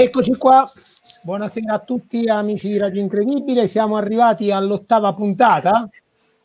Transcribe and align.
Eccoci 0.00 0.36
qua, 0.36 0.70
buonasera 1.22 1.74
a 1.74 1.78
tutti 1.80 2.28
amici 2.28 2.68
di 2.68 2.78
Radio 2.78 3.00
Incredibile, 3.00 3.66
siamo 3.66 3.96
arrivati 3.96 4.52
all'ottava 4.52 5.12
puntata 5.12 5.88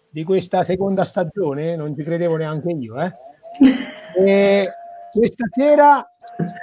di 0.10 0.24
questa 0.24 0.64
seconda 0.64 1.06
stagione, 1.06 1.76
non 1.76 1.96
ci 1.96 2.02
credevo 2.02 2.36
neanche 2.36 2.72
io. 2.72 3.00
Eh? 3.00 3.14
E 4.26 4.74
questa 5.12 5.46
sera 5.52 6.04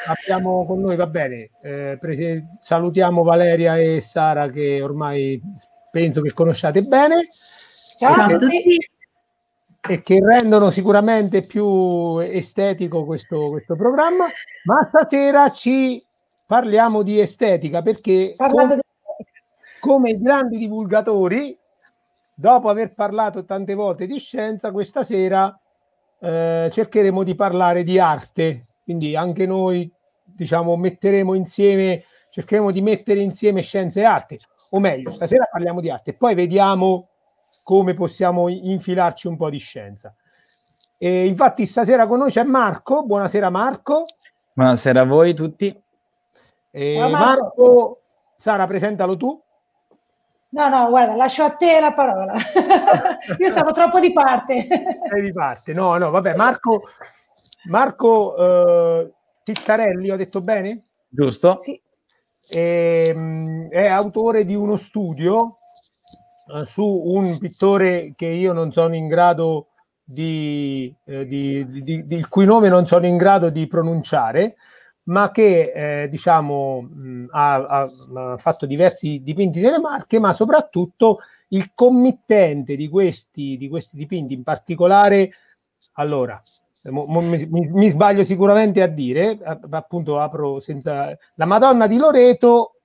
abbiamo 0.08 0.66
con 0.66 0.80
noi, 0.80 0.96
va 0.96 1.06
bene, 1.06 1.50
eh, 1.62 1.96
prese- 2.00 2.56
salutiamo 2.60 3.22
Valeria 3.22 3.78
e 3.78 4.00
Sara 4.00 4.48
che 4.50 4.82
ormai 4.82 5.40
penso 5.92 6.22
che 6.22 6.32
conosciate 6.32 6.82
bene. 6.82 7.28
Ciao 7.96 8.14
a 8.14 8.36
tutti. 8.36 8.76
E 9.88 10.02
che 10.02 10.18
rendono 10.20 10.70
sicuramente 10.70 11.42
più 11.42 12.18
estetico 12.18 13.04
questo, 13.04 13.48
questo 13.48 13.76
programma, 13.76 14.26
ma 14.64 14.88
stasera 14.88 15.50
ci 15.52 16.04
parliamo 16.50 17.02
di 17.02 17.20
estetica 17.20 17.80
perché 17.80 18.34
come, 18.36 18.74
di... 18.74 18.80
come 19.78 20.18
grandi 20.18 20.58
divulgatori, 20.58 21.56
dopo 22.34 22.68
aver 22.68 22.92
parlato 22.92 23.44
tante 23.44 23.74
volte 23.74 24.08
di 24.08 24.18
scienza, 24.18 24.72
questa 24.72 25.04
sera 25.04 25.56
eh, 26.18 26.68
cercheremo 26.72 27.22
di 27.22 27.36
parlare 27.36 27.84
di 27.84 28.00
arte. 28.00 28.64
Quindi 28.82 29.14
anche 29.14 29.46
noi, 29.46 29.88
diciamo, 30.24 30.74
metteremo 30.74 31.34
insieme, 31.34 32.02
cercheremo 32.30 32.72
di 32.72 32.80
mettere 32.80 33.20
insieme 33.20 33.62
scienza 33.62 34.00
e 34.00 34.04
arte. 34.04 34.38
O 34.70 34.80
meglio, 34.80 35.12
stasera 35.12 35.48
parliamo 35.48 35.80
di 35.80 35.88
arte, 35.88 36.14
poi 36.14 36.34
vediamo 36.34 37.10
come 37.62 37.94
possiamo 37.94 38.48
infilarci 38.48 39.28
un 39.28 39.36
po' 39.36 39.50
di 39.50 39.58
scienza. 39.58 40.12
E 40.98 41.26
infatti 41.26 41.64
stasera 41.64 42.08
con 42.08 42.18
noi 42.18 42.32
c'è 42.32 42.42
Marco. 42.42 43.04
Buonasera 43.04 43.50
Marco. 43.50 44.06
Buonasera 44.52 45.02
a 45.02 45.04
voi 45.04 45.32
tutti. 45.32 45.80
E 46.70 46.92
Ciao 46.92 47.10
Marco. 47.10 47.24
Marco, 47.24 48.00
Sara, 48.36 48.66
presentalo 48.66 49.16
tu. 49.16 49.42
No, 50.52 50.68
no, 50.68 50.88
guarda, 50.88 51.14
lascio 51.14 51.44
a 51.44 51.50
te 51.50 51.78
la 51.80 51.92
parola. 51.92 52.34
Io 53.38 53.50
sono 53.50 53.70
troppo 53.70 54.00
di 54.00 54.12
parte. 54.12 54.66
Sei 55.08 55.22
di 55.22 55.32
parte, 55.32 55.72
no, 55.72 55.96
no, 55.96 56.10
vabbè, 56.10 56.34
Marco, 56.34 56.82
Marco 57.68 58.36
eh, 58.36 59.12
Tittarelli, 59.44 60.10
ho 60.10 60.16
detto 60.16 60.40
bene? 60.40 60.86
Giusto. 61.08 61.58
Sì. 61.60 61.80
E, 62.48 63.04
ehm, 63.08 63.68
è 63.68 63.86
autore 63.86 64.44
di 64.44 64.56
uno 64.56 64.76
studio 64.76 65.58
eh, 66.52 66.64
su 66.64 66.84
un 66.84 67.38
pittore 67.38 68.14
che 68.16 68.26
io 68.26 68.52
non 68.52 68.72
sono 68.72 68.96
in 68.96 69.06
grado 69.06 69.68
di, 70.02 70.92
eh, 71.04 71.26
di, 71.26 71.64
di, 71.68 72.06
di, 72.06 72.16
il 72.16 72.28
cui 72.28 72.44
nome 72.44 72.68
non 72.68 72.86
sono 72.86 73.06
in 73.06 73.16
grado 73.16 73.50
di 73.50 73.68
pronunciare, 73.68 74.56
ma 75.10 75.30
che 75.30 76.02
eh, 76.02 76.08
diciamo 76.08 76.82
mh, 76.82 77.26
ha, 77.30 77.54
ha, 77.54 77.90
ha, 78.14 78.38
fatto 78.38 78.66
diversi 78.66 79.20
dipinti 79.22 79.60
delle 79.60 79.78
Marche, 79.78 80.18
ma 80.18 80.32
soprattutto 80.32 81.18
il 81.48 81.72
committente 81.74 82.76
di 82.76 82.88
questi, 82.88 83.56
di 83.56 83.68
questi 83.68 83.96
dipinti, 83.96 84.34
in 84.34 84.44
particolare, 84.44 85.30
allora, 85.94 86.40
mo, 86.84 87.06
mo, 87.06 87.20
mi, 87.20 87.44
mi, 87.48 87.88
sbaglio 87.88 88.22
sicuramente 88.22 88.82
a 88.82 88.86
dire, 88.86 89.38
appunto 89.70 90.20
apro 90.20 90.60
senza 90.60 91.16
la 91.34 91.44
Madonna 91.44 91.88
di 91.88 91.96
Loreto 91.96 92.76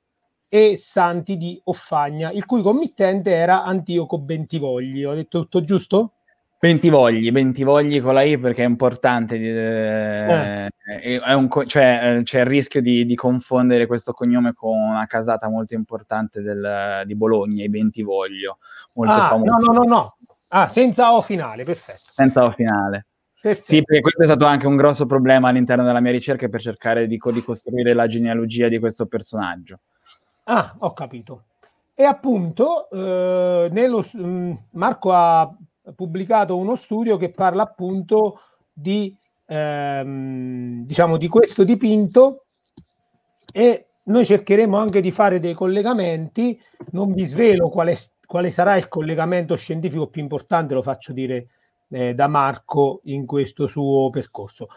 e 0.49 0.75
Santi 0.77 1.37
di 1.37 1.59
Offagna, 1.65 2.31
il 2.31 2.45
cui 2.45 2.63
committente 2.63 3.33
era 3.33 3.63
Antioco 3.63 4.17
Bentivogli. 4.17 5.03
Ho 5.03 5.13
detto 5.13 5.41
tutto 5.41 5.63
giusto? 5.63 6.13
Bentivogli, 6.57 7.31
Bentivogli 7.31 8.01
con 8.01 8.13
la 8.13 8.23
I 8.23 8.39
perché 8.39 8.63
è 8.63 8.67
importante, 8.67 9.35
eh, 9.35 10.69
eh. 10.87 11.19
È 11.19 11.33
un, 11.33 11.49
cioè, 11.65 12.21
c'è 12.23 12.39
il 12.39 12.45
rischio 12.45 12.81
di, 12.81 13.05
di, 13.05 13.15
confondere 13.15 13.85
questo 13.85 14.13
cognome 14.13 14.53
con 14.53 14.77
una 14.77 15.05
casata 15.05 15.49
molto 15.49 15.73
importante 15.75 16.41
del, 16.41 17.03
di 17.05 17.15
Bologna, 17.15 17.63
i 17.63 17.69
Bentivoglio, 17.69 18.59
molto 18.93 19.13
ah, 19.13 19.23
famoso. 19.23 19.51
No, 19.51 19.57
no, 19.57 19.73
no, 19.73 19.83
no, 19.83 20.17
ah, 20.49 20.67
senza 20.67 21.13
O 21.13 21.21
finale, 21.21 21.63
perfetto. 21.63 22.11
Senza 22.13 22.43
O 22.43 22.51
finale. 22.51 23.07
Perfetto. 23.41 23.67
Sì, 23.67 23.83
perché 23.83 24.01
questo 24.01 24.23
è 24.23 24.25
stato 24.25 24.45
anche 24.45 24.65
un 24.65 24.75
grosso 24.75 25.05
problema 25.05 25.49
all'interno 25.49 25.83
della 25.83 25.99
mia 25.99 26.11
ricerca 26.11 26.47
per 26.47 26.61
cercare 26.61 27.05
di, 27.05 27.19
di 27.31 27.43
costruire 27.43 27.93
la 27.93 28.07
genealogia 28.07 28.69
di 28.69 28.79
questo 28.79 29.05
personaggio. 29.05 29.81
Ah, 30.45 30.73
ho 30.79 30.93
capito. 30.93 31.43
E 31.93 32.03
appunto, 32.05 32.89
eh, 32.89 33.69
nello, 33.71 34.03
mh, 34.13 34.27
mm, 34.27 34.51
Marco 34.71 35.11
ha 35.13 35.55
pubblicato 35.93 36.57
uno 36.57 36.75
studio 36.75 37.17
che 37.17 37.29
parla 37.29 37.63
appunto 37.63 38.39
di, 38.71 39.15
ehm, 39.45 40.85
diciamo, 40.85 41.17
di 41.17 41.27
questo 41.27 41.63
dipinto 41.63 42.45
e 43.51 43.87
noi 44.03 44.25
cercheremo 44.25 44.77
anche 44.77 45.01
di 45.01 45.11
fare 45.11 45.39
dei 45.39 45.53
collegamenti. 45.53 46.59
Non 46.91 47.13
vi 47.13 47.25
svelo 47.25 47.69
quale, 47.69 47.97
quale 48.25 48.49
sarà 48.49 48.75
il 48.75 48.87
collegamento 48.87 49.55
scientifico 49.55 50.07
più 50.07 50.21
importante, 50.21 50.73
lo 50.73 50.81
faccio 50.81 51.13
dire 51.13 51.47
eh, 51.89 52.13
da 52.13 52.27
Marco 52.27 52.99
in 53.03 53.25
questo 53.25 53.67
suo 53.67 54.09
percorso. 54.09 54.67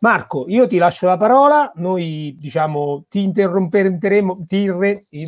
Marco, 0.00 0.44
io 0.48 0.68
ti 0.68 0.78
lascio 0.78 1.06
la 1.06 1.16
parola, 1.16 1.72
noi 1.76 2.36
diciamo 2.38 3.06
ti 3.08 3.22
interromperemo, 3.22 4.44
ti, 4.46 4.70
re, 4.70 5.02
ti 5.08 5.26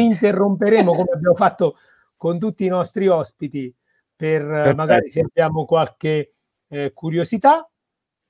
interromperemo 0.00 0.90
come 0.90 1.10
abbiamo 1.14 1.36
fatto 1.36 1.76
con 2.16 2.40
tutti 2.40 2.64
i 2.64 2.68
nostri 2.68 3.06
ospiti 3.06 3.72
per 4.16 4.42
eh, 4.42 4.46
Perfetto. 4.46 4.74
magari 4.74 5.10
se 5.10 5.20
abbiamo 5.20 5.64
qualche 5.64 6.34
eh, 6.68 6.92
curiosità. 6.92 7.70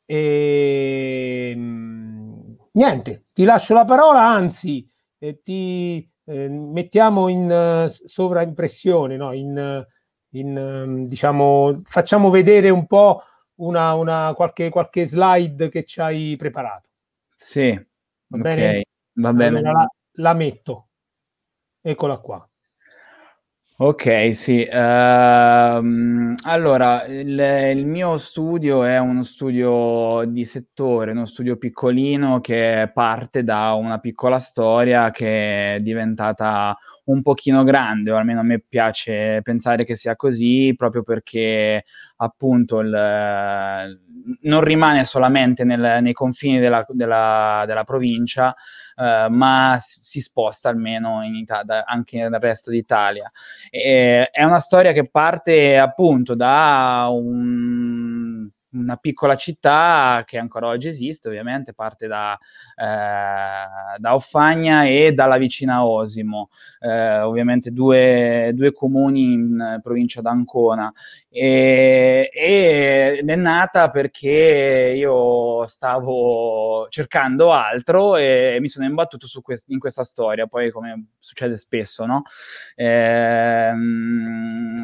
E 0.05 1.53
mm, 1.57 2.53
niente, 2.73 3.27
ti 3.33 3.45
lascio 3.45 3.75
la 3.75 3.85
parola, 3.85 4.27
anzi, 4.29 4.89
eh, 5.19 5.41
ti 5.43 6.09
eh, 6.25 6.49
mettiamo 6.49 7.29
in 7.29 7.51
uh, 7.51 8.07
sovraimpressione, 8.07 9.17
no? 9.17 9.33
in, 9.33 9.87
in 10.31 10.57
um, 10.57 11.07
diciamo, 11.07 11.83
facciamo 11.85 12.31
vedere 12.31 12.69
un 12.71 12.87
po' 12.87 13.23
una, 13.57 13.95
una 13.95 14.33
qualche, 14.35 14.69
qualche 14.69 15.07
slide 15.07 15.69
che 15.69 15.85
ci 15.85 16.01
hai 16.01 16.37
preparato. 16.37 16.89
Sì, 17.35 17.73
va 17.73 18.39
okay. 18.39 18.57
bene. 18.57 18.85
Va 19.19 19.33
bene. 19.33 19.59
Allora, 19.59 19.73
la, 19.73 19.89
la 20.13 20.33
metto. 20.35 20.89
Eccola 21.81 22.19
qua. 22.19 22.49
Ok, 23.79 24.35
sì. 24.35 24.67
Uh, 24.71 24.75
allora, 26.45 27.05
il, 27.05 27.39
il, 27.77 27.87
mio 27.87 28.17
studio 28.17 28.85
è 28.85 28.97
uno 28.99 29.23
studio 29.23 30.25
di 30.27 30.47
settore, 30.47 31.11
uno 31.11 31.27
studio 31.27 31.59
piccolino 31.59 32.41
che 32.41 32.91
parte 32.95 33.45
da 33.45 33.75
una 33.75 33.99
piccola 33.99 34.39
storia 34.39 35.11
che 35.11 35.75
è 35.75 35.81
diventata 35.81 36.75
un 37.07 37.23
pochino 37.23 37.65
grande, 37.65 38.11
o 38.11 38.17
almeno 38.17 38.41
a 38.41 38.45
me 38.45 38.61
piace 38.61 39.41
pensare 39.43 39.85
che 39.85 39.97
sia 39.97 40.17
così, 40.17 40.75
proprio 40.77 41.03
perché 41.03 41.85
appunto 42.17 42.81
il, 42.81 44.01
non 44.43 44.61
rimane 44.61 45.05
solamente 45.05 45.65
nel, 45.65 46.03
nei 46.03 46.13
confini 46.13 46.59
della, 46.59 46.85
della, 46.89 47.65
della 47.67 47.85
provincia, 47.85 48.55
eh, 48.97 49.27
ma 49.29 49.77
si 49.79 50.21
sposta 50.21 50.69
almeno 50.69 51.23
in 51.23 51.35
Italia, 51.35 51.85
anche 51.85 52.19
nel 52.19 52.41
resto 52.41 52.71
d'Italia. 52.71 53.31
E, 53.71 54.31
è 54.31 54.43
una 54.43 54.59
storia 54.59 54.93
che 54.93 55.09
parte 55.09 55.79
appunto 55.79 56.35
da 56.35 57.07
un 57.11 58.06
una 58.77 58.97
piccola 58.97 59.37
città 59.37 60.23
che 60.27 60.39
ancora 60.39 60.69
oggi 60.69 60.89
esiste, 60.89 61.29
ovviamente 61.29 61.73
parte 61.73 62.07
da, 62.07 62.39
eh, 62.77 63.99
da 63.99 64.15
Offagna 64.15 64.85
e 64.85 65.13
dalla 65.13 65.39
vicina 65.39 65.85
Osimo, 65.85 66.51
eh, 66.81 67.21
ovviamente 67.21 67.71
due, 67.73 68.53
due, 68.55 68.73
comuni 68.73 69.33
in 69.33 69.81
provincia 69.83 70.21
d'Ancona. 70.21 70.93
E, 71.29 72.31
ed 72.33 73.29
è 73.29 73.37
nata 73.37 73.91
perché 73.91 74.95
io 74.97 75.67
stavo 75.67 76.87
cercando 76.89 77.53
altro 77.53 78.17
e 78.17 78.59
mi 78.61 78.69
sono 78.69 78.87
imbattuto 78.87 79.27
quest- 79.43 79.69
in 79.71 79.79
questa 79.79 80.03
storia, 80.03 80.47
poi 80.47 80.71
come 80.71 81.09
succede 81.19 81.57
spesso, 81.57 82.07
no? 82.07 82.23
Eh, 82.75 83.73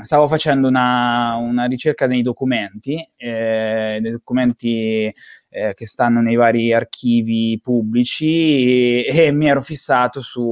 stavo 0.02 0.26
facendo 0.28 0.68
una, 0.68 1.36
una, 1.36 1.64
ricerca 1.66 2.06
nei 2.06 2.22
documenti, 2.22 2.96
eh, 3.16 3.81
nei 4.00 4.10
documenti 4.10 5.12
eh, 5.48 5.74
che 5.74 5.86
stanno 5.86 6.20
nei 6.20 6.34
vari 6.34 6.72
archivi 6.72 7.60
pubblici 7.62 9.04
e, 9.04 9.26
e, 9.26 9.32
mi 9.32 9.48
ero 9.48 9.60
fissato 9.60 10.20
su 10.20 10.42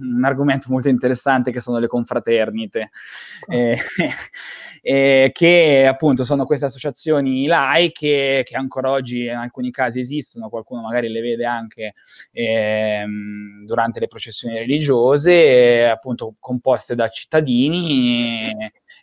un 0.00 0.24
argomento 0.24 0.66
molto 0.70 0.88
interessante 0.88 1.52
che 1.52 1.60
sono 1.60 1.78
le 1.78 1.86
confraternite. 1.86 2.90
Oh 3.48 3.54
eh, 4.88 5.30
che 5.32 5.86
appunto 5.88 6.22
sono 6.22 6.44
queste 6.44 6.66
associazioni 6.66 7.46
laiche 7.46 8.42
che 8.44 8.56
ancora 8.56 8.90
oggi 8.90 9.24
in 9.24 9.30
alcuni 9.30 9.72
casi 9.72 9.98
esistono, 9.98 10.48
qualcuno 10.48 10.82
magari 10.82 11.08
le 11.08 11.20
vede 11.20 11.44
anche 11.44 11.94
ehm, 12.30 13.64
durante 13.64 13.98
le 13.98 14.06
processioni 14.06 14.58
religiose, 14.58 15.88
appunto 15.88 16.36
composte 16.38 16.94
da 16.94 17.08
cittadini 17.08 18.54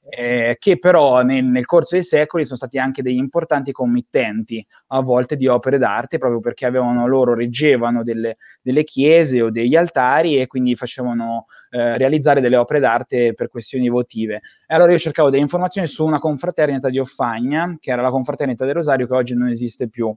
eh, 0.10 0.58
che 0.60 0.80
però 0.80 1.22
nel, 1.22 1.46
nel, 1.46 1.66
corso 1.66 1.96
dei 1.96 2.04
secoli 2.04 2.46
sono 2.46 2.58
stati 2.58 2.78
anche 2.78 3.02
degli 3.02 3.18
importanti 3.18 3.72
committenti 3.72 4.66
a 4.88 5.02
volte 5.02 5.36
di 5.36 5.48
opere 5.48 5.78
d'arte, 5.78 6.18
proprio 6.18 6.40
perché 6.40 6.66
avevano 6.66 7.08
loro, 7.08 7.34
reggevano 7.34 8.04
delle, 8.04 8.38
delle 8.62 8.84
chiese 8.84 9.42
o 9.42 9.50
degli 9.50 9.76
altari 9.76 10.40
e 10.40 10.48
quindi 10.48 10.76
facevano 10.76 11.46
eh, 11.70 11.98
realizzare 11.98 12.42
delle 12.42 12.58
opere 12.58 12.80
d'arte 12.80 13.34
per 13.34 13.48
questioni 13.48 13.90
votive. 13.90 14.42
E 14.68 14.76
allora 14.76 14.92
io 14.92 15.00
cercavo 15.00 15.30
delle 15.30 15.42
informazioni 15.42 15.88
su 15.88 16.06
una 16.06 16.20
confraternita 16.20 16.90
di 16.90 17.00
Offagna, 17.00 17.78
che 17.80 17.92
era 17.92 18.02
la 18.02 18.10
confraternita 18.10 18.66
del 18.66 18.76
Rosario, 18.76 19.08
che 19.08 19.14
oggi 19.14 19.36
non 19.36 19.48
esiste 19.48 19.90
più. 19.90 20.16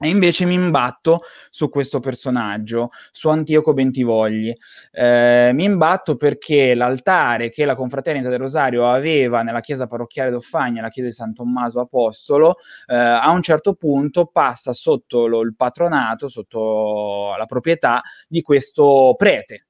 E 0.00 0.08
invece 0.08 0.44
mi 0.44 0.54
imbatto 0.54 1.20
su 1.50 1.68
questo 1.68 2.00
personaggio, 2.00 2.90
su 3.12 3.28
Antioco 3.28 3.72
Bentivogli. 3.74 4.52
Eh, 4.90 5.50
mi 5.54 5.64
imbatto 5.64 6.16
perché 6.16 6.74
l'altare 6.74 7.48
che 7.48 7.64
la 7.64 7.76
confraternita 7.76 8.28
del 8.28 8.40
Rosario 8.40 8.90
aveva 8.90 9.42
nella 9.42 9.60
chiesa 9.60 9.86
parrocchiale 9.86 10.30
d'Offagna, 10.30 10.82
la 10.82 10.88
chiesa 10.88 11.08
di 11.08 11.14
San 11.14 11.32
Tommaso 11.32 11.78
Apostolo, 11.80 12.56
eh, 12.86 12.94
a 12.96 13.30
un 13.30 13.40
certo 13.42 13.74
punto 13.74 14.26
passa 14.26 14.72
sotto 14.72 15.26
lo, 15.28 15.42
il 15.42 15.54
patronato, 15.54 16.28
sotto 16.28 17.34
la 17.38 17.46
proprietà 17.46 18.02
di 18.26 18.42
questo 18.42 19.14
prete, 19.16 19.66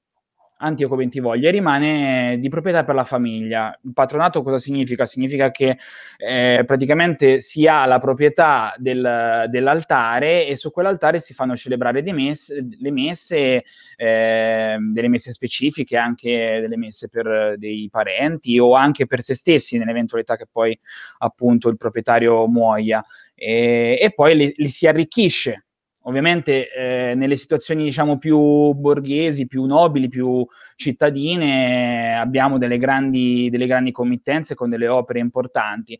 Antioco 0.64 0.96
Bentivoglia 0.96 1.48
e 1.48 1.52
rimane 1.52 2.38
di 2.40 2.48
proprietà 2.48 2.84
per 2.84 2.94
la 2.94 3.04
famiglia. 3.04 3.78
Il 3.82 3.92
patronato 3.92 4.42
cosa 4.42 4.58
significa? 4.58 5.04
Significa 5.04 5.50
che 5.50 5.78
eh, 6.16 6.62
praticamente 6.66 7.40
si 7.40 7.66
ha 7.66 7.84
la 7.84 7.98
proprietà 7.98 8.74
del, 8.78 9.46
dell'altare 9.50 10.46
e 10.46 10.56
su 10.56 10.70
quell'altare 10.70 11.20
si 11.20 11.34
fanno 11.34 11.54
celebrare 11.54 12.02
messe, 12.12 12.66
le 12.78 12.90
messe, 12.90 13.64
eh, 13.96 14.76
delle 14.80 15.08
messe 15.08 15.32
specifiche, 15.32 15.96
anche 15.96 16.58
delle 16.60 16.76
messe 16.76 17.08
per 17.08 17.56
dei 17.58 17.88
parenti 17.90 18.58
o 18.58 18.74
anche 18.74 19.06
per 19.06 19.22
se 19.22 19.34
stessi 19.34 19.76
nell'eventualità 19.76 20.36
che 20.36 20.46
poi 20.50 20.78
appunto 21.18 21.68
il 21.68 21.76
proprietario 21.76 22.46
muoia. 22.48 23.04
E, 23.34 23.98
e 24.00 24.12
poi 24.14 24.36
li, 24.36 24.52
li 24.56 24.68
si 24.68 24.86
arricchisce 24.86 25.63
Ovviamente 26.06 26.70
eh, 26.70 27.14
nelle 27.14 27.36
situazioni 27.36 27.84
diciamo 27.84 28.18
più 28.18 28.72
borghesi, 28.72 29.46
più 29.46 29.64
nobili, 29.64 30.08
più 30.08 30.46
cittadine 30.76 32.18
abbiamo 32.18 32.58
delle 32.58 32.76
grandi, 32.76 33.48
delle 33.50 33.66
grandi 33.66 33.90
committenze 33.90 34.54
con 34.54 34.68
delle 34.68 34.86
opere 34.86 35.20
importanti. 35.20 35.98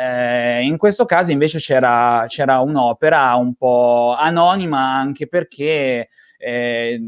Eh, 0.00 0.62
in 0.62 0.76
questo 0.76 1.06
caso 1.06 1.32
invece 1.32 1.58
c'era, 1.58 2.24
c'era, 2.28 2.60
un'opera 2.60 3.34
un 3.34 3.54
po' 3.54 4.14
anonima 4.16 4.78
anche 4.78 5.26
perché 5.26 6.10
eh, 6.38 7.00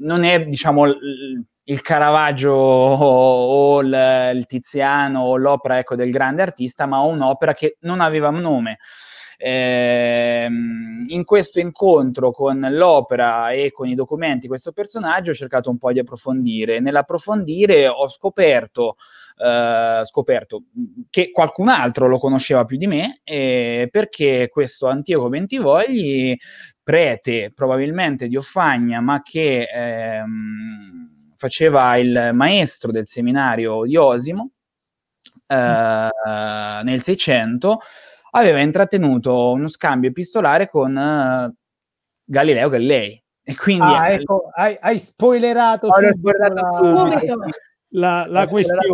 non 0.00 0.24
è 0.24 0.44
diciamo 0.44 0.86
il 0.86 1.82
Caravaggio 1.82 2.50
o 2.50 3.80
il, 3.80 4.32
il 4.34 4.46
Tiziano 4.46 5.20
o 5.20 5.36
l'opera 5.36 5.78
ecco, 5.78 5.94
del 5.94 6.10
grande 6.10 6.42
artista, 6.42 6.86
ma 6.86 6.98
un'opera 6.98 7.54
che 7.54 7.76
non 7.82 8.00
aveva 8.00 8.30
nome. 8.30 8.78
Eh, 9.42 10.46
in 11.06 11.24
questo 11.24 11.60
incontro 11.60 12.30
con 12.30 12.60
l'opera 12.70 13.52
e 13.52 13.72
con 13.72 13.88
i 13.88 13.94
documenti 13.94 14.40
di 14.40 14.48
questo 14.48 14.72
personaggio 14.72 15.30
ho 15.30 15.34
cercato 15.34 15.70
un 15.70 15.78
po' 15.78 15.92
di 15.92 15.98
approfondire. 15.98 16.78
Nell'approfondire 16.78 17.88
ho 17.88 18.06
scoperto, 18.08 18.96
eh, 19.38 20.02
scoperto 20.04 20.64
che 21.08 21.30
qualcun 21.30 21.68
altro 21.68 22.06
lo 22.06 22.18
conosceva 22.18 22.66
più 22.66 22.76
di 22.76 22.86
me 22.86 23.20
eh, 23.24 23.88
perché 23.90 24.50
questo 24.52 24.88
Antioco 24.88 25.30
Bentivogli, 25.30 26.36
prete 26.82 27.50
probabilmente 27.54 28.28
di 28.28 28.36
Offagna, 28.36 29.00
ma 29.00 29.22
che 29.22 29.68
ehm, 29.72 31.32
faceva 31.36 31.96
il 31.96 32.32
maestro 32.34 32.92
del 32.92 33.06
seminario 33.06 33.84
di 33.84 33.96
Osimo, 33.96 34.50
eh, 35.46 36.08
nel 36.82 37.02
600 37.02 37.80
aveva 38.30 38.60
intrattenuto 38.60 39.52
uno 39.52 39.68
scambio 39.68 40.10
epistolare 40.10 40.68
con 40.68 40.94
uh, 40.94 41.54
Galileo 42.24 42.68
Galilei. 42.68 43.22
E 43.42 43.56
quindi 43.56 43.82
ah, 43.82 44.10
ecco, 44.10 44.50
hai, 44.54 44.76
hai 44.80 44.98
spoilerato, 44.98 45.88
subito 45.92 46.30
la, 47.88 48.24
la, 48.24 48.26
la 48.28 48.48
questione. 48.48 48.86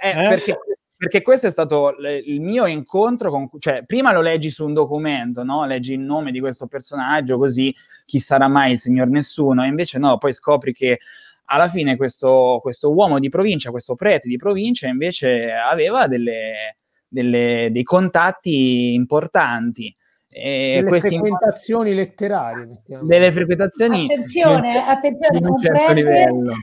Eh, 0.00 0.10
eh? 0.10 0.28
Perché, 0.28 0.58
perché, 0.96 1.22
questo 1.22 1.48
è 1.48 1.50
stato 1.50 1.96
il 1.98 2.40
mio 2.40 2.66
incontro 2.66 3.30
con... 3.30 3.48
Cioè, 3.58 3.84
prima 3.84 4.12
lo 4.12 4.20
leggi 4.20 4.50
su 4.50 4.64
un 4.64 4.72
documento, 4.72 5.42
no? 5.42 5.66
Leggi 5.66 5.94
il 5.94 6.00
nome 6.00 6.30
di 6.30 6.38
questo 6.38 6.66
personaggio, 6.66 7.38
così 7.38 7.74
chi 8.04 8.20
sarà 8.20 8.46
mai 8.46 8.72
il 8.72 8.78
signor 8.78 9.08
nessuno, 9.08 9.64
e 9.64 9.68
invece 9.68 9.98
no, 9.98 10.16
poi 10.18 10.32
scopri 10.32 10.72
che 10.72 11.00
alla 11.46 11.68
fine 11.68 11.96
questo, 11.96 12.58
questo 12.62 12.92
uomo 12.92 13.18
di 13.18 13.28
provincia, 13.28 13.70
questo 13.70 13.94
prete 13.94 14.28
di 14.28 14.36
provincia, 14.36 14.86
invece 14.86 15.52
aveva 15.52 16.06
delle 16.06 16.76
delle, 17.08 17.68
dei 17.70 17.82
contatti 17.82 18.94
importanti. 18.94 19.94
E 20.28 20.82
delle 20.84 21.00
frequentazioni 21.00 21.90
in... 21.90 21.96
letterarie. 21.96 22.66
Mettiamo. 22.66 23.06
Delle 23.06 23.32
frequentazioni 23.32 24.04
attenzione, 24.04 24.84
attenzione, 24.86 25.48
un 25.48 25.58
certo 25.58 25.84
prete... 25.84 25.94
livello. 25.94 26.54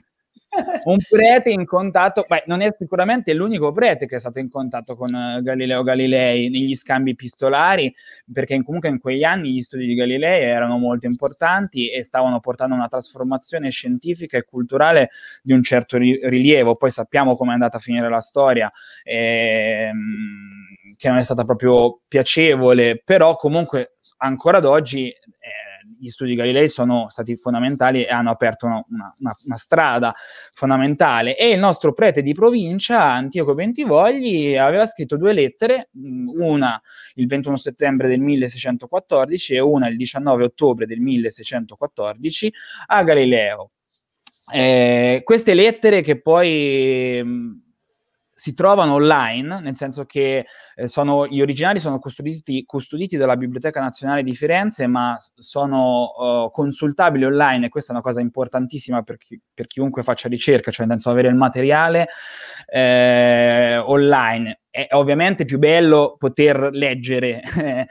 Un 0.86 0.98
prete 1.10 1.50
in 1.50 1.66
contatto, 1.66 2.26
beh, 2.28 2.44
non 2.48 2.62
è 2.62 2.72
sicuramente 2.72 3.34
l'unico 3.34 3.72
prete 3.72 4.06
che 4.06 4.18
è 4.18 4.20
stato 4.20 4.40
in 4.40 4.50
contatto 4.50 4.96
con 4.96 5.14
uh, 5.14 5.42
Galileo 5.42 5.84
Galilei 5.84 6.50
negli 6.50 6.76
scambi 6.76 7.12
epistolari, 7.12 7.94
perché 8.32 8.62
comunque 8.64 8.90
in 8.90 9.00
quegli 9.00 9.24
anni 9.24 9.54
gli 9.54 9.62
studi 9.62 9.86
di 9.86 9.96
Galilei 9.96 10.44
erano 10.44 10.78
molto 10.78 11.06
importanti 11.06 11.90
e 11.90 12.04
stavano 12.04 12.40
portando 12.40 12.76
una 12.76 12.88
trasformazione 12.88 13.70
scientifica 13.70 14.38
e 14.38 14.44
culturale 14.44 15.10
di 15.42 15.54
un 15.54 15.64
certo 15.64 15.98
ri- 15.98 16.20
rilievo. 16.24 16.76
Poi 16.76 16.92
sappiamo 16.92 17.36
come 17.36 17.52
è 17.52 17.54
andata 17.54 17.78
a 17.78 17.80
finire 17.80 18.10
la 18.10 18.20
storia. 18.20 18.72
Ehm, 19.04 20.74
che 20.96 21.10
non 21.10 21.18
è 21.18 21.22
stata 21.22 21.44
proprio 21.44 22.00
piacevole, 22.08 23.02
però 23.04 23.36
comunque 23.36 23.98
ancora 24.18 24.58
ad 24.58 24.66
oggi 24.66 25.10
eh, 25.10 25.20
gli 26.00 26.10
studi 26.10 26.36
Galilei 26.36 26.70
sono 26.70 27.08
stati 27.10 27.36
fondamentali 27.36 28.04
e 28.04 28.12
hanno 28.12 28.32
aperto 28.32 28.66
una, 28.66 28.86
una, 28.90 29.38
una, 29.44 29.56
strada 29.56 30.14
fondamentale. 30.54 31.38
E 31.38 31.50
il 31.50 31.60
nostro 31.60 31.94
prete 31.94 32.22
di 32.22 32.34
provincia, 32.34 33.04
Antioco 33.04 33.54
Bentivogli, 33.54 34.56
aveva 34.56 34.86
scritto 34.86 35.18
due 35.18 35.34
lettere, 35.34 35.90
una 35.94 36.82
il 37.16 37.28
21 37.28 37.58
settembre 37.58 38.08
del 38.08 38.20
1614 38.20 39.56
e 39.56 39.60
una 39.60 39.88
il 39.88 39.98
19 39.98 40.44
ottobre 40.44 40.86
del 40.86 41.00
1614 41.00 42.54
a 42.88 43.04
Galileo. 43.04 43.72
Eh, 44.52 45.22
queste 45.24 45.54
lettere 45.54 46.02
che 46.02 46.22
poi 46.22 47.22
mm, 47.24 47.52
si 48.34 48.54
trovano 48.54 48.94
online, 48.94 49.60
nel 49.62 49.76
senso 49.76 50.06
che 50.06 50.46
eh, 50.76 50.88
sono, 50.88 51.28
gli 51.28 51.42
originali 51.42 51.80
sono 51.80 52.00
custoditi, 52.00 52.66
custoditi, 52.66 53.18
dalla 53.18 53.38
Biblioteca 53.38 53.80
Nazionale 53.80 54.24
di 54.24 54.36
Firenze, 54.36 54.88
ma 54.88 55.16
sono 55.36 56.46
uh, 56.46 56.52
consultabili 56.52 57.26
online 57.26 57.68
e 57.68 57.70
questa 57.70 57.92
è 57.92 57.96
una 57.96 58.04
cosa 58.04 58.22
importantissima 58.22 59.04
per, 59.04 59.18
chi, 59.18 59.40
per 59.54 59.68
chiunque 59.68 60.04
faccia 60.04 60.28
ricerca, 60.28 60.72
cioè 60.72 60.86
nel 60.86 61.00
senso 61.00 61.12
avere 61.12 61.28
il 61.28 61.36
materiale 61.36 62.08
eh, 62.66 63.78
online 63.78 64.63
è 64.74 64.88
ovviamente 64.94 65.46
più 65.46 65.60
bello 65.60 66.16
poter 66.18 66.70
leggere 66.72 67.44
eh, 67.64 67.86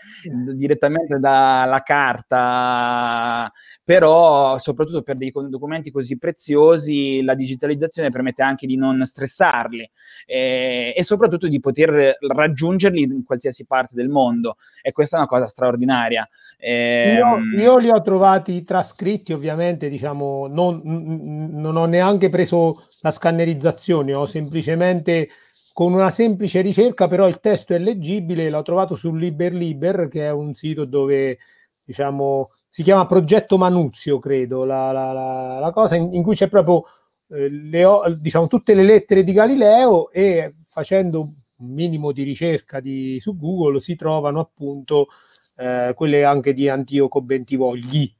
direttamente 0.52 1.20
dalla 1.20 1.80
carta, 1.82 3.48
però 3.84 4.58
soprattutto 4.58 5.02
per 5.02 5.16
dei 5.16 5.30
documenti 5.48 5.92
così 5.92 6.18
preziosi 6.18 7.22
la 7.22 7.36
digitalizzazione 7.36 8.10
permette 8.10 8.42
anche 8.42 8.66
di 8.66 8.76
non 8.76 9.04
stressarli 9.04 9.88
eh, 10.26 10.92
e 10.96 11.04
soprattutto 11.04 11.46
di 11.46 11.60
poter 11.60 12.16
raggiungerli 12.18 13.02
in 13.02 13.22
qualsiasi 13.24 13.64
parte 13.64 13.94
del 13.94 14.08
mondo 14.08 14.56
e 14.82 14.90
questa 14.90 15.14
è 15.14 15.20
una 15.20 15.28
cosa 15.28 15.46
straordinaria. 15.46 16.28
Eh, 16.58 17.14
io, 17.14 17.60
io, 17.60 17.78
li 17.78 17.90
ho 17.90 18.02
trovati 18.02 18.64
trascritti 18.64 19.32
ovviamente, 19.32 19.88
diciamo, 19.88 20.48
non, 20.48 20.80
non 20.82 21.76
ho 21.76 21.84
neanche 21.86 22.28
preso 22.28 22.88
la 23.02 23.12
scannerizzazione, 23.12 24.14
ho 24.14 24.26
semplicemente 24.26 25.28
con 25.72 25.92
una 25.92 26.10
semplice 26.10 26.60
ricerca, 26.60 27.08
però 27.08 27.26
il 27.28 27.40
testo 27.40 27.74
è 27.74 27.78
leggibile, 27.78 28.50
l'ho 28.50 28.62
trovato 28.62 28.94
su 28.94 29.14
LiberLiber, 29.14 30.08
che 30.08 30.26
è 30.26 30.30
un 30.30 30.54
sito 30.54 30.84
dove 30.84 31.38
diciamo 31.84 32.50
si 32.68 32.82
chiama 32.82 33.06
Progetto 33.06 33.58
Manuzio, 33.58 34.18
credo, 34.18 34.64
la, 34.64 34.92
la, 34.92 35.12
la, 35.12 35.58
la 35.58 35.70
cosa 35.72 35.96
in, 35.96 36.14
in, 36.14 36.22
cui 36.22 36.34
c'è 36.34 36.48
proprio 36.48 36.84
eh, 37.28 37.50
le, 37.50 37.86
diciamo, 38.18 38.46
tutte 38.46 38.72
le 38.72 38.82
lettere 38.82 39.24
di 39.24 39.32
Galileo 39.32 40.10
e 40.10 40.54
facendo 40.68 41.20
un 41.20 41.34
minimo 41.56 42.12
di 42.12 42.22
ricerca 42.22 42.80
di, 42.80 43.18
su 43.20 43.36
Google 43.36 43.78
si 43.78 43.94
trovano 43.94 44.40
appunto 44.40 45.08
eh, 45.56 45.92
quelle 45.94 46.24
anche 46.24 46.54
di 46.54 46.68
Antioco 46.68 47.20
Bentivogli. 47.20 48.10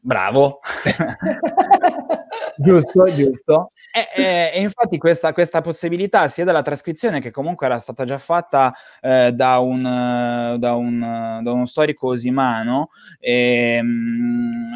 Bravo. 0.00 0.58
giusto, 2.58 3.04
giusto. 3.14 3.70
E, 3.90 4.22
e, 4.22 4.50
e 4.54 4.60
infatti 4.60 4.98
questa, 4.98 5.32
questa, 5.32 5.60
possibilità 5.60 6.28
sia 6.28 6.44
della 6.44 6.62
trascrizione 6.62 7.20
che 7.20 7.30
comunque 7.30 7.66
era 7.66 7.78
stata 7.78 8.04
già 8.04 8.18
fatta 8.18 8.72
eh, 9.00 9.32
da, 9.32 9.58
un, 9.58 10.56
da, 10.58 10.74
un, 10.74 11.40
da, 11.42 11.52
uno 11.52 11.66
storico 11.66 12.08
osimano, 12.08 12.90
ehm, 13.18 14.72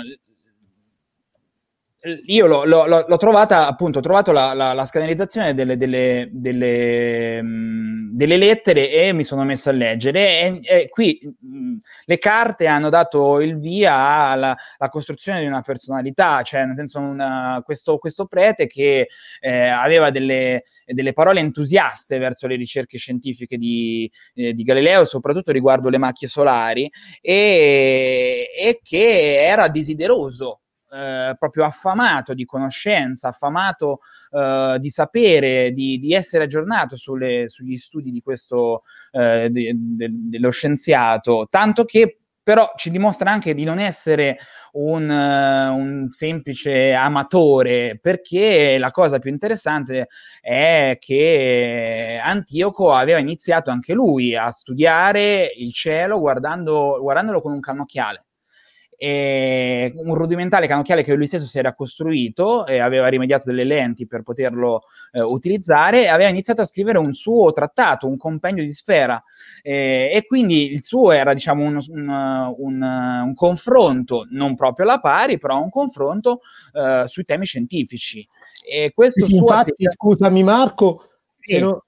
io 2.26 2.46
l'ho, 2.46 2.64
l'ho, 2.64 2.86
l'ho, 2.86 3.16
trovata, 3.16 3.68
appunto, 3.68 4.00
ho 4.00 4.02
trovato 4.02 4.32
la, 4.32 4.54
la, 4.54 4.72
la 4.72 4.84
scannerizzazione 4.84 5.54
delle, 5.54 5.76
delle, 5.76 6.28
delle, 6.32 7.40
mh, 7.40 8.16
delle, 8.16 8.36
lettere 8.36 8.90
e 8.90 9.12
mi 9.12 9.22
sono 9.22 9.44
messo 9.44 9.68
a 9.68 9.72
leggere. 9.72 10.40
E, 10.40 10.60
e 10.64 10.88
qui 10.88 11.20
mh, 11.22 11.76
le 12.06 12.18
carte 12.18 12.66
hanno 12.66 12.88
dato 12.88 13.40
il 13.40 13.56
via 13.56 13.94
alla, 13.94 14.56
alla, 14.78 14.90
costruzione 14.90 15.40
di 15.40 15.46
una 15.46 15.60
personalità, 15.60 16.42
cioè 16.42 16.64
nel 16.64 16.76
senso 16.76 16.98
una, 16.98 17.62
questo, 17.64 17.98
questo, 17.98 18.26
prete 18.26 18.66
che 18.66 19.06
eh, 19.40 19.68
aveva 19.68 20.10
delle, 20.10 20.64
parole 21.14 21.38
entusiaste 21.38 22.18
verso 22.18 22.48
le 22.48 22.56
ricerche 22.56 22.98
scientifiche 22.98 23.56
di, 23.56 24.10
eh, 24.34 24.54
di 24.54 24.62
Galileo, 24.64 25.04
soprattutto 25.04 25.52
riguardo 25.52 25.88
le 25.88 25.98
macchie 25.98 26.26
solari, 26.26 26.90
e, 27.20 28.48
e 28.58 28.80
che 28.82 29.44
era 29.44 29.68
desideroso 29.68 30.62
eh, 30.92 31.34
proprio 31.38 31.64
affamato 31.64 32.34
di 32.34 32.44
conoscenza, 32.44 33.28
affamato 33.28 34.00
eh, 34.30 34.76
di 34.78 34.90
sapere, 34.90 35.72
di, 35.72 35.98
di, 35.98 36.12
essere 36.12 36.44
aggiornato 36.44 36.96
sulle, 36.96 37.48
sugli 37.48 37.76
studi 37.76 38.10
di 38.10 38.20
questo, 38.20 38.82
eh, 39.12 39.48
de, 39.50 39.72
de, 39.74 40.08
dello 40.10 40.50
scienziato, 40.50 41.46
tanto 41.48 41.84
che 41.84 42.18
però 42.42 42.72
ci 42.76 42.90
dimostra 42.90 43.30
anche 43.30 43.54
di 43.54 43.62
non 43.62 43.78
essere 43.78 44.36
un, 44.72 45.08
uh, 45.08 45.76
un, 45.76 46.08
semplice 46.10 46.92
amatore, 46.92 47.98
perché 48.02 48.78
la 48.78 48.90
cosa 48.90 49.20
più 49.20 49.30
interessante 49.30 50.08
è 50.40 50.96
che 51.00 52.20
Antioco 52.22 52.92
aveva 52.92 53.20
iniziato 53.20 53.70
anche 53.70 53.92
lui 53.92 54.34
a 54.34 54.50
studiare 54.50 55.52
il 55.56 55.72
cielo 55.72 56.18
guardando, 56.18 56.98
guardandolo 57.00 57.40
con 57.40 57.52
un 57.52 57.60
cannocchiale 57.60 58.24
un 59.04 60.14
rudimentale 60.14 60.68
canocchiale 60.68 61.02
che 61.02 61.14
lui 61.14 61.26
stesso 61.26 61.44
si 61.44 61.58
era 61.58 61.74
costruito 61.74 62.66
e 62.66 62.78
aveva 62.78 63.08
rimediato 63.08 63.48
delle 63.48 63.64
lenti 63.64 64.06
per 64.06 64.22
poterlo 64.22 64.82
eh, 65.10 65.22
utilizzare 65.22 66.08
aveva 66.08 66.30
iniziato 66.30 66.60
a 66.60 66.64
scrivere 66.64 66.98
un 66.98 67.12
suo 67.12 67.50
trattato, 67.52 68.06
un 68.06 68.16
compendio 68.16 68.62
di 68.62 68.72
sfera 68.72 69.22
eh, 69.62 70.12
e 70.14 70.24
quindi 70.26 70.70
il 70.70 70.84
suo 70.84 71.10
era 71.10 71.34
diciamo 71.34 71.64
un, 71.64 71.80
un, 71.88 72.54
un, 72.58 72.82
un, 73.24 73.34
confronto, 73.34 74.26
non 74.30 74.54
proprio 74.54 74.86
alla 74.86 75.00
pari, 75.00 75.38
però 75.38 75.60
un 75.60 75.70
confronto 75.70 76.40
eh, 76.72 77.04
sui 77.06 77.24
temi 77.24 77.44
scientifici. 77.44 78.26
E 78.64 78.92
questo 78.94 79.24
sì, 79.24 79.34
infatti, 79.36 79.70
attività... 79.70 79.94
scusami 79.94 80.42
Marco, 80.44 81.08
sì. 81.40 81.58
no, 81.58 81.84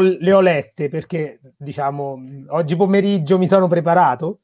le 0.00 0.32
ho 0.32 0.40
lette 0.40 0.88
perché 0.88 1.40
diciamo 1.56 2.20
oggi 2.50 2.76
pomeriggio 2.76 3.36
mi 3.38 3.48
sono 3.48 3.66
preparato 3.66 4.41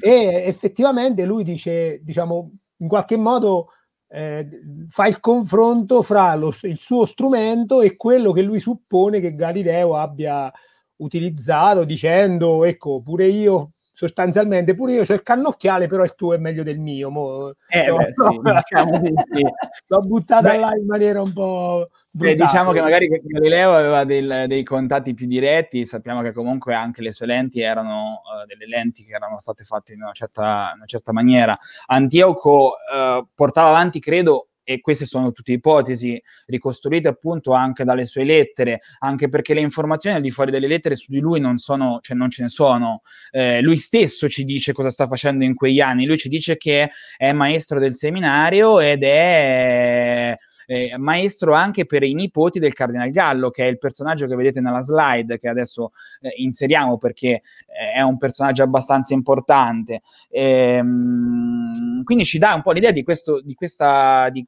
e 0.00 0.44
effettivamente 0.46 1.24
lui 1.24 1.44
dice, 1.44 2.00
diciamo, 2.02 2.52
in 2.78 2.88
qualche 2.88 3.16
modo 3.16 3.68
eh, 4.08 4.46
fa 4.88 5.06
il 5.06 5.20
confronto 5.20 6.02
fra 6.02 6.34
lo, 6.34 6.54
il 6.62 6.78
suo 6.78 7.06
strumento 7.06 7.80
e 7.80 7.96
quello 7.96 8.32
che 8.32 8.42
lui 8.42 8.60
suppone 8.60 9.20
che 9.20 9.34
Galileo 9.34 9.96
abbia 9.96 10.52
utilizzato 10.96 11.84
dicendo 11.84 12.64
ecco 12.64 13.00
pure 13.00 13.26
io 13.26 13.72
sostanzialmente 13.92 14.74
pure 14.74 14.92
io 14.92 15.04
c'ho 15.04 15.14
il 15.14 15.22
cannocchiale 15.22 15.86
però 15.86 16.02
il 16.04 16.14
tuo 16.14 16.34
è 16.34 16.38
meglio 16.38 16.62
del 16.62 16.78
mio 16.78 17.10
Mo, 17.10 17.54
eh, 17.68 17.86
no, 17.86 17.96
beh, 17.96 18.12
sì, 18.12 18.40
diciamo 18.40 19.00
sì. 19.04 19.42
l'ho 19.86 20.00
buttata 20.00 20.50
beh, 20.50 20.58
là 20.58 20.74
in 20.74 20.86
maniera 20.86 21.20
un 21.20 21.32
po' 21.32 21.88
Beh, 22.14 22.34
diciamo 22.34 22.72
che 22.72 22.82
magari 22.82 23.08
Galileo 23.08 23.72
aveva 23.72 24.04
del, 24.04 24.44
dei 24.46 24.62
contatti 24.62 25.14
più 25.14 25.26
diretti, 25.26 25.86
sappiamo 25.86 26.20
che 26.20 26.32
comunque 26.32 26.74
anche 26.74 27.00
le 27.00 27.10
sue 27.10 27.24
lenti 27.24 27.62
erano 27.62 28.20
uh, 28.20 28.46
delle 28.46 28.66
lenti 28.66 29.02
che 29.02 29.14
erano 29.14 29.38
state 29.38 29.64
fatte 29.64 29.94
in 29.94 30.02
una 30.02 30.12
certa, 30.12 30.72
una 30.76 30.84
certa 30.84 31.12
maniera. 31.12 31.58
Antioco 31.86 32.74
uh, 32.74 33.26
portava 33.34 33.70
avanti, 33.70 33.98
credo, 33.98 34.48
e 34.64 34.80
queste 34.80 35.06
sono 35.06 35.32
tutte 35.32 35.52
ipotesi 35.52 36.20
ricostruite 36.46 37.08
appunto 37.08 37.52
anche 37.52 37.84
dalle 37.84 38.06
sue 38.06 38.24
lettere, 38.24 38.80
anche 39.00 39.28
perché 39.28 39.54
le 39.54 39.60
informazioni 39.60 40.16
al 40.16 40.22
di 40.22 40.30
fuori 40.30 40.50
delle 40.50 40.66
lettere 40.66 40.96
su 40.96 41.10
di 41.10 41.20
lui 41.20 41.40
non 41.40 41.58
sono, 41.58 41.98
cioè 42.00 42.16
non 42.16 42.30
ce 42.30 42.42
ne 42.42 42.48
sono. 42.48 43.02
Eh, 43.30 43.60
lui 43.60 43.76
stesso 43.76 44.28
ci 44.28 44.44
dice 44.44 44.72
cosa 44.72 44.90
sta 44.90 45.06
facendo 45.06 45.44
in 45.44 45.54
quegli 45.54 45.80
anni, 45.80 46.06
lui 46.06 46.18
ci 46.18 46.28
dice 46.28 46.56
che 46.56 46.90
è 47.16 47.32
maestro 47.32 47.78
del 47.78 47.96
seminario 47.96 48.80
ed 48.80 49.02
è 49.02 50.36
eh, 50.66 50.96
maestro 50.98 51.54
anche 51.54 51.86
per 51.86 52.02
i 52.02 52.14
nipoti 52.14 52.58
del 52.58 52.72
Cardinal 52.72 53.10
Gallo, 53.10 53.50
che 53.50 53.64
è 53.64 53.68
il 53.68 53.78
personaggio 53.78 54.26
che 54.26 54.34
vedete 54.34 54.60
nella 54.60 54.80
slide, 54.80 55.38
che 55.38 55.48
adesso 55.48 55.92
eh, 56.20 56.32
inseriamo 56.36 56.98
perché 56.98 57.28
eh, 57.28 57.92
è 57.96 58.02
un 58.02 58.16
personaggio 58.16 58.62
abbastanza 58.62 59.14
importante. 59.14 60.02
Ehm, 60.30 62.02
quindi 62.04 62.24
ci 62.24 62.38
dà 62.38 62.54
un 62.54 62.62
po' 62.62 62.72
l'idea 62.72 62.90
di, 62.90 63.02
questo, 63.02 63.40
di 63.40 63.54
questa... 63.54 64.28
Di, 64.30 64.46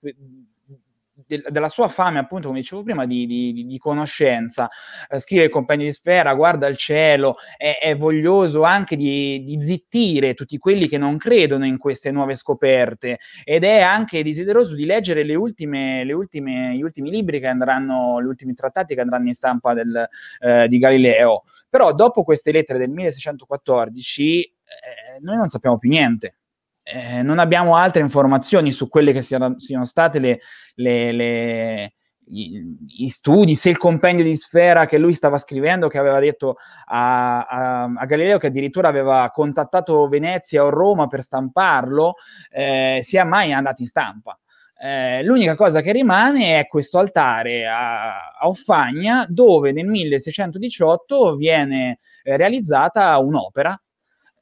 de- 1.26 1.44
della 1.48 1.68
sua 1.68 1.88
fame, 1.88 2.18
appunto, 2.18 2.48
come 2.48 2.60
dicevo 2.60 2.82
prima, 2.82 3.06
di, 3.06 3.26
di, 3.26 3.66
di 3.66 3.78
conoscenza. 3.78 4.68
Eh, 5.08 5.18
scrive 5.18 5.44
il 5.44 5.50
compagno 5.50 5.84
di 5.84 5.92
sfera, 5.92 6.34
guarda 6.34 6.66
il 6.66 6.76
cielo, 6.76 7.36
è, 7.56 7.78
è 7.80 7.96
voglioso 7.96 8.62
anche 8.62 8.96
di, 8.96 9.42
di, 9.44 9.62
zittire 9.62 10.34
tutti 10.34 10.58
quelli 10.58 10.88
che 10.88 10.98
non 10.98 11.16
credono 11.16 11.64
in 11.64 11.78
queste 11.78 12.10
nuove 12.10 12.34
scoperte 12.34 13.18
ed 13.44 13.64
è 13.64 13.80
anche 13.80 14.22
desideroso 14.22 14.74
di 14.74 14.84
leggere 14.84 15.24
le 15.24 15.34
ultime, 15.34 16.04
le 16.04 16.12
ultime, 16.12 16.76
gli 16.76 16.82
ultimi 16.82 17.10
libri 17.10 17.40
che 17.40 17.46
andranno, 17.46 18.20
gli 18.20 18.26
ultimi 18.26 18.54
trattati 18.54 18.94
che 18.94 19.00
andranno 19.00 19.28
in 19.28 19.34
stampa 19.34 19.74
del, 19.74 20.08
eh, 20.40 20.68
di 20.68 20.78
Galileo. 20.78 21.44
Però 21.68 21.92
dopo 21.92 22.22
queste 22.22 22.52
lettere 22.52 22.78
del 22.78 22.90
1614 22.90 24.42
eh, 24.42 25.20
noi 25.20 25.36
non 25.36 25.48
sappiamo 25.48 25.78
più 25.78 25.88
niente 25.88 26.36
eh, 26.84 27.22
non 27.22 27.38
abbiamo 27.38 27.76
altre 27.76 28.02
informazioni 28.02 28.70
su 28.70 28.88
quelle 28.88 29.12
che 29.12 29.22
siano, 29.22 29.58
siano 29.58 29.84
state 29.84 30.18
le, 30.18 30.38
le, 30.74 31.12
le 31.12 31.92
gli, 32.26 33.08
studi, 33.08 33.54
se 33.54 33.70
il 33.70 33.76
compendio 33.76 34.24
di 34.24 34.36
sfera 34.36 34.86
che 34.86 34.98
lui 34.98 35.14
stava 35.14 35.38
scrivendo, 35.38 35.88
che 35.88 35.98
aveva 35.98 36.18
detto 36.20 36.56
a, 36.86 37.44
a, 37.44 37.82
a 37.84 38.04
Galileo 38.06 38.38
che 38.38 38.48
addirittura 38.48 38.88
aveva 38.88 39.30
contattato 39.32 40.08
Venezia 40.08 40.64
o 40.64 40.70
Roma 40.70 41.06
per 41.06 41.22
stamparlo, 41.22 42.14
eh, 42.50 43.00
sia 43.02 43.24
mai 43.24 43.52
andato 43.52 43.82
in 43.82 43.88
stampa. 43.88 44.38
Eh, 44.76 45.22
l'unica 45.22 45.54
cosa 45.54 45.80
che 45.80 45.92
rimane 45.92 46.58
è 46.58 46.66
questo 46.66 46.98
altare 46.98 47.66
a, 47.66 48.32
a 48.38 48.48
Offagna 48.48 49.24
dove 49.28 49.72
nel 49.72 49.86
1618 49.86 51.36
viene 51.36 51.98
eh, 52.22 52.36
realizzata 52.36 53.16
un'opera. 53.18 53.80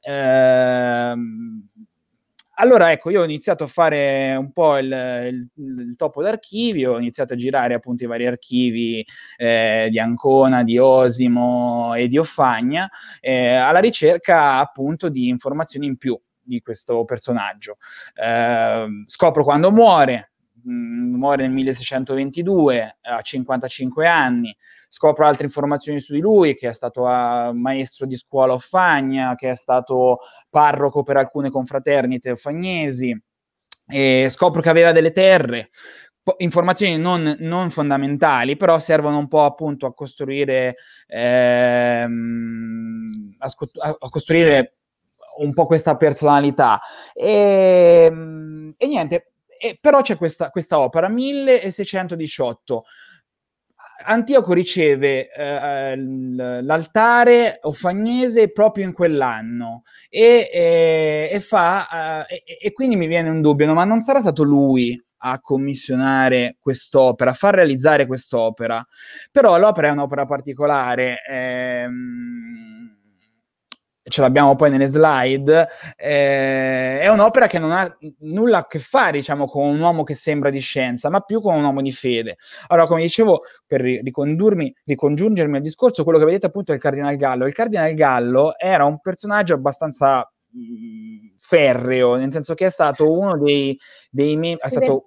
Eh, 0.01 1.13
allora, 2.55 2.91
ecco, 2.91 3.09
io 3.09 3.21
ho 3.21 3.25
iniziato 3.25 3.63
a 3.63 3.67
fare 3.67 4.35
un 4.35 4.51
po' 4.51 4.77
il, 4.77 4.85
il, 4.87 5.49
il 5.55 5.95
topo 5.95 6.21
d'archivio, 6.21 6.93
ho 6.93 6.99
iniziato 6.99 7.33
a 7.33 7.35
girare 7.35 7.73
appunto 7.73 8.03
i 8.03 8.07
vari 8.07 8.27
archivi 8.27 9.05
eh, 9.37 9.87
di 9.89 9.99
Ancona, 9.99 10.63
di 10.63 10.77
Osimo 10.77 11.95
e 11.95 12.07
di 12.07 12.17
Offagna, 12.17 12.89
eh, 13.21 13.55
alla 13.55 13.79
ricerca 13.79 14.57
appunto 14.57 15.09
di 15.09 15.29
informazioni 15.29 15.87
in 15.87 15.97
più 15.97 16.19
di 16.39 16.61
questo 16.61 17.05
personaggio. 17.05 17.77
Eh, 18.13 18.85
scopro 19.07 19.43
quando 19.43 19.71
muore, 19.71 20.32
mh, 20.63 21.15
muore 21.17 21.43
nel 21.43 21.51
1622 21.51 22.97
a 23.01 23.21
55 23.21 24.07
anni, 24.07 24.55
scopro 24.87 25.25
altre 25.25 25.45
informazioni 25.45 25.99
su 25.99 26.13
di 26.13 26.19
lui, 26.19 26.55
che 26.55 26.69
è 26.69 26.73
stato 26.73 27.03
uh, 27.03 27.51
maestro 27.53 28.05
di 28.05 28.15
scuola 28.15 28.53
Offagna, 28.53 29.35
che 29.35 29.49
è 29.49 29.55
stato 29.55 30.19
parroco 30.49 31.03
per 31.03 31.17
alcune 31.17 31.49
confraternite 31.49 32.31
offagnesi, 32.31 33.19
e 33.85 34.27
scopro 34.29 34.61
che 34.61 34.69
aveva 34.69 34.91
delle 34.91 35.11
terre, 35.11 35.69
informazioni 36.37 36.97
non, 36.97 37.35
non, 37.39 37.69
fondamentali, 37.69 38.55
però 38.55 38.79
servono 38.79 39.17
un 39.17 39.27
po' 39.27 39.43
appunto 39.43 39.85
a 39.85 39.93
costruire, 39.93 40.75
ehm, 41.07 42.11
a, 43.39 43.47
a, 43.99 44.09
costruire 44.09 44.77
un 45.39 45.53
po' 45.53 45.65
questa 45.65 45.97
personalità. 45.97 46.79
E, 47.13 48.05
e 48.77 48.87
niente, 48.87 49.32
e, 49.63 49.77
però 49.79 50.01
c'è 50.01 50.17
questa, 50.17 50.49
questa 50.49 50.77
opera, 50.77 51.07
1618. 51.07 52.83
Antioco 54.05 54.51
riceve 54.51 55.31
eh, 55.31 55.95
l'altare 55.95 57.59
offagnese 57.61 58.51
proprio 58.51 58.83
in 58.83 58.91
quell'anno 58.91 59.83
e, 60.09 60.49
e, 60.51 61.29
e 61.31 61.39
fa, 61.39 62.25
eh, 62.27 62.43
e, 62.61 62.73
quindi 62.73 62.97
mi 62.97 63.07
viene 63.07 63.29
un 63.29 63.39
dubbio, 63.39 63.65
no, 63.65 63.73
ma 63.73 63.85
non 63.85 64.01
sarà 64.01 64.19
stato 64.19 64.43
lui 64.43 65.01
a 65.25 65.39
commissionare 65.39 66.57
quest'opera, 66.59 67.31
a 67.31 67.33
far 67.33 67.55
realizzare 67.55 68.05
quest'opera? 68.05 68.85
Però 69.31 69.57
l'opera 69.57 69.87
è 69.87 69.91
un'opera 69.91 70.25
particolare. 70.25 71.21
Ehm, 71.25 72.92
ce 74.03 74.21
l'abbiamo 74.21 74.55
poi 74.55 74.69
nelle 74.69 74.87
slide, 74.87 75.67
eh, 75.95 76.99
è 76.99 77.07
un'opera 77.07 77.47
che 77.47 77.57
non 77.57 77.71
ha 77.71 77.97
nulla 78.19 78.59
a 78.59 78.67
che 78.67 78.79
fare, 78.79 79.19
diciamo, 79.19 79.45
con 79.45 79.67
un 79.67 79.79
uomo 79.79 80.03
che 80.03 80.15
sembra 80.15 80.49
di 80.49 80.59
scienza, 80.59 81.09
ma 81.09 81.21
più 81.21 81.41
con 81.41 81.55
un 81.55 81.63
uomo 81.63 81.81
di 81.81 81.91
fede. 81.91 82.37
Allora, 82.67 82.87
come 82.87 83.01
dicevo, 83.01 83.43
per 83.65 83.81
ricondurmi, 83.81 84.73
ricongiungermi 84.85 85.57
al 85.57 85.63
discorso, 85.63 86.03
quello 86.03 86.19
che 86.19 86.25
vedete 86.25 86.47
appunto 86.47 86.71
è 86.71 86.75
il 86.75 86.81
Cardinal 86.81 87.15
Gallo. 87.15 87.45
Il 87.45 87.53
Cardinal 87.53 87.93
Gallo 87.93 88.57
era 88.57 88.83
un 88.85 88.99
personaggio 88.99 89.53
abbastanza 89.53 90.27
ferreo, 91.37 92.15
nel 92.15 92.31
senso 92.31 92.53
che 92.53 92.67
è 92.67 92.69
stato 92.69 93.11
uno 93.11 93.37
dei, 93.37 93.77
dei 94.09 94.35
membri... 94.35 94.61
È 94.61 94.69
stato, 94.69 95.05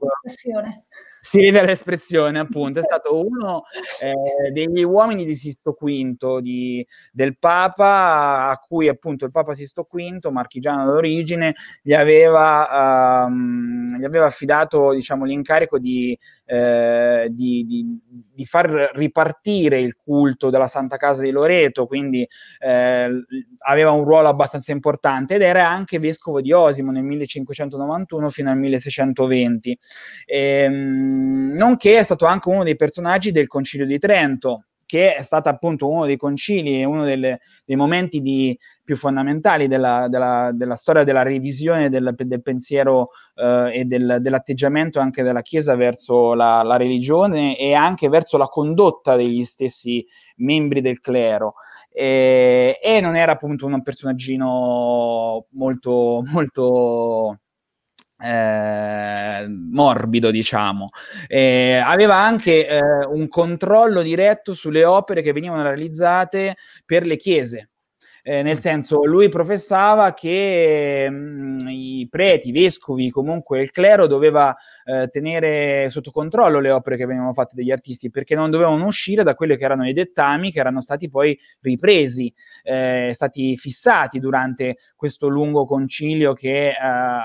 si 1.26 1.40
rivela 1.40 1.66
l'espressione, 1.66 2.38
appunto, 2.38 2.78
è 2.78 2.82
stato 2.86 3.26
uno 3.26 3.64
eh, 4.00 4.52
degli 4.52 4.84
uomini 4.84 5.24
di 5.24 5.34
Sisto 5.34 5.76
V, 5.78 6.38
di, 6.38 6.86
del 7.10 7.36
Papa, 7.36 8.48
a 8.48 8.56
cui 8.58 8.88
appunto 8.88 9.24
il 9.24 9.32
Papa 9.32 9.52
Sisto 9.52 9.88
V, 9.90 10.28
marchigiano 10.30 10.84
d'origine, 10.84 11.56
gli 11.82 11.94
aveva, 11.94 13.24
um, 13.26 13.98
gli 13.98 14.04
aveva 14.04 14.26
affidato 14.26 14.92
diciamo, 14.92 15.24
l'incarico 15.24 15.80
di, 15.80 16.16
eh, 16.46 17.28
di, 17.30 17.64
di, 17.66 17.98
di, 18.32 18.46
far 18.46 18.92
ripartire 18.94 19.80
il 19.80 19.96
culto 19.96 20.48
della 20.48 20.68
Santa 20.68 20.96
Casa 20.96 21.22
di 21.22 21.30
Loreto, 21.30 21.86
quindi 21.86 22.26
eh, 22.60 23.10
aveva 23.66 23.90
un 23.90 24.04
ruolo 24.04 24.28
abbastanza 24.28 24.70
importante 24.72 25.34
ed 25.34 25.42
era 25.42 25.68
anche 25.68 25.98
vescovo 25.98 26.40
di 26.40 26.52
Osimo 26.52 26.92
nel 26.92 27.02
1591 27.02 28.30
fino 28.30 28.50
al 28.50 28.58
1620. 28.58 29.78
E, 30.24 30.38
ehm, 30.38 31.52
nonché 31.54 31.98
è 31.98 32.02
stato 32.04 32.26
anche 32.26 32.48
uno 32.48 32.62
dei 32.62 32.76
personaggi 32.76 33.32
del 33.32 33.48
Concilio 33.48 33.86
di 33.86 33.98
Trento, 33.98 34.66
che 34.86 35.16
è 35.16 35.22
stato 35.22 35.48
appunto 35.48 35.90
uno 35.90 36.06
dei 36.06 36.16
concili 36.16 36.80
e 36.80 36.84
uno 36.84 37.04
delle, 37.04 37.40
dei 37.64 37.76
momenti 37.76 38.20
di, 38.20 38.56
più 38.84 38.96
fondamentali 38.96 39.66
della, 39.66 40.06
della, 40.08 40.52
della, 40.54 40.76
storia 40.76 41.02
della 41.02 41.22
revisione 41.22 41.90
del, 41.90 42.14
del 42.16 42.40
pensiero 42.40 43.10
eh, 43.34 43.80
e 43.80 43.84
del, 43.84 44.18
dell'atteggiamento 44.20 45.00
anche 45.00 45.24
della 45.24 45.42
Chiesa 45.42 45.74
verso 45.74 46.34
la, 46.34 46.62
la, 46.62 46.76
religione 46.76 47.58
e 47.58 47.74
anche 47.74 48.08
verso 48.08 48.38
la 48.38 48.46
condotta 48.46 49.16
degli 49.16 49.42
stessi 49.42 50.06
membri 50.36 50.80
del 50.80 51.00
clero. 51.00 51.54
E, 51.90 52.78
e 52.80 53.00
non 53.00 53.16
era 53.16 53.32
appunto 53.32 53.66
un 53.66 53.82
personaggino 53.82 55.46
molto, 55.50 56.22
molto 56.24 57.40
eh, 58.18 59.46
morbido, 59.48 60.30
diciamo. 60.30 60.90
Eh, 61.26 61.76
aveva 61.76 62.16
anche 62.16 62.66
eh, 62.66 62.80
un 63.06 63.28
controllo 63.28 64.02
diretto 64.02 64.54
sulle 64.54 64.84
opere 64.84 65.22
che 65.22 65.32
venivano 65.32 65.62
realizzate 65.62 66.56
per 66.84 67.06
le 67.06 67.16
chiese. 67.16 67.70
Eh, 68.28 68.42
nel 68.42 68.58
senso, 68.58 69.04
lui 69.04 69.28
professava 69.28 70.12
che 70.12 71.08
mh, 71.08 71.14
mm, 71.62 71.68
i 71.68 72.08
preti, 72.10 72.48
i 72.48 72.52
vescovi, 72.52 73.08
comunque 73.08 73.62
il 73.62 73.70
clero 73.70 74.08
doveva 74.08 74.52
eh, 74.84 75.06
tenere 75.10 75.88
sotto 75.90 76.10
controllo 76.10 76.58
le 76.58 76.70
opere 76.70 76.96
che 76.96 77.06
venivano 77.06 77.32
fatte 77.32 77.54
dagli 77.54 77.70
artisti 77.70 78.10
perché 78.10 78.34
non 78.34 78.50
dovevano 78.50 78.84
uscire 78.84 79.22
da 79.22 79.36
quelli 79.36 79.56
che 79.56 79.64
erano 79.64 79.88
i 79.88 79.92
dettami 79.92 80.50
che 80.50 80.58
erano 80.58 80.80
stati 80.80 81.08
poi 81.08 81.38
ripresi, 81.60 82.34
eh, 82.64 83.12
stati 83.14 83.56
fissati 83.56 84.18
durante 84.18 84.78
questo 84.96 85.28
lungo 85.28 85.64
concilio 85.64 86.32
che 86.32 86.70
eh, 86.70 86.74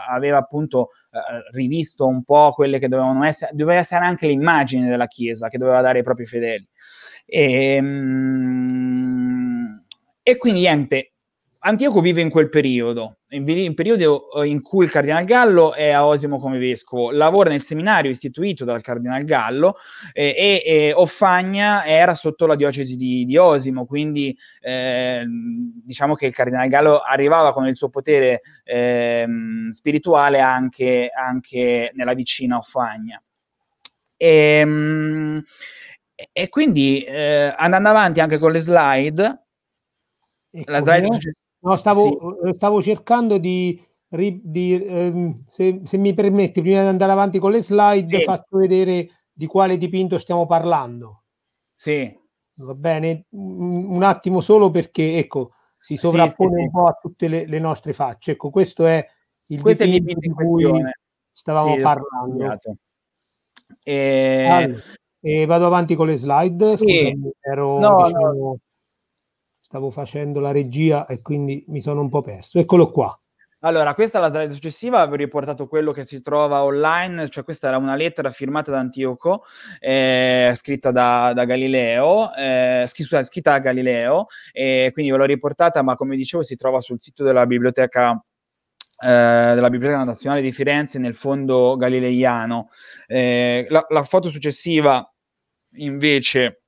aveva 0.08 0.38
appunto 0.38 0.90
eh, 1.10 1.20
rivisto 1.52 2.06
un 2.06 2.24
po' 2.24 2.52
quelle 2.54 2.78
che 2.78 2.88
dovevano 2.88 3.24
essere, 3.24 3.50
doveva 3.56 3.80
essere 3.80 4.06
anche 4.06 4.28
l'immagine 4.28 4.88
della 4.88 5.08
Chiesa 5.08 5.50
che 5.50 5.58
doveva 5.58 5.82
dare 5.82 5.98
ai 5.98 6.04
propri 6.04 6.28
fedeli. 6.28 6.68
E, 7.26 7.82
mh, 7.82 7.86
mm, 7.86 9.11
e 10.24 10.38
quindi 10.38 10.62
niente, 10.62 11.12
Antioco 11.64 12.02
vive 12.02 12.22
in 12.22 12.32
quel 12.32 12.50
periodo, 12.50 13.18
in 13.30 13.76
periodo 13.76 14.32
eh, 14.32 14.48
in 14.48 14.64
cui 14.64 14.86
il 14.86 14.90
Cardinal 14.90 15.26
Gallo 15.26 15.74
è 15.76 15.90
a 15.92 16.08
Osimo 16.08 16.40
come 16.40 16.58
vescovo, 16.58 17.12
lavora 17.12 17.52
nel 17.52 17.62
seminario 17.62 18.10
istituito 18.10 18.66
dal 18.66 18.82
Cardinal 18.82 19.24
Gallo 19.24 19.76
eh, 20.12 20.34
e, 20.36 20.64
e, 20.66 20.94
Offagna 20.94 21.86
era 21.86 22.16
sotto 22.16 22.48
la 22.48 22.56
diocesi 22.56 22.96
di, 22.96 23.26
di 23.26 23.38
Osimo, 23.38 23.86
quindi 23.86 24.36
eh, 24.60 25.24
diciamo 25.28 26.16
che 26.16 26.26
il 26.26 26.34
Cardinal 26.34 26.68
Gallo 26.68 27.00
arrivava 27.00 27.54
con 27.54 27.68
il 27.68 27.78
suo 27.78 27.90
potere 27.90 28.42
eh, 28.64 29.28
spirituale 29.70 30.40
anche, 30.40 31.12
anche, 31.16 31.92
nella 31.94 32.14
vicina 32.16 32.58
Offagna. 32.58 33.22
E, 34.18 34.28
ehm, 34.28 35.44
e 36.32 36.50
quindi 36.50 37.02
eh, 37.04 37.54
andando 37.56 37.90
avanti 37.90 38.20
anche 38.20 38.40
con 38.40 38.52
le 38.52 38.60
slide, 38.60 39.42
la 40.66 40.82
slide 40.82 41.08
no, 41.60 41.76
stavo, 41.78 42.40
sì. 42.44 42.50
Eh, 42.50 42.54
stavo, 42.54 42.82
cercando 42.82 43.38
di, 43.38 43.82
di 44.08 44.74
ehm, 44.74 45.44
se, 45.48 45.82
se, 45.84 45.98
mi 45.98 46.14
permetti, 46.14 46.62
prima 46.62 46.82
di 46.82 46.88
andare 46.88 47.12
avanti 47.12 47.40
con 47.40 47.52
le 47.52 47.62
slide, 47.62 48.20
sì. 48.20 48.24
faccio 48.24 48.58
vedere 48.58 49.10
di 49.32 49.46
quale 49.46 49.78
dipinto 49.78 50.18
stiamo 50.18 50.46
parlando. 50.46 51.24
Sì. 51.74 52.20
Va 52.54 52.76
bene, 52.76 53.26
un 53.32 54.04
attimo 54.04 54.40
solo 54.40 54.70
perché 54.70 55.18
ecco, 55.18 55.54
si 55.80 55.96
sovrappone 55.96 56.58
sì, 56.58 56.62
un 56.62 56.70
po' 56.70 56.86
a 56.86 56.98
tutte 57.02 57.28
le, 57.28 57.48
le, 57.48 57.60
nostre 57.60 57.94
facce. 57.94 58.32
Ecco, 58.32 58.52
questo 58.52 58.86
è 58.86 59.04
il 59.48 59.62
questo 59.62 59.86
dipinto, 59.86 60.20
di 60.20 60.30
cui 60.30 60.70
stavamo 61.32 61.80
parlando. 61.80 62.60
E... 63.84 64.48
Allora, 64.48 64.80
e 65.24 65.46
vado 65.46 65.66
avanti 65.66 65.96
con 65.96 66.08
le 66.08 66.18
slide. 66.18 66.78
Scusami, 66.78 67.32
ero 67.40 67.80
no, 67.80 68.04
diciamo, 68.04 68.34
no 68.34 68.60
stavo 69.72 69.88
facendo 69.88 70.42
la 70.42 70.52
regia 70.52 71.06
e 71.06 71.22
quindi 71.22 71.64
mi 71.70 71.82
sono 71.82 72.02
un 72.02 72.10
po' 72.10 72.22
perso. 72.22 72.60
Eccolo 72.60 72.92
qua. 72.92 73.18
Allora, 73.62 73.94
questa 73.94 74.18
è 74.18 74.22
la 74.22 74.30
slide 74.30 74.52
successiva, 74.52 75.00
avevo 75.00 75.16
riportato 75.16 75.66
quello 75.68 75.94
che 75.94 76.04
si 76.04 76.22
trova 76.22 76.62
online, 76.66 77.30
cioè 77.30 77.46
questa 77.46 77.70
era 77.70 77.78
una 77.78 77.96
lettera 77.96 78.32
firmata 78.32 78.70
da 78.70 78.80
Antioco, 78.80 79.46
eh, 79.80 80.52
scritta 80.56 80.92
da, 80.92 81.32
da 81.34 81.46
Galileo, 81.46 82.34
eh, 82.34 82.84
scritta, 82.86 83.24
scritta 83.24 83.52
da 83.52 83.60
Galileo, 83.60 84.26
e 84.52 84.90
quindi 84.92 85.12
ve 85.12 85.18
l'ho 85.18 85.26
riportata, 85.26 85.82
ma 85.84 85.96
come 85.96 86.18
dicevo 86.18 86.44
si 86.44 86.58
trova 86.58 86.82
sul 86.82 87.00
sito 87.00 87.24
della 87.24 87.46
biblioteca 87.46 88.22
eh, 89.04 89.08
della 89.56 89.70
Biblioteca 89.70 90.04
Nazionale 90.04 90.42
di 90.42 90.52
Firenze 90.52 91.00
nel 91.00 91.16
fondo 91.16 91.78
galileiano. 91.78 92.70
Eh, 93.08 93.66
la, 93.70 93.86
la, 93.88 94.04
foto 94.04 94.30
successiva 94.30 95.10
invece 95.76 96.61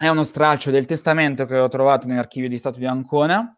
è 0.00 0.08
uno 0.08 0.24
stralcio 0.24 0.70
del 0.70 0.86
testamento 0.86 1.44
che 1.44 1.58
ho 1.58 1.68
trovato 1.68 2.06
nell'archivio 2.06 2.48
di 2.48 2.56
Stato 2.56 2.78
di 2.78 2.86
Ancona 2.86 3.54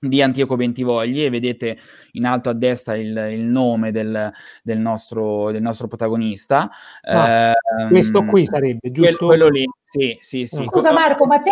di 0.00 0.22
Antioco 0.22 0.56
Bentivogli 0.56 1.22
e 1.22 1.28
vedete 1.28 1.76
in 2.12 2.24
alto 2.24 2.48
a 2.48 2.54
destra 2.54 2.96
il, 2.96 3.14
il 3.32 3.42
nome 3.42 3.92
del, 3.92 4.32
del, 4.62 4.78
nostro, 4.78 5.50
del, 5.50 5.60
nostro, 5.60 5.86
protagonista. 5.86 6.70
Ah, 7.02 7.50
eh, 7.50 7.88
questo 7.88 8.24
qui 8.24 8.46
sarebbe, 8.46 8.90
giusto? 8.90 9.26
Quello, 9.26 9.44
quello 9.44 9.48
lì, 9.48 9.64
sì, 9.82 10.16
sì, 10.20 10.46
sì. 10.46 10.64
Scusa 10.64 10.94
Marco, 10.94 11.26
ma 11.26 11.42
te 11.42 11.50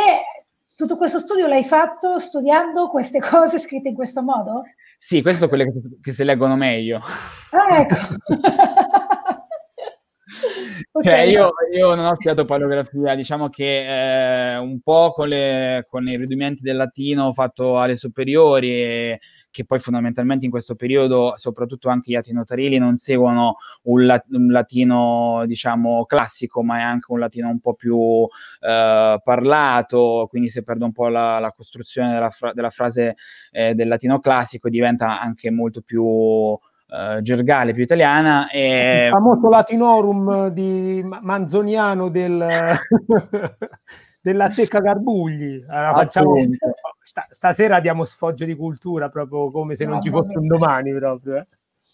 tutto 0.75 0.97
questo 0.97 1.19
studio 1.19 1.47
l'hai 1.47 1.65
fatto 1.65 2.19
studiando 2.19 2.89
queste 2.89 3.21
cose 3.21 3.59
scritte 3.59 3.91
in 3.91 3.95
questo 3.95 4.23
modo? 4.23 4.63
Sì, 4.97 5.21
queste 5.21 5.41
sono 5.41 5.51
quelle 5.51 5.71
che, 5.71 5.99
che 6.01 6.13
si 6.13 6.25
leggono 6.25 6.57
meglio. 6.57 7.03
Ah, 7.51 7.81
ecco. 7.81 7.97
Okay. 10.99 11.31
Cioè, 11.31 11.31
io, 11.31 11.53
io, 11.75 11.95
non 11.95 12.07
ho 12.07 12.15
studiato 12.15 12.47
paleografia, 12.47 13.15
diciamo 13.15 13.51
che 13.51 14.55
eh, 14.55 14.57
un 14.57 14.81
po' 14.81 15.13
con, 15.13 15.29
le, 15.29 15.85
con, 15.91 16.09
i 16.09 16.17
rudimenti 16.17 16.63
del 16.63 16.77
latino 16.77 17.35
fatto 17.35 17.79
alle 17.79 17.97
superiori, 17.97 18.71
e, 18.71 19.21
che 19.51 19.67
poi 19.67 19.79
fondamentalmente 19.79 20.47
in 20.47 20.51
questo 20.51 20.75
periodo, 20.75 21.35
soprattutto 21.37 21.91
anche 21.91 22.11
gli 22.11 22.15
atti 22.15 22.33
notarili, 22.33 22.79
non 22.79 22.97
seguono 22.97 23.57
un, 23.83 24.07
lat- 24.07 24.25
un, 24.31 24.47
latino, 24.51 25.43
diciamo, 25.45 26.07
classico, 26.07 26.63
ma 26.63 26.79
è 26.79 26.83
anche 26.83 27.13
un 27.13 27.19
latino 27.19 27.51
un 27.51 27.61
po' 27.61 27.75
più 27.75 28.27
eh, 28.61 29.21
parlato, 29.23 30.27
quindi 30.31 30.49
se 30.49 30.63
perde 30.63 30.85
un 30.85 30.93
po' 30.93 31.09
la, 31.09 31.39
la 31.39 31.53
costruzione 31.53 32.15
della, 32.15 32.31
fra- 32.31 32.55
della 32.55 32.71
frase 32.71 33.17
eh, 33.51 33.75
del 33.75 33.89
latino 33.89 34.19
classico 34.19 34.71
diventa 34.71 35.21
anche 35.21 35.51
molto 35.51 35.83
più 35.83 36.59
uh, 36.89 37.21
gergale 37.21 37.73
più 37.73 37.83
italiana. 37.83 38.49
E... 38.49 39.07
Il 39.07 39.11
famoso 39.11 39.49
latinorum 39.49 40.49
di 40.49 41.03
Manzoniano 41.05 42.09
del, 42.09 42.47
della 44.21 44.49
Secca 44.49 44.81
Garbugli. 44.81 45.65
Allora, 45.69 45.95
facciamo, 45.95 46.35
st- 47.03 47.27
stasera 47.31 47.81
diamo 47.81 48.05
sfoggio 48.05 48.45
di 48.45 48.57
cultura 48.57 49.09
proprio 49.09 49.51
come 49.51 49.75
se 49.75 49.85
non 49.85 50.01
ci 50.01 50.11
fosse 50.11 50.39
un 50.39 50.47
domani 50.47 50.93
proprio. 50.95 51.37
Eh. 51.39 51.47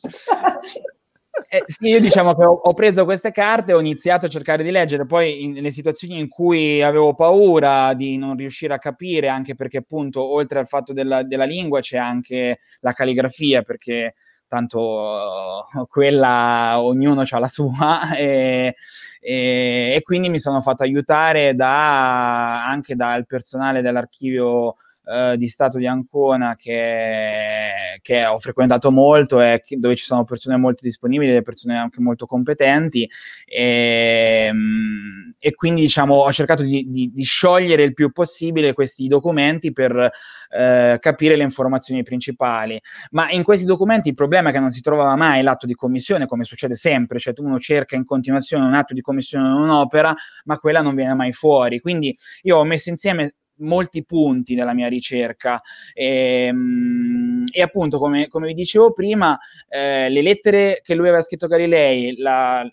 Eh, 1.48 1.64
sì, 1.66 1.88
io 1.88 2.00
diciamo 2.00 2.34
che 2.34 2.44
ho, 2.44 2.52
ho, 2.52 2.72
preso 2.72 3.04
queste 3.04 3.30
carte, 3.30 3.72
ho 3.74 3.80
iniziato 3.80 4.24
a 4.24 4.28
cercare 4.28 4.62
di 4.62 4.70
leggere, 4.70 5.04
poi 5.04 5.44
in, 5.44 5.52
nelle 5.52 5.70
situazioni 5.70 6.18
in 6.18 6.28
cui 6.28 6.82
avevo 6.82 7.14
paura 7.14 7.92
di 7.94 8.16
non 8.16 8.36
riuscire 8.36 8.72
a 8.72 8.78
capire, 8.78 9.28
anche 9.28 9.54
perché 9.54 9.78
appunto 9.78 10.22
oltre 10.22 10.60
al 10.60 10.66
fatto 10.66 10.94
della, 10.94 11.22
della 11.22 11.44
lingua 11.44 11.80
c'è 11.80 11.98
anche 11.98 12.60
la 12.80 12.92
calligrafia, 12.92 13.62
perché 13.62 14.14
tanto 14.52 15.64
uh, 15.72 15.86
quella 15.88 16.78
ognuno 16.78 17.22
ha 17.26 17.38
la 17.38 17.48
sua 17.48 18.12
e, 18.14 18.76
e, 19.18 19.94
e, 19.96 20.02
quindi 20.02 20.28
mi 20.28 20.38
sono 20.38 20.60
fatto 20.60 20.82
aiutare 20.82 21.54
da, 21.54 22.66
anche 22.66 22.94
dal 22.94 23.24
personale 23.24 23.80
dell'archivio 23.80 24.74
eh, 25.04 25.36
di 25.36 25.48
Stato 25.48 25.78
di 25.78 25.86
Ancona 25.86 26.54
che, 26.56 27.98
che, 28.00 28.24
ho 28.24 28.38
frequentato 28.38 28.90
molto 28.90 29.40
e 29.40 29.62
dove 29.70 29.96
ci 29.96 30.04
sono 30.04 30.24
persone 30.24 30.56
molto 30.56 30.82
disponibili, 30.82 31.42
persone 31.42 31.76
anche 31.76 32.00
molto 32.00 32.26
competenti 32.26 33.08
e, 33.44 34.46
ehm, 34.48 35.34
e 35.38 35.54
quindi 35.54 35.80
diciamo 35.80 36.14
ho 36.14 36.32
cercato 36.32 36.62
di, 36.62 36.86
di, 36.88 37.10
di, 37.12 37.22
sciogliere 37.24 37.82
il 37.82 37.94
più 37.94 38.12
possibile 38.12 38.74
questi 38.74 39.08
documenti 39.08 39.72
per 39.72 40.10
eh, 40.50 40.98
capire 41.00 41.36
le 41.36 41.42
informazioni 41.42 42.02
principali. 42.04 42.80
Ma 43.10 43.30
in 43.30 43.42
questi 43.42 43.64
documenti 43.66 44.08
il 44.08 44.14
problema 44.14 44.50
è 44.50 44.52
che 44.52 44.60
non 44.60 44.70
si 44.70 44.80
trovava 44.80 45.16
mai 45.16 45.42
l'atto 45.42 45.66
di 45.66 45.74
commissione, 45.74 46.26
come 46.26 46.44
succede 46.44 46.74
sempre, 46.74 47.18
cioè 47.18 47.32
uno 47.38 47.58
cerca 47.58 47.96
in 47.96 48.04
continuazione 48.04 48.64
un 48.64 48.74
atto 48.74 48.94
di 48.94 49.00
commissione 49.00 49.48
di 49.48 49.60
un'opera, 49.60 50.14
ma 50.44 50.58
quella 50.58 50.80
non 50.80 50.94
viene 50.94 51.14
mai 51.14 51.32
fuori. 51.32 51.80
Quindi 51.80 52.16
io 52.42 52.58
ho 52.58 52.64
messo 52.64 52.90
insieme 52.90 53.34
molti 53.62 54.04
punti 54.04 54.54
nella 54.54 54.74
mia 54.74 54.88
ricerca. 54.88 55.60
E, 55.92 56.46
ehm, 56.46 57.44
e 57.50 57.62
appunto 57.62 57.98
come, 57.98 58.28
come, 58.28 58.46
vi 58.46 58.54
dicevo 58.54 58.92
prima 58.92 59.38
eh, 59.68 60.08
le 60.08 60.22
lettere 60.22 60.80
che 60.82 60.94
lui 60.94 61.08
aveva 61.08 61.22
scritto 61.22 61.46
a 61.46 61.48
Galilei 61.48 62.16
la, 62.18 62.64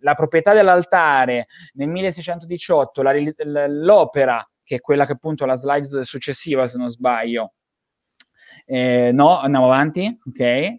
la 0.00 0.14
proprietà 0.14 0.52
dell'altare 0.52 1.46
nel 1.74 1.88
1618 1.88 3.02
la, 3.02 3.12
l'opera 3.68 4.44
che 4.62 4.76
è 4.76 4.80
quella 4.80 5.04
che 5.04 5.12
appunto 5.12 5.46
la 5.46 5.54
slide 5.54 6.04
successiva 6.04 6.66
se 6.66 6.78
non 6.78 6.88
sbaglio. 6.88 7.54
Eh, 8.64 9.10
no 9.12 9.38
andiamo 9.38 9.66
avanti 9.66 10.18
ok? 10.26 10.78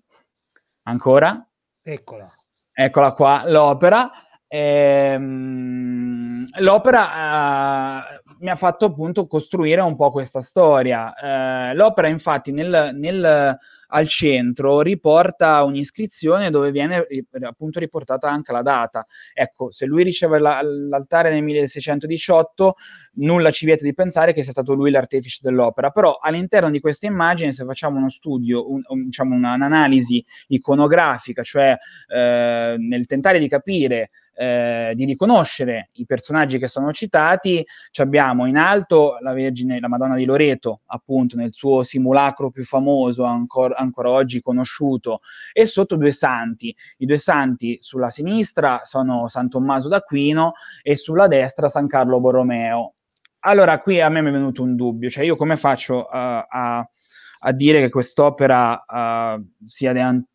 Ancora? 0.84 1.46
Eccola. 1.82 2.34
Eccola 2.72 3.12
qua 3.12 3.44
l'opera. 3.48 4.10
Ehm, 4.48 6.46
l'opera 6.60 8.00
uh, 8.00 8.21
mi 8.42 8.50
ha 8.50 8.56
fatto 8.56 8.86
appunto 8.86 9.28
costruire 9.28 9.82
un 9.82 9.96
po' 9.96 10.12
questa 10.12 10.42
storia. 10.42 11.14
Eh, 11.14 11.76
l'opera, 11.76 12.08
infatti, 12.08 12.52
nel, 12.52 12.92
nel, 12.94 13.58
al 13.88 14.08
centro 14.08 14.82
riporta 14.82 15.64
un'iscrizione 15.64 16.50
dove 16.50 16.72
viene 16.72 17.06
appunto 17.44 17.80
riportata 17.80 18.30
anche 18.30 18.52
la 18.52 18.64
data. 18.64 19.06
Ecco, 19.34 19.70
se 19.72 19.86
lui 19.86 20.04
riceve 20.04 20.40
la, 20.40 20.60
l'altare 20.64 21.32
nel 21.32 21.44
1618, 21.44 22.76
nulla 23.14 23.52
ci 23.52 23.66
vieta 23.66 23.84
di 23.84 23.94
pensare 23.94 24.34
che 24.34 24.42
sia 24.42 24.52
stato 24.52 24.74
lui 24.74 24.90
l'artefice 24.90 25.40
dell'opera. 25.44 25.92
Però 25.92 26.18
all'interno 26.20 26.72
di 26.72 26.80
questa 26.80 27.06
immagine, 27.06 27.52
se 27.52 27.64
facciamo 27.64 27.98
uno 27.98 28.10
studio, 28.10 28.72
un, 28.72 28.82
un, 28.88 29.06
diciamo 29.06 29.36
un'analisi 29.36 30.26
iconografica, 30.48 31.44
cioè 31.44 31.78
eh, 32.08 32.76
nel 32.78 33.06
tentare 33.06 33.38
di 33.38 33.48
capire 33.48 34.10
eh, 34.42 34.94
di 34.96 35.06
riconoscere 35.06 35.90
i 35.94 36.08
personaggi 36.08 36.58
che 36.58 36.68
sono 36.68 36.92
citati, 36.92 37.64
ci 37.92 38.02
abbiamo 38.02 38.48
in 38.48 38.58
alto 38.58 39.18
la 39.22 39.34
Vergine, 39.34 39.80
la 39.80 39.88
Madonna 39.88 40.16
di 40.16 40.26
Loreto, 40.26 40.82
appunto 40.88 41.36
nel 41.36 41.54
suo 41.54 41.84
simulacro 41.84 42.50
più 42.50 42.64
famoso, 42.64 43.24
ancora, 43.24 43.76
ancora 43.76 44.10
oggi 44.10 44.42
conosciuto, 44.42 45.22
e 45.54 45.68
sotto 45.68 45.96
due 45.96 46.12
santi. 46.12 46.76
I 46.98 47.06
due 47.06 47.20
santi 47.20 47.78
sulla 47.80 48.10
sinistra 48.10 48.80
sono 48.84 49.28
San 49.28 49.48
Tommaso 49.48 49.90
d'Aquino 49.90 50.54
e 50.82 50.96
sulla 50.96 51.28
destra 51.28 51.68
San 51.68 51.86
Carlo 51.86 52.20
Borromeo. 52.20 52.96
Allora, 53.42 53.80
qui 53.80 54.02
a 54.02 54.10
me 54.10 54.22
mi 54.24 54.30
è 54.30 54.32
venuto 54.32 54.64
un 54.64 54.76
dubbio, 54.76 55.10
cioè 55.10 55.24
io 55.24 55.36
come 55.36 55.56
faccio 55.56 55.98
uh, 56.00 56.08
a 56.12 56.90
a 57.44 57.54
dire 57.54 57.80
che 57.80 57.90
quest'opera 57.90 58.86
uh, 58.88 59.44
sia, 59.66 59.94
de- 59.94 60.26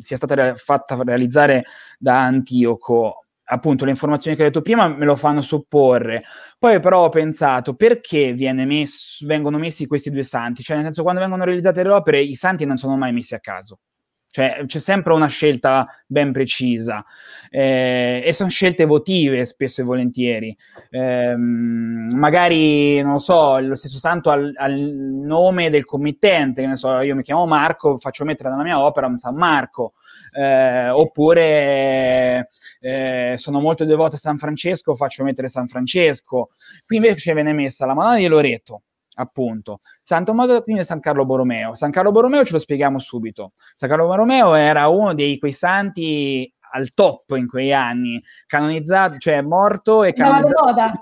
sia, 0.00 0.16
stata 0.16 0.34
re- 0.34 0.54
fatta 0.54 0.98
realizzare 1.02 1.64
da 1.98 2.22
Antioco 2.22 3.23
appunto 3.44 3.84
le 3.84 3.90
informazioni 3.90 4.36
che 4.36 4.42
ho 4.42 4.46
detto 4.46 4.62
prima 4.62 4.88
me 4.88 5.04
lo 5.04 5.16
fanno 5.16 5.40
supporre. 5.40 6.24
Poi 6.58 6.80
però 6.80 7.04
ho 7.04 7.08
pensato 7.08 7.74
perché 7.74 8.34
messo, 8.66 9.26
vengono 9.26 9.58
messi 9.58 9.86
questi 9.86 10.10
due 10.10 10.22
santi? 10.22 10.62
Cioè, 10.62 10.76
nel 10.76 10.86
senso, 10.86 11.02
quando 11.02 11.20
vengono 11.20 11.44
realizzate 11.44 11.82
le 11.82 11.90
opere, 11.90 12.20
i 12.20 12.34
santi 12.34 12.64
non 12.64 12.76
sono 12.76 12.96
mai 12.96 13.12
messi 13.12 13.34
a 13.34 13.40
caso. 13.40 13.80
Cioè, 14.34 14.64
c'è 14.66 14.80
sempre 14.80 15.12
una 15.12 15.28
scelta 15.28 15.86
ben 16.08 16.32
precisa 16.32 17.04
eh, 17.50 18.20
e 18.24 18.32
sono 18.32 18.48
scelte 18.48 18.84
votive 18.84 19.46
spesso 19.46 19.80
e 19.80 19.84
volentieri. 19.84 20.56
Eh, 20.90 21.36
magari, 21.36 23.00
non 23.00 23.20
so, 23.20 23.60
lo 23.60 23.76
stesso 23.76 23.98
santo 23.98 24.30
al, 24.30 24.52
al, 24.56 24.72
nome 24.74 25.70
del 25.70 25.84
committente, 25.84 26.62
che 26.62 26.66
ne 26.66 26.74
so, 26.74 27.00
io 27.00 27.14
mi 27.14 27.22
chiamo 27.22 27.46
Marco, 27.46 27.96
faccio 27.96 28.24
mettere 28.24 28.50
nella 28.50 28.64
mia 28.64 28.80
opera 28.80 29.06
un 29.06 29.18
San 29.18 29.36
Marco 29.36 29.92
eh, 30.36 30.88
oppure 30.88 32.48
eh, 32.80 33.34
sono 33.36 33.60
molto 33.60 33.84
devoto 33.84 34.16
a 34.16 34.18
San 34.18 34.36
Francesco, 34.36 34.94
faccio 34.94 35.22
mettere 35.22 35.48
San 35.48 35.68
Francesco. 35.68 36.50
Qui 36.84 36.96
invece 36.96 37.32
viene 37.34 37.52
messa 37.52 37.86
la 37.86 37.94
Madonna 37.94 38.16
di 38.16 38.26
Loreto, 38.26 38.82
appunto. 39.14 39.80
San 40.02 40.24
Tommaso 40.24 40.52
d'Aquino 40.52 40.80
e 40.80 40.84
San 40.84 41.00
Carlo 41.00 41.24
Borromeo. 41.24 41.74
San 41.74 41.92
Carlo 41.92 42.10
Borromeo 42.10 42.44
ce 42.44 42.54
lo 42.54 42.58
spieghiamo 42.58 42.98
subito. 42.98 43.52
San 43.74 43.88
Carlo 43.88 44.06
Borromeo 44.06 44.54
era 44.54 44.88
uno 44.88 45.14
dei 45.14 45.38
quei 45.38 45.52
santi 45.52 46.52
al 46.72 46.92
top 46.92 47.30
in 47.36 47.46
quei 47.46 47.72
anni, 47.72 48.20
canonizzato, 48.46 49.18
cioè 49.18 49.40
morto 49.42 50.02
e 50.02 50.12
canonizzato 50.12 50.94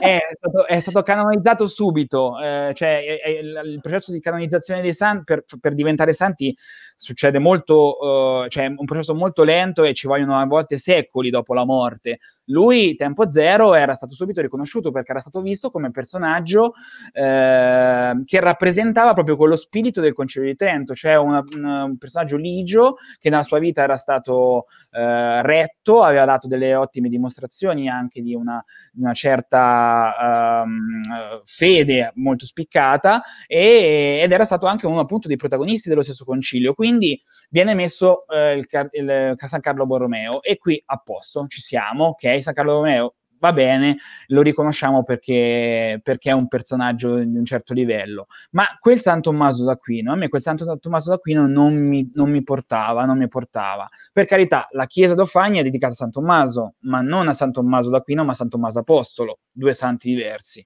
è, 0.00 0.18
stato, 0.34 0.66
è, 0.66 0.80
stato, 0.80 1.02
canonizzato 1.02 1.66
subito, 1.66 2.38
eh, 2.40 2.72
cioè 2.74 3.04
è, 3.04 3.20
è, 3.20 3.28
il 3.28 3.78
processo 3.82 4.12
di 4.12 4.20
canonizzazione 4.20 4.80
dei 4.80 4.94
santi 4.94 5.24
per, 5.24 5.44
per 5.60 5.74
diventare 5.74 6.12
santi 6.12 6.56
succede 6.96 7.38
molto, 7.38 7.98
uh, 7.98 8.48
cioè 8.48 8.66
un 8.66 8.84
processo 8.86 9.14
molto 9.14 9.44
lento 9.44 9.84
e 9.84 9.92
ci 9.92 10.06
vogliono 10.06 10.38
a 10.38 10.46
volte 10.46 10.78
secoli 10.78 11.30
dopo 11.30 11.52
la 11.52 11.64
morte. 11.64 12.18
Lui, 12.46 12.94
tempo 12.94 13.30
zero, 13.30 13.74
era 13.74 13.94
stato 13.94 14.14
subito 14.14 14.40
riconosciuto 14.40 14.90
perché 14.90 15.10
era 15.10 15.20
stato 15.20 15.40
visto 15.40 15.70
come 15.70 15.90
personaggio 15.90 16.74
eh, 17.12 18.22
che 18.24 18.40
rappresentava 18.40 19.14
proprio 19.14 19.36
quello 19.36 19.56
spirito 19.56 20.00
del 20.00 20.12
Concilio 20.12 20.48
di 20.48 20.56
Trento, 20.56 20.94
cioè 20.94 21.16
una, 21.16 21.42
una, 21.54 21.84
un 21.84 21.98
personaggio 21.98 22.36
ligio 22.36 22.96
che 23.18 23.30
nella 23.30 23.42
sua 23.42 23.58
vita 23.58 23.82
era 23.82 23.96
stato 23.96 24.66
eh, 24.90 25.42
retto, 25.42 26.02
aveva 26.02 26.24
dato 26.24 26.46
delle 26.46 26.74
ottime 26.74 27.08
dimostrazioni 27.08 27.88
anche 27.88 28.22
di 28.22 28.34
una, 28.34 28.62
una 28.96 29.12
certa 29.12 30.62
um, 30.64 31.00
fede 31.44 32.12
molto 32.14 32.46
spiccata 32.46 33.22
e, 33.46 34.20
ed 34.22 34.32
era 34.32 34.44
stato 34.44 34.66
anche 34.66 34.86
uno 34.86 35.00
appunto 35.00 35.28
dei 35.28 35.36
protagonisti 35.36 35.88
dello 35.88 36.02
stesso 36.02 36.24
concilio. 36.24 36.74
Quindi 36.74 37.20
viene 37.50 37.74
messo 37.74 38.26
eh, 38.28 38.52
il, 38.58 38.66
il 38.92 39.34
San 39.36 39.60
Carlo 39.60 39.86
Borromeo 39.86 40.42
e 40.42 40.58
qui 40.58 40.80
a 40.86 40.96
posto, 40.98 41.46
ci 41.46 41.60
siamo, 41.60 42.06
ok? 42.06 42.35
San 42.42 42.54
Carlo 42.54 42.74
Romeo 42.74 43.14
va 43.38 43.52
bene, 43.52 43.98
lo 44.28 44.42
riconosciamo 44.42 45.04
perché, 45.04 46.00
perché, 46.02 46.30
è 46.30 46.32
un 46.32 46.48
personaggio 46.48 47.16
di 47.16 47.36
un 47.36 47.44
certo 47.44 47.72
livello. 47.74 48.26
Ma 48.52 48.66
quel 48.80 49.00
San 49.00 49.20
Tommaso 49.20 49.64
d'Aquino, 49.64 50.12
a 50.12 50.16
me 50.16 50.28
quel 50.28 50.42
San 50.42 50.56
Tommaso 50.80 51.10
d'Aquino 51.10 51.46
non 51.46 51.74
mi, 51.74 52.10
non 52.14 52.30
mi 52.30 52.42
portava, 52.42 53.04
non 53.04 53.18
mi 53.18 53.28
portava. 53.28 53.86
Per 54.12 54.24
carità, 54.26 54.68
la 54.72 54.86
chiesa 54.86 55.14
d'Ofagna 55.14 55.60
è 55.60 55.64
dedicata 55.64 55.92
a 55.92 55.96
San 55.96 56.10
Tommaso, 56.10 56.74
ma 56.80 57.00
non 57.00 57.28
a 57.28 57.34
San 57.34 57.52
Tommaso 57.52 57.90
d'Aquino, 57.90 58.24
ma 58.24 58.32
a 58.32 58.34
San 58.34 58.48
Tommaso 58.48 58.80
Apostolo, 58.80 59.40
due 59.50 59.74
santi 59.74 60.08
diversi. 60.08 60.64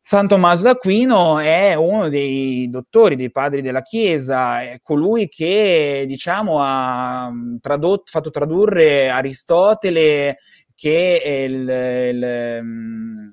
San 0.00 0.26
Tommaso 0.26 0.62
d'Aquino 0.62 1.38
è 1.38 1.74
uno 1.74 2.08
dei 2.08 2.70
dottori, 2.70 3.14
dei 3.14 3.30
padri 3.30 3.60
della 3.60 3.82
Chiesa, 3.82 4.62
è 4.62 4.80
colui 4.82 5.28
che 5.28 6.04
diciamo, 6.06 6.62
ha 6.62 7.30
tradotto, 7.60 8.04
fatto 8.10 8.30
tradurre 8.30 9.10
Aristotele 9.10 10.38
che 10.78 11.20
è, 11.20 11.28
il, 11.28 11.68
il, 11.68 12.62
mm, 12.62 13.28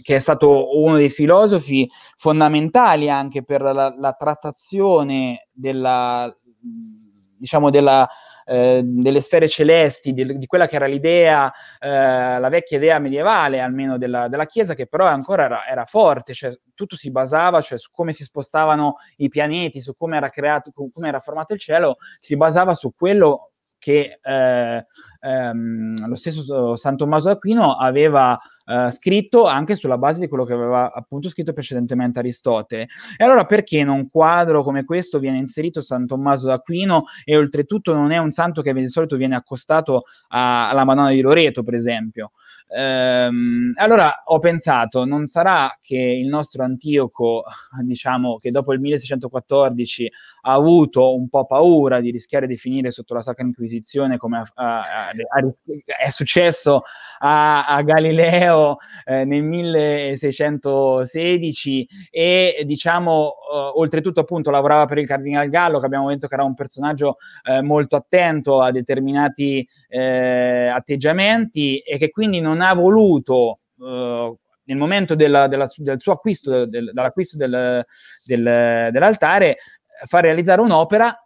che 0.00 0.14
è 0.14 0.18
stato 0.20 0.78
uno 0.78 0.94
dei 0.94 1.08
filosofi 1.08 1.90
fondamentali 2.16 3.10
anche 3.10 3.42
per 3.42 3.62
la, 3.62 3.92
la 3.98 4.12
trattazione 4.12 5.48
della, 5.50 6.32
diciamo, 7.36 7.70
della, 7.70 8.08
eh, 8.44 8.80
delle 8.84 9.20
sfere 9.20 9.48
celesti, 9.48 10.12
di, 10.12 10.38
di, 10.38 10.46
quella 10.46 10.68
che 10.68 10.76
era 10.76 10.86
l'idea, 10.86 11.52
eh, 11.80 12.38
la 12.38 12.48
vecchia 12.48 12.76
idea 12.76 13.00
medievale 13.00 13.58
almeno 13.58 13.98
della, 13.98 14.28
della 14.28 14.46
Chiesa, 14.46 14.74
che 14.74 14.86
però 14.86 15.06
ancora 15.06 15.46
era, 15.46 15.66
era, 15.66 15.86
forte, 15.86 16.32
cioè 16.32 16.52
tutto 16.74 16.94
si 16.94 17.10
basava 17.10 17.60
cioè, 17.60 17.76
su 17.76 17.90
come 17.90 18.12
si 18.12 18.22
spostavano 18.22 18.98
i 19.16 19.28
pianeti, 19.28 19.80
su 19.80 19.96
come 19.96 20.16
era 20.16 20.28
creato, 20.28 20.70
come 20.72 21.08
era 21.08 21.18
formato 21.18 21.54
il 21.54 21.58
cielo, 21.58 21.96
si 22.20 22.36
basava 22.36 22.72
su 22.72 22.94
quello 22.94 23.48
che 23.84 24.18
eh, 24.22 24.86
ehm, 25.24 26.06
lo 26.06 26.14
stesso 26.14 26.76
San 26.76 26.96
Tommaso 26.96 27.28
d'Aquino 27.28 27.76
aveva 27.76 28.38
eh, 28.66 28.90
scritto 28.90 29.44
anche 29.44 29.76
sulla 29.76 29.98
base 29.98 30.20
di 30.20 30.28
quello 30.28 30.44
che 30.44 30.52
aveva 30.52 30.92
appunto 30.92 31.28
scritto 31.28 31.52
precedentemente 31.52 32.18
Aristotele. 32.18 32.88
E 33.16 33.24
allora 33.24 33.44
perché 33.44 33.78
in 33.78 33.88
un 33.88 34.08
quadro 34.08 34.62
come 34.62 34.84
questo 34.84 35.18
viene 35.18 35.38
inserito 35.38 35.80
San 35.80 36.06
Tommaso 36.06 36.46
d'Aquino 36.46 37.04
e 37.24 37.36
oltretutto 37.36 37.94
non 37.94 38.10
è 38.10 38.18
un 38.18 38.30
santo 38.30 38.62
che 38.62 38.72
di 38.72 38.88
solito 38.88 39.16
viene 39.16 39.36
accostato 39.36 40.04
a, 40.28 40.70
alla 40.70 40.84
Madonna 40.84 41.10
di 41.10 41.20
Loreto, 41.20 41.62
per 41.62 41.74
esempio? 41.74 42.32
Ehm, 42.68 43.72
allora 43.76 44.22
ho 44.24 44.38
pensato, 44.38 45.04
non 45.04 45.26
sarà 45.26 45.78
che 45.80 45.96
il 45.96 46.26
nostro 46.26 46.64
Antioco, 46.64 47.44
diciamo 47.82 48.38
che 48.38 48.50
dopo 48.50 48.72
il 48.72 48.80
1614 48.80 50.10
ha 50.42 50.52
avuto 50.52 51.14
un 51.14 51.28
po' 51.28 51.46
paura 51.46 52.00
di 52.00 52.10
rischiare 52.10 52.46
di 52.46 52.56
finire 52.56 52.90
sotto 52.90 53.14
la 53.14 53.20
Sacra 53.20 53.44
Inquisizione 53.44 54.16
come 54.16 54.42
a, 54.54 54.80
a, 54.80 55.10
è 55.84 56.10
successo 56.10 56.82
a, 57.18 57.80
Galileo 57.82 58.53
eh, 59.04 59.24
nel 59.24 59.42
1616 59.42 61.88
e 62.10 62.62
diciamo 62.66 63.28
eh, 63.28 63.72
oltretutto 63.74 64.20
appunto 64.20 64.50
lavorava 64.50 64.84
per 64.84 64.98
il 64.98 65.06
Cardinal 65.06 65.48
Gallo 65.48 65.78
che 65.78 65.86
abbiamo 65.86 66.08
detto 66.08 66.26
che 66.26 66.34
era 66.34 66.44
un 66.44 66.54
personaggio 66.54 67.16
eh, 67.44 67.62
molto 67.62 67.96
attento 67.96 68.60
a 68.60 68.70
determinati 68.70 69.66
eh, 69.88 70.68
atteggiamenti 70.68 71.78
e 71.78 71.96
che 71.98 72.10
quindi 72.10 72.40
non 72.40 72.60
ha 72.60 72.74
voluto 72.74 73.60
uh, 73.76 74.36
nel 74.64 74.76
momento 74.76 75.14
della, 75.14 75.46
della, 75.46 75.68
del 75.76 76.00
suo 76.00 76.12
acquisto, 76.12 76.66
del, 76.66 76.90
dall'acquisto 76.92 77.36
del, 77.36 77.84
del, 78.22 78.88
dell'altare, 78.90 79.56
far 80.06 80.22
realizzare 80.22 80.60
un'opera 80.60 81.23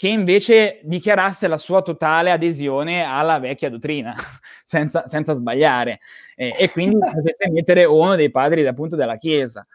che 0.00 0.08
invece 0.08 0.80
dichiarasse 0.84 1.46
la 1.46 1.58
sua 1.58 1.82
totale 1.82 2.30
adesione 2.30 3.02
alla 3.02 3.38
vecchia 3.38 3.68
dottrina, 3.68 4.14
senza, 4.64 5.06
senza 5.06 5.34
sbagliare, 5.34 6.00
eh, 6.36 6.54
e 6.58 6.70
quindi 6.70 6.96
potesse 7.12 7.50
mettere 7.50 7.84
uno 7.84 8.16
dei 8.16 8.30
padri 8.30 8.66
appunto 8.66 8.96
della 8.96 9.16
Chiesa. 9.16 9.66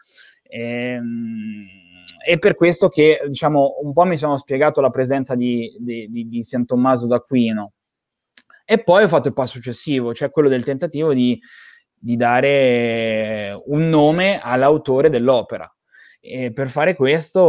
E, 0.42 1.00
è 2.26 2.38
per 2.40 2.56
questo 2.56 2.88
che, 2.88 3.20
diciamo, 3.28 3.76
un 3.84 3.92
po' 3.92 4.02
mi 4.02 4.16
sono 4.16 4.36
spiegato 4.36 4.80
la 4.80 4.90
presenza 4.90 5.36
di, 5.36 5.72
di, 5.78 6.08
di, 6.10 6.28
di 6.28 6.42
San 6.42 6.66
Tommaso 6.66 7.06
d'Aquino, 7.06 7.74
e 8.64 8.82
poi 8.82 9.04
ho 9.04 9.08
fatto 9.08 9.28
il 9.28 9.34
passo 9.34 9.52
successivo, 9.52 10.12
cioè 10.12 10.30
quello 10.30 10.48
del 10.48 10.64
tentativo 10.64 11.14
di, 11.14 11.40
di 11.94 12.16
dare 12.16 13.56
un 13.66 13.88
nome 13.88 14.40
all'autore 14.42 15.08
dell'opera. 15.08 15.72
E 16.18 16.52
per 16.52 16.68
fare 16.68 16.96
questo 16.96 17.44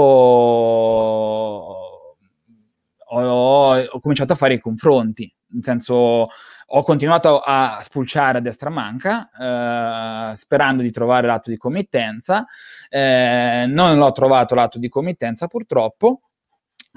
ho, 3.10 3.76
ho, 3.76 4.00
cominciato 4.00 4.34
a 4.34 4.36
fare 4.36 4.56
i 4.56 4.60
confronti, 4.60 5.32
nel 5.50 5.64
senso 5.64 6.30
ho 6.70 6.84
continuato 6.84 7.40
a 7.40 7.80
spulciare 7.82 8.40
a 8.40 8.42
destra 8.42 8.70
manca, 8.70 9.30
eh, 9.32 10.36
sperando 10.36 10.82
di 10.82 10.92
trovare 10.92 11.28
l'atto 11.28 11.50
di 11.50 11.58
committenza. 11.58 12.46
Eh, 12.90 13.66
non 13.68 13.98
l'ho 13.98 14.12
trovato 14.12 14.54
l'atto 14.56 14.78
di 14.78 14.90
committenza 14.90 15.48
purtroppo, 15.48 16.22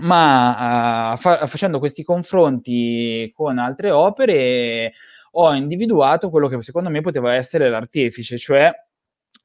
ma 0.00 1.12
uh, 1.12 1.16
fa- 1.16 1.46
facendo 1.46 1.78
questi 1.78 2.02
confronti 2.02 3.30
con 3.34 3.58
altre 3.58 3.90
opere 3.90 4.92
ho 5.32 5.54
individuato 5.54 6.30
quello 6.30 6.48
che 6.48 6.60
secondo 6.62 6.90
me 6.90 7.00
poteva 7.00 7.34
essere 7.34 7.68
l'artefice, 7.68 8.38
cioè 8.38 8.72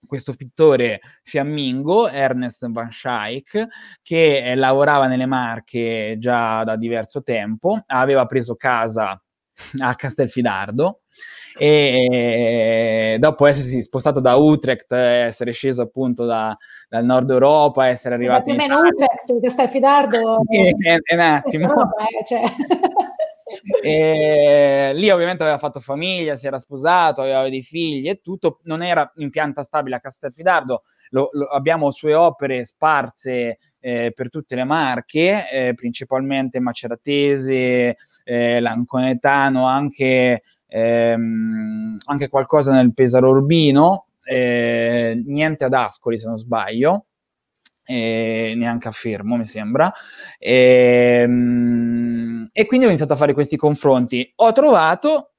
questo 0.06 0.34
pittore 0.36 1.02
fiammingo, 1.24 2.08
Ernest 2.08 2.70
Van 2.70 2.92
Schaik, 2.92 3.68
che 4.02 4.52
eh, 4.52 4.56
lavorava 4.56 5.08
nelle 5.08 5.26
Marche 5.26 6.16
già 6.20 6.64
da 6.64 6.76
diverso 6.76 7.22
tempo, 7.24 7.84
aveva 7.88 8.26
preso 8.26 8.56
casa 8.56 9.20
a 9.80 9.96
Castelfidardo 9.96 11.02
e 11.58 13.16
dopo 13.18 13.46
essersi 13.46 13.82
spostato 13.82 14.20
da 14.20 14.36
Utrecht, 14.36 14.92
essere 14.92 15.54
sceso 15.54 15.84
appunto 15.84 16.26
da, 16.26 16.56
dal 16.90 17.06
nord 17.06 17.30
Europa, 17.30 17.88
essere 17.88 18.16
arrivato 18.16 18.44
più 18.44 18.54
o 18.54 18.56
meno 18.56 18.80
Utrecht, 18.80 19.40
che 19.40 19.50
sta 19.50 19.64
il 19.64 19.70
Fidardo 19.70 20.40
è, 20.50 20.98
è 21.02 21.14
un 21.14 21.20
attimo 21.22 21.70
eh, 21.70 22.26
cioè. 22.26 22.44
E, 23.82 24.92
lì 24.96 25.10
ovviamente 25.10 25.44
aveva 25.44 25.58
fatto 25.58 25.80
famiglia, 25.80 26.36
si 26.36 26.48
era 26.48 26.60
sposato, 26.60 27.22
aveva 27.22 27.48
dei 27.50 27.62
figli 27.62 28.10
e 28.10 28.22
tutto, 28.22 28.60
non 28.64 28.82
era 28.82 29.12
in 29.18 29.30
pianta 29.30 29.64
stabile 29.64 29.98
a 29.98 30.00
Castelfidardo, 30.00 30.84
lo, 31.10 31.30
lo, 31.34 31.46
abbiamo 31.46 31.92
sue 31.92 32.14
opere 32.14 32.66
sparse 32.66 33.60
eh, 33.80 34.12
per 34.16 34.30
tutte 34.30 34.56
le 34.56 34.64
marche, 34.64 35.50
eh, 35.52 35.74
principalmente 35.76 36.60
Maceratese, 36.60 37.98
eh, 38.24 38.60
Lanconetano, 38.60 39.68
anche 39.68 40.42
ehm, 40.68 41.98
anche 42.06 42.30
qualcosa 42.30 42.74
nel 42.74 42.94
Pesaro 42.94 43.30
Urbino, 43.30 44.08
eh, 44.24 45.22
niente 45.26 45.64
ad 45.66 45.74
Ascoli 45.74 46.18
se 46.18 46.28
non 46.28 46.38
sbaglio, 46.38 47.06
eh, 47.86 48.54
neanche 48.56 48.88
a 48.88 48.92
Fermo 48.92 49.38
mi 49.38 49.46
sembra, 49.46 49.94
ehm, 50.40 52.25
e 52.52 52.66
quindi 52.66 52.86
ho 52.86 52.90
iniziato 52.90 53.14
a 53.14 53.18
fare 53.18 53.34
questi 53.34 53.58
confronti. 53.58 54.32
Ho 54.36 54.52
trovato, 54.52 55.34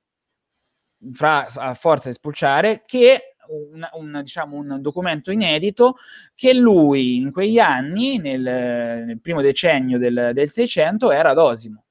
fra, 1.12 1.47
a 1.47 1.75
forza 1.75 2.09
di 2.09 2.14
spulciare, 2.14 2.83
che 2.87 3.37
un, 3.49 3.87
un, 3.92 4.21
diciamo, 4.23 4.57
un, 4.57 4.79
documento 4.81 5.31
inedito 5.31 5.97
che 6.35 6.53
lui 6.53 7.16
in 7.16 7.33
quegli 7.33 7.59
anni, 7.59 8.19
nel, 8.19 8.40
nel 8.40 9.21
primo 9.21 9.40
decennio 9.40 9.99
del, 9.99 10.31
del 10.33 10.51
600, 10.51 11.11
era 11.12 11.31
ad 11.31 11.38
Osimo 11.38 11.86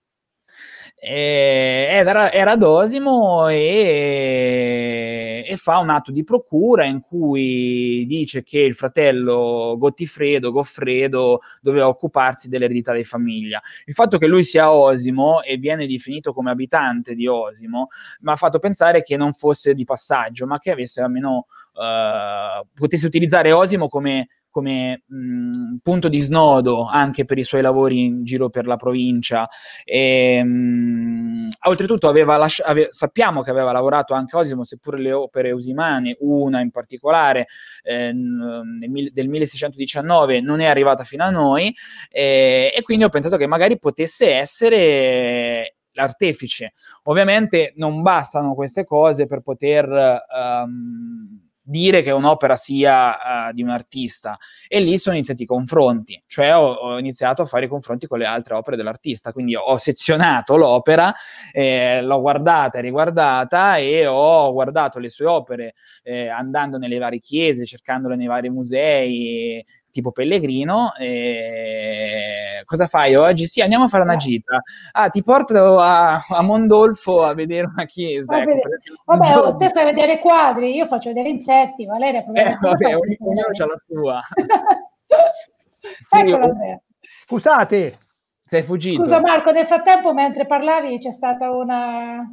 era, 1.08 2.32
era 2.32 2.56
Dosimo 2.56 3.48
e, 3.48 5.46
e, 5.48 5.56
fa 5.56 5.78
un 5.78 5.92
atto 5.92 6.12
di 6.12 6.24
procura 6.24 6.86
in 6.86 7.02
cui 7.02 8.06
dice 8.08 8.42
che 8.42 8.60
il 8.60 8.74
fratello 8.74 9.76
Gottifredo, 9.78 10.52
Goffredo, 10.52 11.42
doveva 11.62 11.88
occuparsi 11.88 12.50
dell'eredità 12.50 12.94
di 12.94 13.04
famiglia. 13.04 13.62
Il 13.86 13.94
fatto 13.94 14.18
che 14.18 14.26
lui 14.26 14.44
sia 14.44 14.72
Osimo 14.72 15.44
e 15.44 15.58
viene 15.58 15.86
definito 15.86 16.34
come 16.34 16.50
abitante 16.50 17.14
di 17.14 17.28
Osimo 17.28 17.90
mi 18.22 18.32
ha 18.32 18.36
fatto 18.36 18.58
pensare 18.58 19.04
che 19.04 19.16
non 19.16 19.32
fosse 19.32 19.76
di 19.76 19.84
passaggio, 19.84 20.48
ma 20.48 20.58
che 20.58 20.72
avesse 20.72 21.04
almeno 21.04 21.46
uh, 21.74 22.66
potesse 22.74 23.06
utilizzare 23.06 23.52
Osimo 23.52 23.88
come 23.88 24.28
come 24.56 25.04
mh, 25.06 25.80
punto 25.82 26.08
di 26.08 26.20
snodo 26.22 26.86
anche 26.86 27.26
per 27.26 27.38
i 27.38 27.44
suoi 27.44 27.62
lavori 27.62 28.06
in 28.06 28.24
giro 28.24 28.48
per 28.50 28.68
la 28.68 28.78
provincia. 28.78 29.50
E, 29.84 30.42
mh, 30.42 31.50
oltretutto 31.68 32.10
lasci- 32.38 32.62
ave- 32.62 32.88
sappiamo 32.90 33.42
che 33.42 33.50
aveva 33.50 33.74
lavorato 33.74 34.14
anche 34.14 34.38
a 34.38 34.40
Osimo, 34.40 34.64
seppure 34.64 34.98
le 35.00 35.12
opere 35.12 35.52
usimane, 35.52 36.16
una 36.22 36.62
in 36.62 36.72
particolare 36.72 37.48
eh, 37.84 38.14
nel, 38.14 39.12
del 39.12 39.28
1619 39.28 40.40
non 40.40 40.62
è 40.62 40.66
arrivata 40.68 41.04
fino 41.04 41.26
a 41.26 41.30
noi 41.30 41.76
eh, 42.10 42.72
e 42.74 42.82
quindi 42.84 43.04
ho 43.04 43.10
pensato 43.10 43.36
che 43.36 43.48
magari 43.48 43.78
potesse 43.78 44.34
essere 44.36 45.76
l'artefice. 45.92 46.72
Ovviamente 47.04 47.74
non 47.76 48.02
bastano 48.02 48.54
queste 48.56 48.86
cose 48.86 49.26
per 49.28 49.42
poter 49.42 49.88
um, 49.90 51.45
dire 51.68 52.04
che 52.04 52.12
un'opera 52.12 52.56
sia 52.56 53.50
uh, 53.50 53.54
di 53.54 53.64
un 53.64 53.70
artista. 53.70 54.38
E 54.68 54.80
lì 54.80 54.98
sono 55.00 55.16
iniziati 55.16 55.44
i 55.44 55.46
confronti, 55.48 56.22
cioè 56.28 56.56
ho, 56.56 56.74
ho, 56.74 57.00
iniziato 57.00 57.42
a 57.42 57.46
fare 57.46 57.66
i 57.66 57.68
confronti 57.68 58.06
con 58.08 58.20
le 58.20 58.26
altre 58.26 58.54
opere 58.54 58.78
dell'artista, 58.78 59.32
quindi 59.32 59.56
ho 59.56 59.78
sezionato 59.78 60.56
l'opera, 60.56 61.14
eh, 61.52 62.02
l'ho 62.02 62.22
guardata 62.22 62.78
e 62.78 62.82
riguardata 62.82 63.78
e 63.78 64.06
ho 64.06 64.54
guardato 64.54 65.00
le 65.00 65.10
sue 65.10 65.26
opere 65.26 65.74
eh, 66.04 66.28
andando 66.28 66.78
nelle 66.78 67.00
varie 67.00 67.20
chiese, 67.20 67.66
cercandole 67.66 68.16
nei 68.16 68.28
vari 68.28 68.50
musei, 68.50 69.66
tipo 69.96 70.12
Pellegrino. 70.12 70.94
E... 71.00 72.62
Cosa 72.66 72.86
fai 72.86 73.16
oggi? 73.16 73.46
Sì, 73.46 73.62
andiamo 73.62 73.86
a 73.86 73.88
fare 73.88 74.04
una 74.04 74.18
gita. 74.18 74.62
Ah, 74.92 75.10
ti 75.10 75.24
porto 75.24 75.80
a, 75.80 76.22
a 76.28 76.42
Mondolfo 76.42 77.24
a 77.24 77.34
vedere 77.34 77.68
una 77.72 77.86
chiesa. 77.86 78.42
Ecco, 78.42 78.60
vabbè, 79.06 79.38
oh, 79.38 79.56
te 79.56 79.70
fai 79.70 79.86
vedere 79.86 80.20
quadri, 80.20 80.76
io 80.76 80.86
faccio 80.86 81.10
vedere 81.10 81.30
insetti, 81.30 81.86
Valeria. 81.86 82.20
Eh, 82.20 82.58
vabbè, 82.60 82.96
ognuno 82.96 83.42
ha 83.58 83.66
la 83.66 83.78
sua. 83.80 84.20
sì, 86.00 86.20
Eccolo, 86.20 86.46
Andrea. 86.46 86.82
Scusate. 87.00 88.00
Sei 88.44 88.62
fuggito. 88.62 89.02
Scusa 89.02 89.22
Marco, 89.22 89.52
nel 89.52 89.66
frattempo 89.66 90.14
mentre 90.14 90.46
parlavi 90.46 91.00
c'è 91.00 91.12
stata 91.12 91.52
una... 91.52 92.24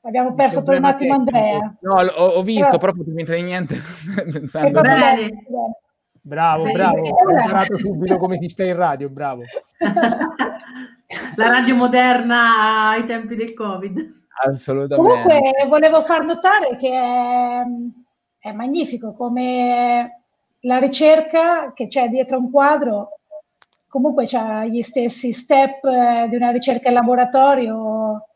Abbiamo 0.00 0.34
perso 0.34 0.62
per 0.62 0.78
un 0.78 0.84
attimo 0.84 1.16
tecnico. 1.24 1.36
Andrea. 1.36 1.76
No, 1.80 1.94
ho, 1.94 2.26
ho 2.36 2.42
visto, 2.42 2.78
però, 2.78 2.92
però 2.92 3.04
non 3.04 3.44
niente. 3.44 3.80
Pensando... 4.32 4.80
Bene. 4.80 5.44
Bravo, 6.26 6.64
bravo, 6.72 7.02
ho 7.02 7.30
imparato 7.30 7.78
subito 7.78 8.16
come 8.18 8.36
si 8.36 8.48
sta 8.48 8.64
in 8.64 8.74
radio, 8.74 9.08
bravo. 9.08 9.42
La 11.36 11.48
radio 11.48 11.76
moderna 11.76 12.88
ai 12.88 13.06
tempi 13.06 13.36
del 13.36 13.54
Covid. 13.54 14.24
Assolutamente. 14.44 14.96
Comunque 14.96 15.66
volevo 15.68 16.02
far 16.02 16.24
notare 16.24 16.74
che 16.74 16.90
è, 16.90 17.62
è 18.38 18.52
magnifico 18.52 19.12
come 19.12 20.22
la 20.60 20.78
ricerca 20.78 21.72
che 21.72 21.86
c'è 21.86 22.08
dietro 22.08 22.38
un 22.38 22.50
quadro 22.50 23.18
comunque 23.86 24.26
ha 24.32 24.66
gli 24.66 24.82
stessi 24.82 25.32
step 25.32 25.84
eh, 25.84 26.26
di 26.28 26.34
una 26.34 26.50
ricerca 26.50 26.88
in 26.88 26.94
laboratorio 26.94 28.26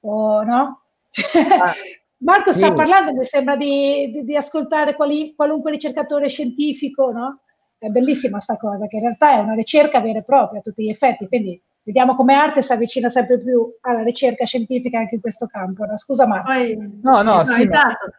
o 0.00 0.42
no? 0.42 0.82
Ah, 1.60 1.74
Marco 2.20 2.52
sta 2.52 2.72
parlando, 2.72 3.14
mi 3.14 3.24
sembra 3.24 3.56
di, 3.56 4.10
di, 4.12 4.24
di 4.24 4.36
ascoltare 4.36 4.94
quali, 4.94 5.34
qualunque 5.36 5.70
ricercatore 5.70 6.28
scientifico, 6.28 7.12
no? 7.12 7.40
È 7.78 7.88
bellissima 7.88 8.40
sta 8.40 8.56
cosa, 8.56 8.88
che 8.88 8.96
in 8.96 9.02
realtà 9.02 9.34
è 9.34 9.38
una 9.38 9.54
ricerca 9.54 10.00
vera 10.00 10.18
e 10.18 10.24
propria 10.24 10.58
a 10.58 10.62
tutti 10.62 10.82
gli 10.82 10.88
effetti, 10.88 11.28
quindi 11.28 11.60
vediamo 11.84 12.14
come 12.14 12.34
arte 12.34 12.60
si 12.60 12.72
avvicina 12.72 13.08
sempre 13.08 13.38
più 13.38 13.72
alla 13.82 14.02
ricerca 14.02 14.44
scientifica 14.44 14.98
anche 14.98 15.14
in 15.14 15.20
questo 15.20 15.46
campo. 15.46 15.84
No? 15.84 15.96
Scusa 15.96 16.26
Marco. 16.26 16.50
Poi, 16.52 16.76
no, 17.02 17.22
no, 17.22 17.44
sì, 17.44 17.62
esatto. 17.62 18.10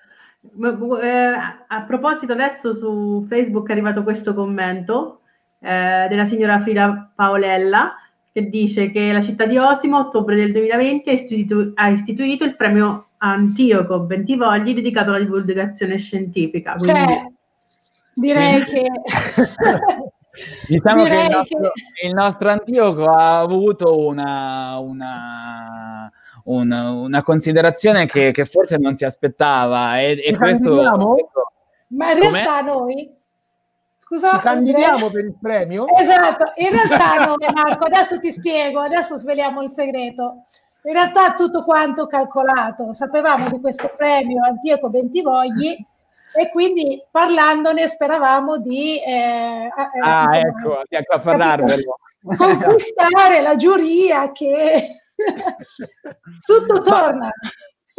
Eh, 1.01 1.33
a 1.67 1.81
proposito, 1.85 2.31
adesso 2.31 2.71
su 2.71 3.25
Facebook 3.27 3.67
è 3.67 3.73
arrivato 3.73 4.03
questo 4.03 4.33
commento 4.33 5.19
eh, 5.59 6.07
della 6.07 6.25
signora 6.25 6.61
Frida 6.61 7.11
Paolella 7.13 7.95
che 8.31 8.49
dice 8.49 8.91
che 8.91 9.11
la 9.11 9.21
città 9.21 9.45
di 9.45 9.57
Osimo, 9.57 9.97
a 9.97 10.01
ottobre 10.01 10.35
del 10.35 10.51
2020, 10.51 11.09
ha 11.09 11.13
istituito, 11.13 11.71
ha 11.75 11.89
istituito 11.89 12.43
il 12.43 12.55
premio 12.55 13.09
Antioco 13.17 13.99
Bentivogli 14.01 14.73
dedicato 14.73 15.09
alla 15.09 15.19
divulgazione 15.19 15.97
scientifica. 15.97 16.75
Quindi... 16.75 16.99
Cioè, 16.99 17.25
direi 18.13 18.63
che... 18.65 18.85
diciamo 20.67 21.03
direi 21.03 21.27
che, 21.27 21.27
il 21.27 21.31
nostro, 21.31 21.71
che 21.93 22.05
il 22.05 22.13
nostro 22.13 22.49
Antioco 22.49 23.05
ha 23.05 23.39
avuto 23.39 24.05
una, 24.05 24.77
una, 24.77 26.11
una, 26.45 26.91
una 26.91 27.23
considerazione 27.23 28.05
che, 28.05 28.31
che, 28.31 28.45
forse 28.45 28.77
non 28.77 28.95
si 28.95 29.05
aspettava 29.05 29.99
e, 29.99 30.21
e 30.23 30.37
questo... 30.37 30.75
Ma 31.91 32.11
in 32.11 32.19
realtà 32.19 32.61
noi 32.61 33.17
Scusa, 34.09 34.31
Ci 34.31 34.39
candidiamo 34.39 35.11
per 35.11 35.23
il 35.23 35.35
premio? 35.39 35.85
Esatto, 35.95 36.53
in 36.55 36.69
realtà 36.71 37.25
no, 37.25 37.35
Marco, 37.53 37.85
adesso 37.85 38.17
ti 38.17 38.31
spiego, 38.31 38.79
adesso 38.79 39.17
sveliamo 39.17 39.61
il 39.61 39.71
segreto. 39.71 40.41
In 40.85 40.93
realtà 40.93 41.35
tutto 41.35 41.63
quanto 41.63 42.07
calcolato, 42.07 42.91
sapevamo 42.91 43.49
di 43.51 43.59
questo 43.59 43.93
premio 43.95 44.43
Antioco 44.43 44.89
Bentivogli 44.89 45.77
e 46.33 46.49
quindi 46.49 46.99
parlandone 47.11 47.87
speravamo 47.87 48.57
di... 48.57 48.97
Eh, 48.99 49.65
eh, 49.65 49.99
ah, 50.01 50.23
insomma, 50.23 50.39
ecco, 50.39 50.81
ecco 50.89 51.13
a 51.13 51.19
parlarvelo. 51.19 51.97
Conquistare 52.35 53.41
la 53.41 53.55
giuria 53.57 54.31
che 54.31 54.95
tutto 56.45 56.81
torna. 56.81 57.31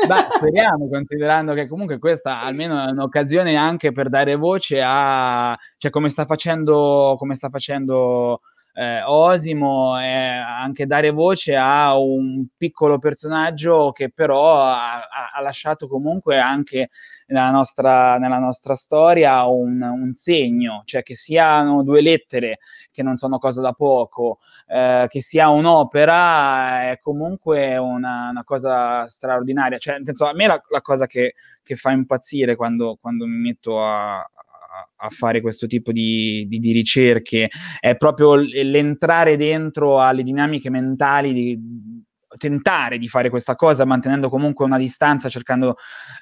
Beh, 0.06 0.26
speriamo, 0.30 0.88
considerando 0.88 1.52
che 1.54 1.68
comunque 1.68 1.98
questa 1.98 2.40
almeno 2.42 2.86
è 2.86 2.90
un'occasione 2.90 3.56
anche 3.56 3.92
per 3.92 4.08
dare 4.08 4.34
voce 4.36 4.80
a, 4.82 5.56
cioè 5.76 5.90
come 5.90 6.08
sta 6.08 6.24
facendo, 6.24 7.14
come 7.18 7.34
sta 7.34 7.48
facendo 7.48 8.40
eh, 8.74 9.02
Osimo, 9.04 10.00
eh, 10.00 10.04
anche 10.06 10.86
dare 10.86 11.10
voce 11.10 11.56
a 11.56 11.96
un 11.98 12.46
piccolo 12.56 12.98
personaggio 12.98 13.90
che 13.92 14.10
però 14.10 14.60
ha, 14.62 15.00
ha 15.34 15.40
lasciato 15.42 15.86
comunque 15.88 16.38
anche 16.38 16.90
nella 17.30 17.50
nostra, 17.50 18.18
nella 18.18 18.38
nostra 18.38 18.74
storia 18.74 19.44
un, 19.44 19.80
un, 19.80 20.14
segno, 20.14 20.82
cioè 20.84 21.02
che 21.02 21.14
siano 21.14 21.82
due 21.82 22.00
lettere 22.00 22.58
che 22.90 23.02
non 23.02 23.16
sono 23.16 23.38
cosa 23.38 23.60
da 23.60 23.72
poco, 23.72 24.38
eh, 24.66 25.06
che 25.08 25.20
sia 25.22 25.48
un'opera 25.48 26.90
è 26.90 26.98
comunque 26.98 27.76
una, 27.76 28.28
una, 28.30 28.44
cosa 28.44 29.06
straordinaria. 29.08 29.78
Cioè, 29.78 30.00
senso, 30.02 30.26
a 30.26 30.34
me 30.34 30.46
la, 30.46 30.62
la 30.68 30.80
cosa 30.80 31.06
che, 31.06 31.34
che, 31.62 31.76
fa 31.76 31.90
impazzire 31.92 32.56
quando, 32.56 32.98
quando 33.00 33.26
mi 33.26 33.36
metto 33.36 33.84
a, 33.84 34.18
a 34.18 35.08
fare 35.08 35.40
questo 35.40 35.66
tipo 35.66 35.92
di, 35.92 36.46
di, 36.48 36.58
di, 36.58 36.72
ricerche, 36.72 37.48
è 37.78 37.96
proprio 37.96 38.34
l'entrare 38.34 39.36
dentro 39.36 40.00
alle 40.00 40.22
dinamiche 40.22 40.70
mentali 40.70 41.32
di, 41.32 42.04
tentare 42.36 42.98
di 42.98 43.08
fare 43.08 43.28
questa 43.28 43.56
cosa 43.56 43.84
mantenendo 43.84 44.28
comunque 44.28 44.64
una 44.64 44.78
distanza, 44.78 45.28
cercando 45.28 45.76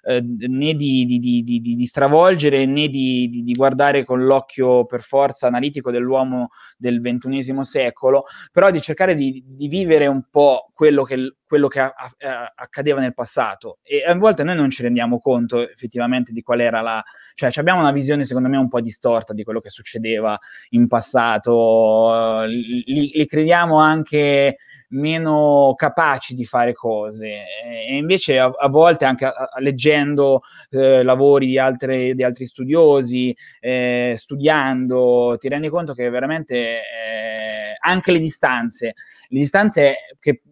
eh, 0.04 0.22
né 0.22 0.74
di, 0.74 1.04
di, 1.04 1.18
di, 1.18 1.60
di, 1.60 1.86
stravolgere 1.86 2.64
né 2.64 2.88
di, 2.88 3.52
guardare 3.54 4.04
con 4.04 4.24
l'occhio 4.24 4.86
per 4.86 5.02
forza 5.02 5.46
analitico 5.46 5.90
dell'uomo 5.90 6.48
del 6.76 7.00
ventunesimo 7.00 7.62
secolo, 7.64 8.24
però 8.52 8.70
di 8.70 8.80
cercare 8.80 9.14
di, 9.14 9.44
vivere 9.68 10.06
un 10.06 10.22
po' 10.30 10.70
quello 10.72 11.02
che, 11.02 11.36
quello 11.46 11.68
che 11.68 11.80
a, 11.80 11.92
a, 11.94 12.52
accadeva 12.54 13.00
nel 13.00 13.14
passato. 13.14 13.78
E 13.82 14.02
a 14.04 14.14
volte 14.14 14.44
noi 14.44 14.56
non 14.56 14.70
ci 14.70 14.82
rendiamo 14.82 15.18
conto 15.18 15.68
effettivamente 15.68 16.32
di 16.32 16.40
qual 16.40 16.60
era 16.60 16.80
la... 16.80 17.02
cioè 17.34 17.50
abbiamo 17.56 17.80
una 17.80 17.92
visione 17.92 18.24
secondo 18.24 18.48
me 18.48 18.56
un 18.56 18.68
po' 18.68 18.80
distorta 18.80 19.34
di 19.34 19.42
quello 19.44 19.60
che 19.60 19.70
succedeva 19.70 20.38
in 20.70 20.86
passato, 20.86 22.44
li, 22.44 23.10
li 23.12 23.26
crediamo 23.26 23.78
anche 23.78 24.56
meno 24.88 25.74
capaci 25.76 26.34
di 26.34 26.44
fare 26.44 26.72
cose. 26.72 27.44
E 27.64 27.96
invece 27.96 28.38
a, 28.38 28.46
a 28.46 28.68
volte 28.68 29.04
anche 29.04 29.26
a, 29.26 29.30
a, 29.30 29.60
leggendo 29.60 30.42
eh, 30.70 31.02
lavori 31.02 31.46
di, 31.46 31.58
altre, 31.58 32.14
di, 32.14 32.22
altri 32.22 32.46
studiosi, 32.46 33.34
eh, 33.60 34.14
studiando, 34.16 35.36
ti 35.38 35.48
rendi 35.48 35.68
conto 35.68 35.94
che 35.94 36.08
veramente 36.08 36.56
eh, 36.56 37.76
anche 37.80 38.12
le 38.12 38.18
distanze, 38.18 38.94
le 39.28 39.38
distanze 39.38 39.96
che 40.18 40.42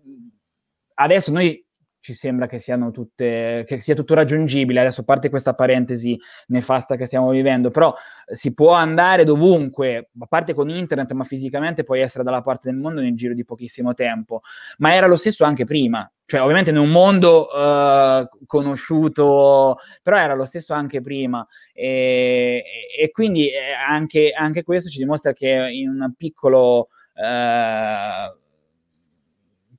adesso 0.94 1.32
noi 1.32 1.65
ci 2.06 2.14
sembra 2.14 2.46
che 2.46 2.60
siano 2.60 2.92
tutte, 2.92 3.64
che 3.66 3.80
sia 3.80 3.96
tutto 3.96 4.14
raggiungibile. 4.14 4.78
Adesso 4.78 5.02
parte 5.02 5.28
questa 5.28 5.54
parentesi 5.54 6.16
nefasta 6.48 6.94
che 6.94 7.04
stiamo 7.04 7.30
vivendo, 7.30 7.72
però 7.72 7.92
eh, 8.26 8.36
si 8.36 8.54
può 8.54 8.74
andare 8.74 9.24
dovunque, 9.24 10.10
a 10.16 10.26
parte 10.26 10.54
con 10.54 10.70
internet, 10.70 11.10
ma 11.14 11.24
fisicamente 11.24 11.82
puoi 11.82 12.00
essere 12.00 12.22
dalla 12.22 12.42
parte 12.42 12.70
del 12.70 12.78
mondo 12.78 13.00
nel 13.00 13.16
giro 13.16 13.34
di 13.34 13.44
pochissimo 13.44 13.92
tempo. 13.92 14.42
Ma 14.78 14.94
era 14.94 15.08
lo 15.08 15.16
stesso 15.16 15.42
anche 15.42 15.64
prima. 15.64 16.08
Cioè, 16.24 16.42
ovviamente 16.42 16.70
in 16.70 16.76
un 16.76 16.90
mondo 16.90 17.48
uh, 17.48 18.28
conosciuto, 18.46 19.78
però 20.00 20.16
era 20.16 20.34
lo 20.34 20.44
stesso 20.44 20.74
anche 20.74 21.00
prima. 21.00 21.44
E, 21.72 22.62
e 23.00 23.10
quindi 23.10 23.48
eh, 23.48 23.72
anche, 23.72 24.30
anche, 24.30 24.62
questo 24.62 24.90
ci 24.90 24.98
dimostra 24.98 25.32
che 25.32 25.48
in 25.48 25.88
un 25.88 26.12
piccolo... 26.16 26.86
Uh, 27.16 28.44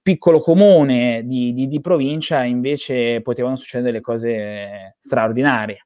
piccolo 0.08 0.40
comune 0.40 1.24
di, 1.26 1.52
di, 1.52 1.68
di, 1.68 1.82
provincia 1.82 2.42
invece 2.46 3.20
potevano 3.22 3.58
succedere 3.58 3.92
delle 3.92 4.02
cose 4.02 4.96
straordinarie. 5.00 5.84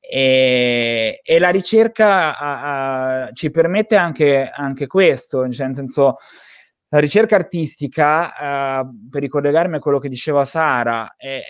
E, 0.00 1.20
e 1.22 1.38
la 1.38 1.50
ricerca 1.50 2.38
a, 2.38 3.24
a, 3.24 3.32
ci 3.32 3.50
permette 3.50 3.96
anche, 3.96 4.50
anche 4.50 4.86
questo, 4.86 5.46
cioè 5.50 5.66
nel 5.66 5.74
senso, 5.74 6.16
la 6.88 6.98
ricerca 6.98 7.36
artistica, 7.36 8.80
uh, 8.80 9.08
per 9.10 9.20
ricollegarmi 9.20 9.76
a 9.76 9.80
quello 9.80 9.98
che 9.98 10.08
diceva 10.08 10.46
Sara, 10.46 11.14
è, 11.14 11.42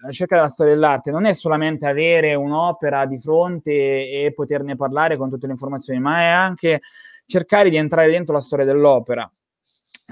la 0.00 0.08
ricerca 0.08 0.36
della 0.36 0.48
storia 0.48 0.72
dell'arte 0.72 1.10
non 1.10 1.26
è 1.26 1.34
solamente 1.34 1.86
avere 1.86 2.34
un'opera 2.34 3.04
di 3.04 3.18
fronte 3.18 3.72
e 3.72 4.32
poterne 4.34 4.74
parlare 4.74 5.18
con 5.18 5.28
tutte 5.28 5.44
le 5.44 5.52
informazioni, 5.52 6.00
ma 6.00 6.20
è 6.20 6.28
anche 6.28 6.80
cercare 7.26 7.68
di 7.68 7.76
entrare 7.76 8.10
dentro 8.10 8.32
la 8.32 8.40
storia 8.40 8.64
dell'opera 8.64 9.30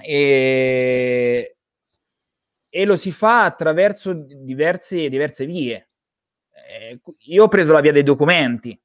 e, 0.03 1.57
e 2.69 2.85
lo 2.85 2.97
si 2.97 3.11
fa 3.11 3.45
attraverso 3.45 4.13
diverse, 4.13 5.09
diverse 5.09 5.47
vie. 5.47 5.89
Eh, 6.51 7.01
io 7.27 7.45
ho 7.45 7.49
preso 7.49 7.73
la 7.73 7.81
via 7.81 7.93
dei 7.93 8.03
documenti, 8.03 8.79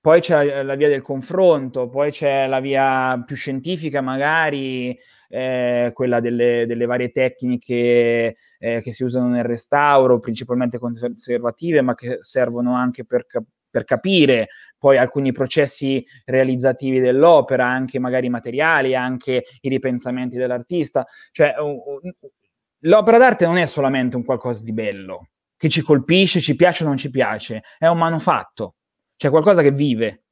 poi 0.00 0.20
c'è 0.20 0.62
la 0.62 0.74
via 0.74 0.88
del 0.88 1.02
confronto, 1.02 1.88
poi 1.88 2.10
c'è 2.10 2.46
la 2.46 2.60
via 2.60 3.22
più 3.24 3.36
scientifica, 3.36 4.00
magari 4.00 4.98
eh, 5.28 5.90
quella 5.94 6.20
delle, 6.20 6.64
delle, 6.66 6.86
varie 6.86 7.12
tecniche 7.12 8.36
eh, 8.58 8.80
che 8.82 8.92
si 8.92 9.04
usano 9.04 9.28
nel 9.28 9.44
restauro, 9.44 10.18
principalmente 10.18 10.78
conservative, 10.78 11.82
ma 11.82 11.94
che 11.94 12.18
servono 12.20 12.74
anche 12.74 13.04
per, 13.04 13.26
per 13.72 13.84
capire 13.84 14.48
poi 14.78 14.98
alcuni 14.98 15.32
processi 15.32 16.04
realizzativi 16.24 17.00
dell'opera, 17.00 17.66
anche 17.66 17.98
magari 17.98 18.28
materiali, 18.28 18.94
anche 18.94 19.44
i 19.60 19.68
ripensamenti 19.68 20.36
dell'artista. 20.36 21.06
Cioè, 21.30 21.54
l'opera 22.80 23.18
d'arte 23.18 23.46
non 23.46 23.56
è 23.56 23.66
solamente 23.66 24.16
un 24.16 24.24
qualcosa 24.24 24.62
di 24.62 24.72
bello, 24.72 25.30
che 25.56 25.68
ci 25.68 25.82
colpisce, 25.82 26.40
ci 26.40 26.56
piace 26.56 26.84
o 26.84 26.88
non 26.88 26.96
ci 26.96 27.10
piace, 27.10 27.62
è 27.78 27.86
un 27.86 27.98
manufatto, 27.98 28.74
cioè 29.16 29.30
qualcosa 29.30 29.62
che 29.62 29.72
vive. 29.72 30.24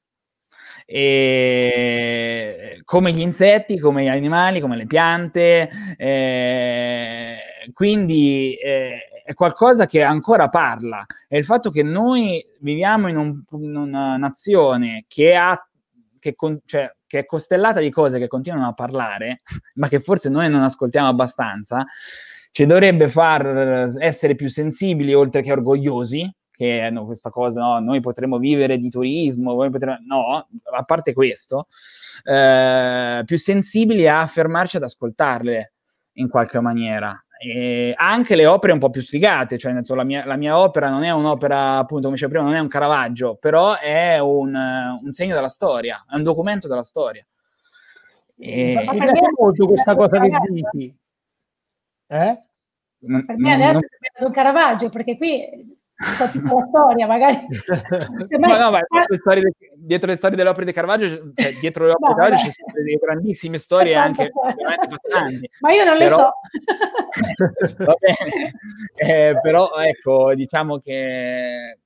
E 0.84 2.80
come 2.84 3.12
gli 3.12 3.20
insetti, 3.20 3.78
come 3.78 4.02
gli 4.02 4.08
animali, 4.08 4.60
come 4.60 4.76
le 4.76 4.86
piante, 4.86 5.70
eh, 5.96 7.38
quindi 7.72 8.56
eh, 8.56 9.09
è 9.30 9.34
qualcosa 9.34 9.86
che 9.86 10.02
ancora 10.02 10.48
parla. 10.48 11.06
È 11.28 11.36
il 11.36 11.44
fatto 11.44 11.70
che 11.70 11.84
noi 11.84 12.44
viviamo 12.58 13.06
in, 13.06 13.16
un, 13.16 13.44
in 13.62 13.76
una 13.76 14.16
nazione 14.16 15.04
che, 15.06 15.36
ha, 15.36 15.56
che, 16.18 16.34
con, 16.34 16.58
cioè, 16.64 16.92
che 17.06 17.20
è 17.20 17.26
costellata 17.26 17.78
di 17.78 17.90
cose 17.90 18.18
che 18.18 18.26
continuano 18.26 18.66
a 18.66 18.72
parlare, 18.72 19.42
ma 19.76 19.86
che 19.86 20.00
forse 20.00 20.30
noi 20.30 20.50
non 20.50 20.64
ascoltiamo 20.64 21.06
abbastanza, 21.06 21.86
ci 22.50 22.66
dovrebbe 22.66 23.08
far 23.08 23.94
essere 24.00 24.34
più 24.34 24.48
sensibili 24.48 25.14
oltre 25.14 25.42
che 25.42 25.52
orgogliosi, 25.52 26.28
che 26.50 26.90
no, 26.90 27.04
questa 27.04 27.30
cosa, 27.30 27.60
no, 27.60 27.78
noi 27.78 28.00
potremmo 28.00 28.38
vivere 28.38 28.78
di 28.78 28.90
turismo, 28.90 29.54
potremmo, 29.54 29.98
no, 30.08 30.48
a 30.76 30.82
parte 30.82 31.12
questo, 31.12 31.68
eh, 32.24 33.22
più 33.24 33.38
sensibili 33.38 34.08
a 34.08 34.26
fermarci 34.26 34.78
ad 34.78 34.82
ascoltarle 34.82 35.72
in 36.14 36.28
qualche 36.28 36.58
maniera. 36.58 37.16
E 37.43 37.95
anche 37.97 38.36
le 38.36 38.45
opere 38.45 38.74
un 38.74 38.78
po' 38.78 38.91
più 38.91 39.01
sfigate, 39.01 39.57
cioè 39.57 39.72
senso, 39.72 39.95
la, 39.95 40.05
mia, 40.05 40.26
la, 40.26 40.36
mia, 40.36 40.59
opera 40.59 40.91
non 40.91 41.05
è 41.05 41.11
un'opera, 41.11 41.78
appunto, 41.78 42.03
come 42.03 42.14
dicevo 42.16 42.32
prima, 42.32 42.47
non 42.47 42.55
è 42.55 42.61
un 42.61 42.68
Caravaggio, 42.68 43.36
però 43.36 43.78
è 43.78 44.18
un, 44.18 44.55
un 44.55 45.12
segno 45.12 45.34
della 45.34 45.49
storia, 45.49 46.05
è 46.07 46.16
un 46.16 46.22
documento 46.22 46.68
della 46.68 46.82
storia. 46.82 47.26
E... 48.36 48.84
Mi 48.86 48.99
piace 48.99 49.30
molto 49.38 49.66
questa 49.66 49.95
cosa 49.95 50.20
che 50.20 50.30
dici. 50.51 50.95
Eh? 52.09 52.43
per 52.99 53.36
me 53.38 53.53
adesso 53.55 53.72
non... 53.72 53.88
è 54.12 54.24
un 54.24 54.32
Caravaggio, 54.32 54.91
perché 54.91 55.16
qui 55.16 55.78
so 56.16 56.28
tutta 56.30 56.55
la 56.55 56.62
storia, 56.62 57.07
magari. 57.07 57.46
ma 58.38 58.59
no, 58.59 58.70
ma 58.70 58.80
dietro 58.88 59.32
le 59.32 59.53
dietro 59.76 60.11
le 60.11 60.16
storie 60.16 60.36
delle 60.36 60.48
opere 60.48 60.66
di 60.66 60.72
Caravaggio, 60.72 61.09
cioè, 61.34 61.53
dietro 61.61 61.86
le 61.86 61.92
opere 61.98 62.09
no, 62.09 62.14
di 62.14 62.14
Caravaggio 62.14 62.44
ci 62.44 62.53
sono 62.53 62.72
delle 62.72 62.96
grandissime 62.96 63.59
storie 63.59 63.94
anche 63.94 64.30
Ma 65.61 65.72
io 65.72 65.84
non 65.84 65.98
però, 65.98 66.32
le 67.59 67.66
so. 67.68 67.84
va 67.84 67.96
bene. 67.98 68.53
Eh, 68.94 69.38
però 69.40 69.70
ecco, 69.76 70.34
diciamo 70.34 70.78
che 70.78 71.78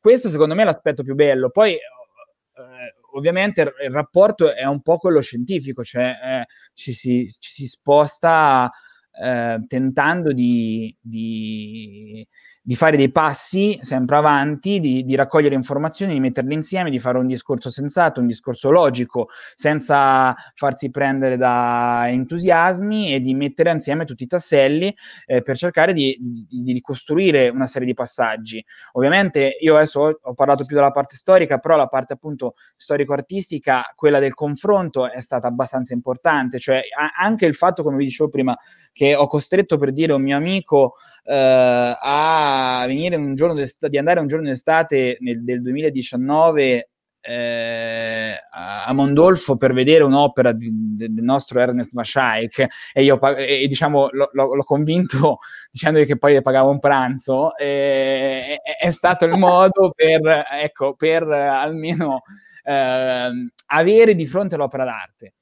questo 0.00 0.30
secondo 0.30 0.54
me 0.54 0.62
è 0.62 0.64
l'aspetto 0.64 1.02
più 1.02 1.14
bello. 1.14 1.50
Poi 1.50 1.74
eh, 1.74 2.94
ovviamente 3.12 3.60
il 3.60 3.90
rapporto 3.90 4.52
è 4.52 4.64
un 4.64 4.80
po' 4.82 4.98
quello 4.98 5.20
scientifico, 5.20 5.84
cioè 5.84 6.10
eh, 6.22 6.46
ci, 6.74 6.92
si, 6.92 7.28
ci, 7.38 7.50
si, 7.50 7.66
sposta 7.66 8.70
eh, 9.12 9.64
tentando 9.68 10.32
di, 10.32 10.94
di 11.00 12.26
di 12.64 12.76
fare 12.76 12.96
dei 12.96 13.10
passi 13.10 13.76
sempre 13.82 14.16
avanti, 14.16 14.78
di, 14.78 15.04
di, 15.04 15.16
raccogliere 15.16 15.56
informazioni, 15.56 16.12
di 16.12 16.20
metterle 16.20 16.54
insieme, 16.54 16.90
di 16.90 17.00
fare 17.00 17.18
un 17.18 17.26
discorso 17.26 17.70
sensato, 17.70 18.20
un 18.20 18.28
discorso 18.28 18.70
logico, 18.70 19.28
senza 19.56 20.32
farsi 20.54 20.90
prendere 20.90 21.36
da 21.36 22.04
entusiasmi 22.06 23.12
e 23.12 23.20
di 23.20 23.34
mettere 23.34 23.72
insieme 23.72 24.04
tutti 24.04 24.22
i 24.22 24.28
tasselli 24.28 24.94
eh, 25.26 25.42
per 25.42 25.56
cercare 25.56 25.92
di, 25.92 26.16
di, 26.20 26.62
di, 26.62 26.72
ricostruire 26.72 27.48
una 27.48 27.66
serie 27.66 27.86
di 27.86 27.94
passaggi. 27.94 28.64
Ovviamente 28.92 29.56
io 29.60 29.74
adesso 29.74 30.00
ho, 30.00 30.18
ho, 30.22 30.34
parlato 30.34 30.64
più 30.64 30.76
della 30.76 30.92
parte 30.92 31.16
storica, 31.16 31.58
però 31.58 31.74
la 31.76 31.88
parte 31.88 32.12
appunto 32.12 32.54
storico-artistica, 32.76 33.92
quella 33.96 34.20
del 34.20 34.34
confronto, 34.34 35.10
è 35.10 35.20
stata 35.20 35.48
abbastanza 35.48 35.94
importante, 35.94 36.60
cioè 36.60 36.80
a, 36.96 37.24
anche 37.24 37.44
il 37.44 37.56
fatto, 37.56 37.82
come 37.82 37.96
vi 37.96 38.04
dicevo 38.04 38.30
prima, 38.30 38.56
che 38.92 39.14
ho 39.14 39.26
costretto 39.26 39.78
per 39.78 39.92
dire 39.92 40.12
un 40.12 40.22
mio 40.22 40.36
amico 40.36 40.94
eh, 41.24 41.96
a 42.00 42.84
venire 42.86 43.16
un 43.16 43.34
giorno 43.34 43.60
di 43.78 43.98
andare 43.98 44.20
un 44.20 44.26
giorno 44.26 44.46
d'estate 44.48 45.18
nel, 45.20 45.42
del 45.44 45.62
2019 45.62 46.88
eh, 47.24 48.34
a 48.50 48.92
Mondolfo 48.92 49.56
per 49.56 49.72
vedere 49.72 50.02
un'opera 50.02 50.52
di, 50.52 50.70
de, 50.72 51.06
del 51.08 51.22
nostro 51.22 51.60
Ernest 51.60 51.92
Mashaik 51.94 52.66
e 52.92 53.02
io 53.04 53.20
e, 53.36 53.66
diciamo 53.68 54.08
l'ho, 54.10 54.30
l'ho, 54.32 54.64
convinto 54.64 55.38
dicendogli 55.70 56.04
che 56.04 56.18
poi 56.18 56.42
pagavo 56.42 56.70
un 56.70 56.80
pranzo. 56.80 57.56
E, 57.56 58.58
è, 58.60 58.86
è 58.86 58.90
stato 58.90 59.24
il 59.24 59.38
modo 59.38 59.92
per, 59.94 60.44
ecco, 60.50 60.94
per 60.94 61.22
almeno 61.22 62.22
eh, 62.64 63.30
avere 63.66 64.14
di 64.16 64.26
fronte 64.26 64.56
l'opera 64.56 64.84
d'arte 64.84 65.34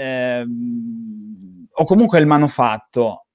eh, 0.00 0.46
o 1.72 1.84
comunque 1.84 2.18
il 2.18 2.26
manufatto 2.26 3.26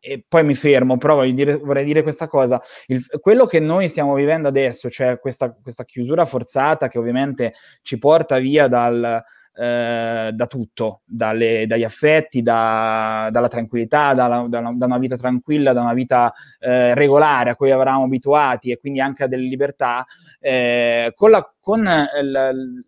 e 0.00 0.24
poi 0.26 0.44
mi 0.44 0.54
fermo, 0.54 0.98
però 0.98 1.24
dire, 1.24 1.56
vorrei 1.56 1.84
dire 1.84 2.02
questa 2.02 2.28
cosa. 2.28 2.60
Il, 2.86 3.04
quello 3.20 3.44
che 3.46 3.58
noi 3.58 3.88
stiamo 3.88 4.14
vivendo 4.14 4.46
adesso, 4.46 4.88
cioè 4.88 5.18
questa, 5.18 5.50
questa 5.50 5.84
chiusura 5.84 6.24
forzata 6.24 6.86
che 6.86 6.98
ovviamente 6.98 7.54
ci 7.82 7.98
porta 7.98 8.38
via 8.38 8.68
dal, 8.68 9.20
eh, 9.56 10.30
da 10.32 10.46
tutto, 10.46 11.00
dalle, 11.04 11.66
dagli 11.66 11.82
affetti, 11.82 12.40
da, 12.40 13.28
dalla 13.32 13.48
tranquillità, 13.48 14.14
dalla, 14.14 14.46
da, 14.48 14.60
una, 14.60 14.74
da, 14.74 14.86
una, 14.86 14.98
vita 14.98 15.16
tranquilla, 15.16 15.72
da 15.72 15.80
una 15.80 15.94
vita 15.94 16.32
eh, 16.60 16.94
regolare 16.94 17.50
a 17.50 17.56
cui 17.56 17.70
eravamo 17.70 18.04
abituati 18.04 18.70
e 18.70 18.78
quindi 18.78 19.00
anche 19.00 19.24
a 19.24 19.26
delle 19.26 19.48
libertà, 19.48 20.06
eh, 20.38 21.12
con, 21.16 21.30
la, 21.30 21.52
con 21.58 21.80
il, 21.80 22.84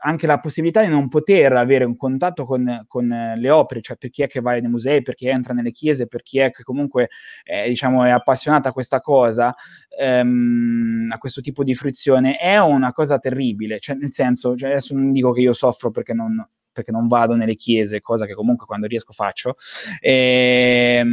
anche 0.00 0.26
la 0.26 0.38
possibilità 0.38 0.80
di 0.82 0.88
non 0.88 1.08
poter 1.08 1.52
avere 1.52 1.84
un 1.84 1.96
contatto 1.96 2.44
con, 2.44 2.84
con, 2.86 3.34
le 3.36 3.50
opere, 3.50 3.80
cioè 3.80 3.96
per 3.96 4.10
chi 4.10 4.22
è 4.22 4.26
che 4.26 4.40
va 4.40 4.52
nei 4.52 4.62
musei, 4.62 5.02
per 5.02 5.14
chi 5.14 5.26
entra 5.28 5.52
nelle 5.54 5.70
chiese, 5.70 6.06
per 6.06 6.22
chi 6.22 6.38
è 6.38 6.50
che 6.50 6.62
comunque 6.62 7.08
eh, 7.44 7.68
diciamo, 7.68 8.04
è 8.04 8.10
appassionato 8.10 8.68
a 8.68 8.72
questa 8.72 9.00
cosa, 9.00 9.54
ehm, 9.98 11.08
a 11.12 11.18
questo 11.18 11.40
tipo 11.40 11.64
di 11.64 11.74
fruizione, 11.74 12.36
è 12.36 12.58
una 12.58 12.92
cosa 12.92 13.18
terribile. 13.18 13.78
Cioè, 13.78 13.96
nel 13.96 14.12
senso, 14.12 14.54
cioè, 14.56 14.70
adesso 14.70 14.94
non 14.94 15.12
dico 15.12 15.32
che 15.32 15.40
io 15.40 15.52
soffro 15.52 15.90
perché 15.90 16.14
non, 16.14 16.46
perché 16.72 16.92
non 16.92 17.08
vado 17.08 17.34
nelle 17.34 17.54
chiese, 17.54 18.00
cosa 18.00 18.24
che 18.26 18.34
comunque 18.34 18.66
quando 18.66 18.86
riesco 18.86 19.12
faccio. 19.12 19.56
Ehm, 20.00 21.08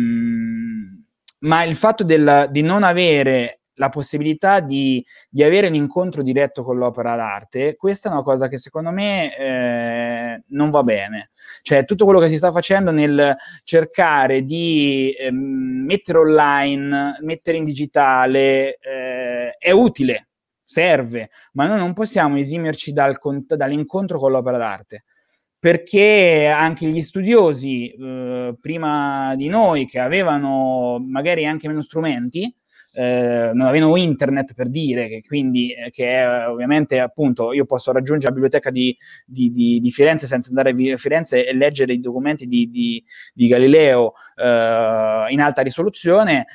ma 1.39 1.63
il 1.63 1.75
fatto 1.75 2.03
del, 2.03 2.47
di 2.51 2.61
non 2.61 2.83
avere 2.83 3.61
la 3.75 3.89
possibilità 3.89 4.59
di, 4.59 5.03
di, 5.29 5.43
avere 5.43 5.67
un 5.67 5.75
incontro 5.75 6.21
diretto 6.21 6.63
con 6.63 6.77
l'opera 6.77 7.15
d'arte, 7.15 7.75
questa 7.75 8.09
è 8.09 8.11
una 8.11 8.23
cosa 8.23 8.47
che 8.47 8.57
secondo 8.57 8.91
me 8.91 9.35
eh, 9.37 10.43
non 10.49 10.69
va 10.69 10.83
bene. 10.83 11.31
Cioè, 11.61 11.85
tutto 11.85 12.05
quello 12.05 12.19
che 12.19 12.29
si 12.29 12.37
sta 12.37 12.51
facendo 12.51 12.91
nel 12.91 13.35
cercare 13.63 14.43
di 14.43 15.11
eh, 15.11 15.31
mettere 15.31 16.19
online, 16.19 17.17
mettere 17.21 17.57
in 17.57 17.65
digitale, 17.65 18.77
eh, 18.79 19.55
è 19.57 19.71
utile, 19.71 20.29
serve, 20.63 21.29
ma 21.53 21.67
noi 21.67 21.77
non 21.77 21.93
possiamo 21.93 22.37
esimerci 22.37 22.91
dal, 22.93 23.17
dall'incontro 23.47 24.19
con 24.19 24.31
l'opera 24.31 24.57
d'arte 24.57 25.03
perché 25.65 26.45
anche 26.45 26.85
gli 26.85 27.01
studiosi 27.01 27.89
eh, 27.89 28.55
prima 28.61 29.33
di 29.35 29.47
noi 29.47 29.87
che 29.87 29.97
avevano 29.97 31.03
magari 31.03 31.47
anche 31.47 31.67
meno 31.67 31.81
strumenti 31.81 32.53
eh, 32.97 33.51
non 33.53 33.67
avevano 33.67 33.97
internet 33.97 34.53
per 34.53 34.69
dire, 34.69 35.09
che 35.09 35.21
quindi 35.27 35.73
eh, 35.73 35.91
che 35.91 36.07
è, 36.07 36.47
ovviamente 36.47 36.99
appunto 36.99 37.51
io 37.51 37.65
posso 37.65 37.91
raggiungere 37.91 38.27
la 38.27 38.31
biblioteca 38.31 38.71
di, 38.71 38.95
di, 39.25 39.51
di, 39.51 39.79
di, 39.81 39.91
Firenze 39.91 40.27
senza 40.27 40.49
andare 40.49 40.69
a 40.69 40.97
Firenze 40.97 41.45
e 41.45 41.53
leggere 41.53 41.93
i 41.93 41.99
documenti 41.99 42.47
di, 42.47 43.03
Galileo 43.33 44.13
eh, 44.35 45.25
in 45.29 45.41
alta 45.41 45.61
risoluzione, 45.61 46.47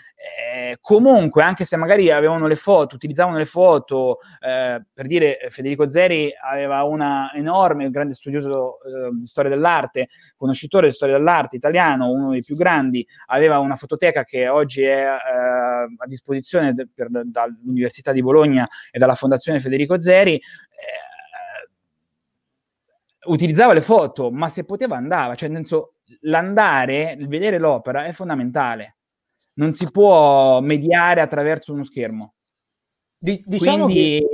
comunque, 0.80 1.42
anche 1.42 1.64
se 1.64 1.76
magari 1.76 2.10
avevano 2.10 2.46
le 2.46 2.56
foto, 2.56 2.94
utilizzavano 2.94 3.38
le 3.38 3.44
foto, 3.44 4.18
eh, 4.40 4.82
per 4.92 5.06
dire 5.06 5.38
Federico 5.48 5.88
Zeri 5.88 6.32
aveva 6.40 6.82
una 6.84 7.32
enorme, 7.34 7.90
grande 7.90 8.14
studioso 8.14 8.78
eh, 8.82 9.10
di 9.12 9.26
storia 9.26 9.50
dell'arte, 9.50 10.08
conoscitore 10.36 10.88
di 10.88 10.94
storia 10.94 11.16
dell'arte 11.16 11.56
italiano, 11.56 12.10
uno 12.10 12.30
dei 12.30 12.42
più 12.42 12.56
grandi, 12.56 13.06
aveva 13.26 13.58
una 13.58 13.76
fototeca 13.76 14.24
che 14.24 14.48
oggi 14.48 14.82
è 14.82 15.02
eh, 15.02 15.08
a 15.08 16.06
disposizione 16.06 16.74
de, 16.74 16.88
per, 16.94 17.08
dall'Università 17.10 18.12
di 18.12 18.22
Bologna 18.22 18.68
e 18.90 18.98
dalla 18.98 19.14
Fondazione 19.14 19.60
Federico 19.60 20.00
Zeri 20.00 20.34
eh, 20.34 20.40
utilizzava 23.24 23.72
le 23.72 23.82
foto, 23.82 24.30
ma 24.30 24.48
se 24.48 24.64
poteva 24.64 24.96
andava, 24.96 25.34
cioè 25.34 25.48
nel 25.48 25.58
senso 25.58 25.94
l'andare, 26.22 27.16
il 27.18 27.28
vedere 27.28 27.58
l'opera 27.58 28.04
è 28.04 28.12
fondamentale 28.12 28.96
non 29.60 29.74
si 29.74 29.90
può 29.90 30.60
mediare 30.60 31.20
attraverso 31.20 31.72
uno 31.72 31.84
schermo. 31.84 32.34
Di, 33.16 33.42
diciamo 33.46 33.84
Quindi... 33.84 34.24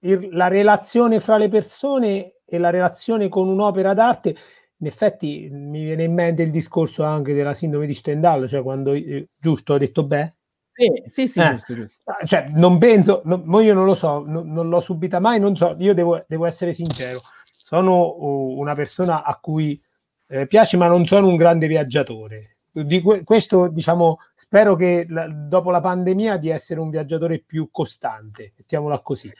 che 0.00 0.28
la 0.30 0.48
relazione 0.48 1.18
fra 1.18 1.38
le 1.38 1.48
persone 1.48 2.34
e 2.44 2.58
la 2.58 2.70
relazione 2.70 3.28
con 3.28 3.48
un'opera 3.48 3.94
d'arte, 3.94 4.36
in 4.76 4.86
effetti 4.86 5.48
mi 5.50 5.84
viene 5.84 6.04
in 6.04 6.12
mente 6.12 6.42
il 6.42 6.50
discorso 6.50 7.02
anche 7.02 7.34
della 7.34 7.54
sindrome 7.54 7.86
di 7.86 7.94
Stendhal, 7.94 8.48
cioè 8.48 8.62
quando, 8.62 8.92
eh, 8.92 9.28
giusto, 9.36 9.74
ho 9.74 9.78
detto 9.78 10.04
beh? 10.04 10.34
Sì, 10.72 11.02
sì, 11.06 11.28
sì 11.28 11.40
eh, 11.40 11.50
giusto, 11.50 11.74
giusto. 11.74 12.10
Ah, 12.10 12.24
cioè, 12.24 12.48
non 12.50 12.78
penso, 12.78 13.22
no, 13.24 13.60
io 13.60 13.74
non 13.74 13.84
lo 13.84 13.94
so, 13.94 14.22
no, 14.26 14.42
non 14.42 14.68
l'ho 14.68 14.80
subita 14.80 15.18
mai, 15.18 15.38
non 15.38 15.56
so, 15.56 15.76
io 15.78 15.94
devo, 15.94 16.24
devo 16.26 16.46
essere 16.46 16.72
sincero, 16.72 17.20
sono 17.50 18.16
una 18.56 18.74
persona 18.74 19.22
a 19.22 19.38
cui 19.38 19.80
eh, 20.28 20.46
piace, 20.46 20.76
ma 20.78 20.86
non 20.86 21.04
sono 21.06 21.28
un 21.28 21.36
grande 21.36 21.66
viaggiatore 21.66 22.59
di 22.72 23.00
questo 23.24 23.68
diciamo 23.68 24.18
spero 24.34 24.76
che 24.76 25.04
la, 25.08 25.26
dopo 25.28 25.70
la 25.70 25.80
pandemia 25.80 26.36
di 26.36 26.50
essere 26.50 26.78
un 26.78 26.88
viaggiatore 26.88 27.40
più 27.40 27.68
costante 27.70 28.52
mettiamola 28.56 29.00
così 29.00 29.32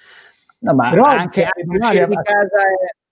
no, 0.59 0.75
ma 0.75 0.91
Però 0.91 1.05
anche, 1.05 1.45
anche 1.45 1.65
uscire 1.67 2.09
di 2.09 2.17
casa 2.17 2.59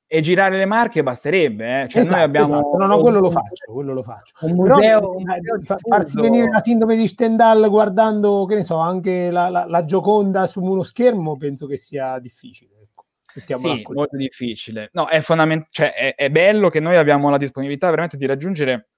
e, 0.09 0.19
e, 0.19 0.21
girare 0.21 0.57
le 0.57 0.67
marche 0.67 1.05
basterebbe 1.05 1.83
eh? 1.83 1.89
cioè 1.89 2.03
esatto, 2.03 2.17
noi 2.17 2.25
abbiamo 2.25 2.55
esatto. 2.59 2.77
no, 2.79 2.87
no, 2.87 3.01
quello 3.01 3.21
lo 3.21 3.31
faccio 3.31 3.73
quello 3.73 3.93
lo 3.93 4.03
faccio 4.03 4.35
un 4.41 4.53
museo, 4.55 5.17
un 5.17 5.23
museo 5.23 5.61
fa, 5.63 5.77
farsi 5.79 6.21
venire 6.21 6.49
la 6.51 6.61
sindrome 6.61 6.97
di 6.97 7.07
Stendhal 7.07 7.69
guardando 7.71 8.45
che 8.47 8.57
ne 8.57 8.65
so 8.65 8.77
anche 8.79 9.31
la, 9.31 9.49
la, 9.49 9.67
la 9.69 9.85
Gioconda 9.85 10.47
su 10.47 10.61
uno 10.61 10.83
schermo 10.83 11.37
penso 11.37 11.67
che 11.67 11.77
sia 11.77 12.19
difficile 12.19 12.73
ecco. 12.83 13.57
sì, 13.57 13.87
molto 13.93 14.17
difficile. 14.17 14.89
No, 14.95 15.07
è 15.07 15.21
fondamentale, 15.21 15.69
cioè 15.71 15.93
è, 15.93 16.15
è 16.17 16.29
bello 16.29 16.71
che 16.71 16.81
noi 16.81 16.97
abbiamo 16.97 17.31
la 17.31 17.37
disponibilità 17.37 17.89
veramente 17.89 18.17
di 18.17 18.27
raggiungere 18.27 18.89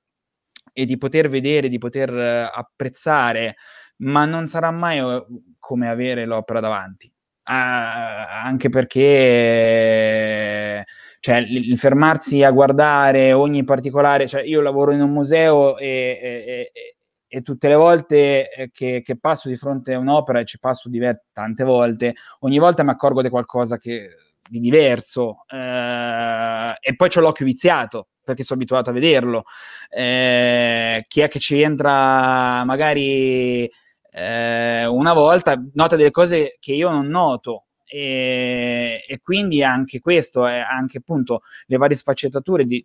e 0.72 0.84
di 0.84 0.98
poter 0.98 1.28
vedere, 1.28 1.68
di 1.68 1.78
poter 1.78 2.10
uh, 2.10 2.50
apprezzare, 2.52 3.56
ma 3.98 4.24
non 4.24 4.46
sarà 4.46 4.70
mai 4.70 5.00
uh, 5.00 5.24
come 5.58 5.88
avere 5.88 6.24
l'opera 6.24 6.60
davanti. 6.60 7.06
Uh, 7.06 7.52
anche 7.52 8.68
perché 8.68 10.84
cioè, 11.20 11.36
il, 11.36 11.70
il, 11.70 11.78
fermarsi 11.78 12.42
a 12.42 12.50
guardare 12.50 13.32
ogni 13.32 13.64
particolare, 13.64 14.26
cioè 14.26 14.42
io 14.42 14.60
lavoro 14.60 14.92
in 14.92 15.02
un 15.02 15.10
museo 15.10 15.76
e, 15.76 16.18
e, 16.22 16.70
e, 16.72 16.96
e 17.26 17.42
tutte 17.42 17.68
le 17.68 17.74
volte 17.74 18.50
eh, 18.50 18.70
che, 18.72 19.02
che, 19.02 19.18
passo 19.18 19.48
di 19.48 19.56
fronte 19.56 19.94
a 19.94 19.98
un'opera, 19.98 20.40
e 20.40 20.44
ci 20.44 20.58
passo 20.58 20.88
diver- 20.88 21.24
tante 21.32 21.64
volte, 21.64 22.14
ogni 22.40 22.58
volta 22.58 22.82
mi 22.82 22.90
accorgo 22.90 23.20
di 23.20 23.28
qualcosa 23.28 23.76
che 23.76 24.10
di 24.50 24.58
diverso 24.58 25.44
eh, 25.48 26.76
e 26.80 26.96
poi 26.96 27.08
ho 27.14 27.20
l'occhio 27.20 27.44
viziato 27.46 28.08
perché 28.22 28.42
sono 28.42 28.60
abituato 28.60 28.90
a 28.90 28.92
vederlo. 28.92 29.44
Eh, 29.88 31.04
chi 31.06 31.20
è 31.20 31.28
che 31.28 31.38
ci 31.38 31.60
entra 31.60 32.64
magari 32.64 33.70
eh, 34.12 34.86
una 34.86 35.12
volta, 35.12 35.60
nota 35.74 35.96
delle 35.96 36.10
cose 36.10 36.56
che 36.60 36.72
io 36.72 36.90
non 36.90 37.06
noto. 37.06 37.64
E, 37.84 39.04
e 39.08 39.20
quindi 39.20 39.64
anche 39.64 39.98
questo, 39.98 40.46
è 40.46 40.58
anche 40.58 40.98
appunto 40.98 41.40
le 41.66 41.76
varie 41.76 41.96
sfaccettature 41.96 42.64
di, 42.64 42.84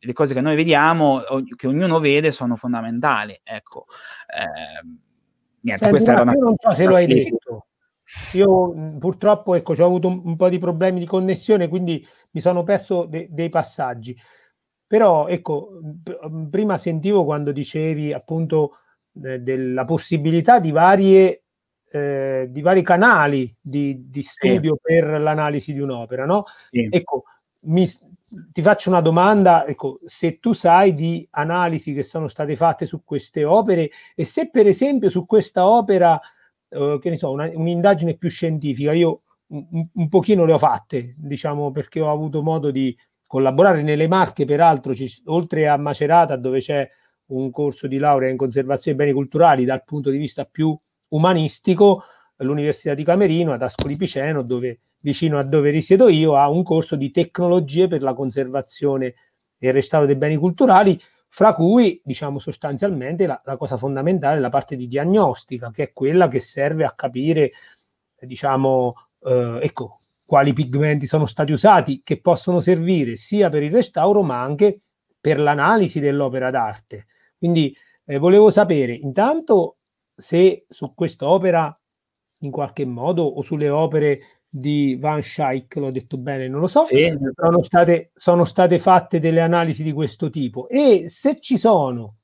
le 0.00 0.12
cose 0.12 0.34
che 0.34 0.42
noi 0.42 0.54
vediamo, 0.54 1.22
che 1.56 1.66
ognuno 1.66 1.98
vede, 1.98 2.30
sono 2.30 2.54
fondamentali. 2.54 3.38
Ecco, 3.42 3.86
eh, 4.26 4.86
niente, 5.60 5.84
Senti, 5.84 5.88
questa 5.88 6.12
era 6.12 6.22
una... 6.22 6.32
Io 6.32 6.40
non 6.40 6.54
so 6.58 6.74
se 6.74 6.84
lo 6.84 6.94
hai 6.94 7.06
detto. 7.06 7.67
Io 8.32 8.96
purtroppo 8.98 9.54
ecco, 9.54 9.74
ho 9.76 9.84
avuto 9.84 10.08
un, 10.08 10.20
un, 10.24 10.36
po' 10.36 10.48
di 10.48 10.58
problemi 10.58 11.00
di 11.00 11.06
connessione, 11.06 11.68
quindi 11.68 12.06
mi 12.30 12.40
sono 12.40 12.62
perso 12.62 13.04
de- 13.04 13.28
dei 13.30 13.48
passaggi. 13.48 14.16
Però 14.86 15.26
ecco, 15.28 15.80
p- 16.02 16.48
prima 16.48 16.76
sentivo 16.76 17.24
quando 17.24 17.52
dicevi 17.52 18.12
appunto 18.12 18.78
eh, 19.22 19.40
della 19.40 19.84
possibilità 19.84 20.60
di 20.60 20.70
varie 20.70 21.42
eh, 21.90 22.46
di 22.50 22.60
vari 22.60 22.82
canali 22.82 23.54
di, 23.60 24.10
di 24.10 24.22
studio 24.22 24.74
sì. 24.74 24.80
per 24.82 25.20
l'analisi 25.20 25.72
di 25.72 25.80
un'opera, 25.80 26.26
no? 26.26 26.44
Sì. 26.70 26.86
Ecco, 26.90 27.24
mi, 27.60 27.86
ti 28.52 28.62
faccio 28.62 28.90
una 28.90 29.00
domanda, 29.00 29.66
ecco, 29.66 30.00
se 30.04 30.38
tu 30.38 30.52
sai 30.52 30.94
di 30.94 31.26
analisi 31.30 31.94
che 31.94 32.02
sono 32.02 32.28
state 32.28 32.56
fatte 32.56 32.86
su 32.86 33.02
queste 33.04 33.44
opere 33.44 33.90
e 34.14 34.24
se 34.24 34.50
per 34.50 34.66
esempio 34.66 35.08
su 35.10 35.24
questa 35.26 35.66
opera, 35.66 36.20
eh, 36.68 36.98
che 37.00 37.10
ne 37.10 37.16
so, 37.16 37.30
una, 37.30 37.50
un'indagine 37.52 38.16
più 38.16 38.28
scientifica, 38.28 38.92
io 38.92 39.22
un, 39.48 39.86
un, 39.92 40.08
pochino 40.08 40.44
le 40.44 40.52
ho 40.52 40.58
fatte, 40.58 41.14
diciamo, 41.16 41.70
perché 41.70 42.00
ho 42.00 42.10
avuto 42.10 42.42
modo 42.42 42.70
di 42.70 42.96
collaborare. 43.26 43.82
Nelle 43.82 44.08
Marche, 44.08 44.44
peraltro, 44.44 44.94
ci, 44.94 45.08
oltre 45.26 45.68
a 45.68 45.76
Macerata, 45.76 46.36
dove 46.36 46.60
c'è 46.60 46.88
un 47.26 47.50
corso 47.50 47.86
di 47.86 47.98
laurea 47.98 48.30
in 48.30 48.36
conservazione 48.36 48.96
dei 48.96 49.06
beni 49.06 49.16
culturali 49.16 49.64
dal 49.64 49.84
punto 49.84 50.10
di 50.10 50.18
vista 50.18 50.44
più 50.44 50.76
umanistico, 51.08 52.04
l'Università 52.36 52.94
di 52.94 53.04
Camerino, 53.04 53.52
ad 53.52 53.62
Ascoli 53.62 53.96
Piceno, 53.96 54.42
dove 54.42 54.80
vicino 55.00 55.38
a 55.38 55.42
dove 55.42 55.70
risiedo 55.70 56.08
io, 56.08 56.36
ha 56.36 56.48
un 56.48 56.62
corso 56.62 56.96
di 56.96 57.10
tecnologie 57.10 57.88
per 57.88 58.02
la 58.02 58.14
conservazione 58.14 59.14
e 59.58 59.68
il 59.68 59.72
restauro 59.72 60.06
dei 60.06 60.16
beni 60.16 60.36
culturali, 60.36 60.98
fra 61.28 61.52
cui, 61.54 62.00
diciamo, 62.04 62.38
sostanzialmente 62.38 63.26
la, 63.26 63.40
la 63.44 63.56
cosa 63.56 63.76
fondamentale 63.76 64.38
è 64.38 64.40
la 64.40 64.48
parte 64.48 64.76
di 64.76 64.86
diagnostica, 64.86 65.70
che 65.70 65.82
è 65.84 65.92
quella 65.92 66.28
che 66.28 66.40
serve 66.40 66.84
a 66.84 66.92
capire, 66.94 67.52
diciamo, 68.18 68.94
eh, 69.20 69.58
ecco, 69.62 69.98
quali 70.24 70.52
pigmenti 70.52 71.06
sono 71.06 71.26
stati 71.26 71.52
usati, 71.52 72.02
che 72.04 72.20
possono 72.20 72.60
servire 72.60 73.16
sia 73.16 73.48
per 73.48 73.62
il 73.62 73.72
restauro, 73.72 74.22
ma 74.22 74.42
anche 74.42 74.80
per 75.20 75.38
l'analisi 75.38 76.00
dell'opera 76.00 76.50
d'arte. 76.50 77.06
Quindi 77.36 77.74
eh, 78.04 78.18
volevo 78.18 78.50
sapere 78.50 78.92
intanto 78.92 79.76
se 80.14 80.64
su 80.68 80.94
quest'opera 80.94 81.78
in 82.38 82.50
qualche 82.50 82.84
modo 82.84 83.22
o 83.22 83.42
sulle 83.42 83.68
opere 83.68 84.37
di 84.48 84.96
Van 84.98 85.20
Schaik, 85.20 85.76
l'ho 85.76 85.90
detto 85.90 86.16
bene, 86.16 86.48
non 86.48 86.60
lo 86.60 86.66
so, 86.66 86.82
sì. 86.82 87.16
sono, 87.34 87.62
state, 87.62 88.10
sono 88.14 88.44
state 88.44 88.78
fatte 88.78 89.18
delle 89.18 89.40
analisi 89.40 89.82
di 89.82 89.92
questo 89.92 90.30
tipo 90.30 90.68
e 90.68 91.04
se 91.08 91.38
ci 91.40 91.58
sono, 91.58 92.16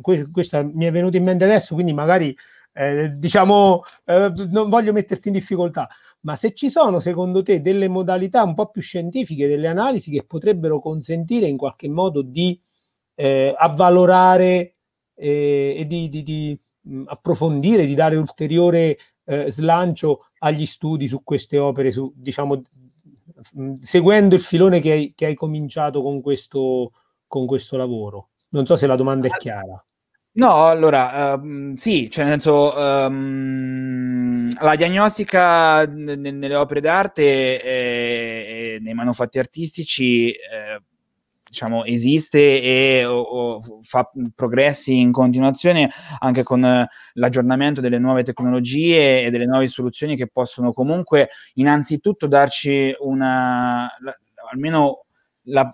questa 0.00 0.62
mi 0.62 0.84
è 0.84 0.90
venuta 0.90 1.16
in 1.16 1.24
mente 1.24 1.44
adesso, 1.44 1.74
quindi 1.74 1.92
magari 1.92 2.36
eh, 2.72 3.12
diciamo 3.16 3.82
eh, 4.04 4.32
non 4.50 4.68
voglio 4.68 4.92
metterti 4.92 5.28
in 5.28 5.34
difficoltà, 5.34 5.88
ma 6.20 6.36
se 6.36 6.52
ci 6.52 6.68
sono 6.68 7.00
secondo 7.00 7.42
te 7.42 7.62
delle 7.62 7.88
modalità 7.88 8.42
un 8.42 8.54
po' 8.54 8.68
più 8.68 8.82
scientifiche 8.82 9.48
delle 9.48 9.68
analisi 9.68 10.10
che 10.10 10.24
potrebbero 10.24 10.80
consentire 10.80 11.46
in 11.46 11.56
qualche 11.56 11.88
modo 11.88 12.22
di 12.22 12.60
eh, 13.14 13.54
avvalorare 13.56 14.74
eh, 15.14 15.76
e 15.78 15.86
di, 15.86 16.08
di, 16.08 16.22
di 16.22 16.60
approfondire, 17.06 17.86
di 17.86 17.94
dare 17.94 18.16
ulteriore 18.16 18.98
eh, 19.28 19.50
slancio 19.50 20.28
agli 20.38 20.64
studi 20.64 21.06
su 21.06 21.22
queste 21.22 21.58
opere, 21.58 21.90
su, 21.90 22.10
diciamo, 22.16 22.62
seguendo 23.80 24.34
il 24.34 24.40
filone 24.40 24.80
che 24.80 24.90
hai, 24.90 25.12
che 25.14 25.26
hai 25.26 25.34
cominciato 25.34 26.02
con 26.02 26.22
questo, 26.22 26.92
con 27.26 27.46
questo 27.46 27.76
lavoro? 27.76 28.30
Non 28.50 28.64
so 28.64 28.76
se 28.76 28.86
la 28.86 28.96
domanda 28.96 29.26
è 29.26 29.30
chiara. 29.32 29.82
No, 30.30 30.66
allora, 30.66 31.34
uh, 31.34 31.74
sì, 31.74 32.08
cioè 32.10 32.24
nel 32.24 32.40
senso, 32.40 32.74
um, 32.76 34.50
la 34.60 34.76
diagnostica 34.76 35.84
n- 35.84 36.20
nelle 36.20 36.54
opere 36.54 36.80
d'arte 36.80 37.62
e, 37.62 38.76
e 38.76 38.78
nei 38.80 38.94
manufatti 38.94 39.38
artistici 39.38 40.30
eh, 40.30 40.80
diciamo, 41.48 41.84
esiste 41.84 42.62
e 42.62 43.04
o, 43.06 43.20
o 43.20 43.60
fa 43.82 44.10
progressi 44.34 44.98
in 44.98 45.12
continuazione 45.12 45.90
anche 46.18 46.42
con 46.42 46.64
eh, 46.64 46.88
l'aggiornamento 47.14 47.80
delle 47.80 47.98
nuove 47.98 48.22
tecnologie 48.22 49.24
e 49.24 49.30
delle 49.30 49.46
nuove 49.46 49.68
soluzioni 49.68 50.16
che 50.16 50.28
possono 50.28 50.72
comunque 50.72 51.30
innanzitutto 51.54 52.26
darci 52.26 52.94
una, 53.00 53.88
la, 54.00 54.16
almeno 54.50 55.04
la, 55.44 55.70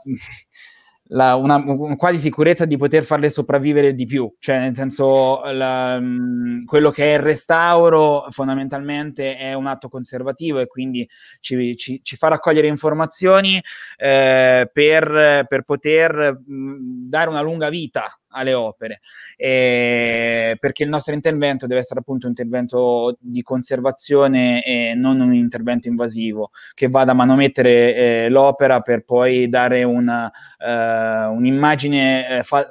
la, 1.08 1.34
una, 1.34 1.62
quasi 1.96 2.18
sicurezza 2.18 2.64
di 2.64 2.76
poter 2.76 3.04
farle 3.04 3.28
sopravvivere 3.28 3.94
di 3.94 4.06
più, 4.06 4.32
cioè 4.38 4.58
nel 4.58 4.74
senso 4.74 5.42
la, 5.44 5.98
mm, 6.00 6.64
quello 6.64 6.90
che 6.90 7.12
è 7.12 7.14
il 7.14 7.22
restauro 7.22 8.26
fondamentalmente 8.30 9.36
è 9.36 9.52
un 9.52 9.66
atto 9.66 9.88
conservativo 9.88 10.60
e 10.60 10.66
quindi 10.66 11.06
ci, 11.40 11.76
ci, 11.76 12.00
ci 12.02 12.16
fa 12.16 12.28
raccogliere 12.28 12.68
informazioni 12.68 13.62
eh, 13.96 14.70
per, 14.72 15.46
per, 15.46 15.62
poter 15.62 16.40
mh, 16.46 16.54
mm, 16.54 17.08
dare 17.08 17.28
una 17.28 17.42
lunga 17.42 17.68
vita 17.68 18.18
alle 18.34 18.54
opere, 18.54 19.00
eh, 19.36 20.56
perché 20.58 20.82
il 20.82 20.88
nostro 20.88 21.14
intervento 21.14 21.66
deve 21.66 21.80
essere 21.80 22.00
appunto 22.00 22.26
un 22.26 22.32
intervento 22.36 23.16
di 23.20 23.42
conservazione 23.42 24.62
e 24.62 24.94
non 24.94 25.20
un 25.20 25.34
intervento 25.34 25.88
invasivo 25.88 26.50
che 26.74 26.88
vada 26.88 27.12
a 27.12 27.14
manomettere 27.14 27.94
eh, 27.94 28.28
l'opera 28.28 28.80
per 28.80 29.04
poi 29.04 29.48
dare 29.48 29.84
una, 29.84 30.30
eh, 30.58 31.26
un'immagine 31.26 32.38
eh, 32.38 32.42
fa- 32.42 32.66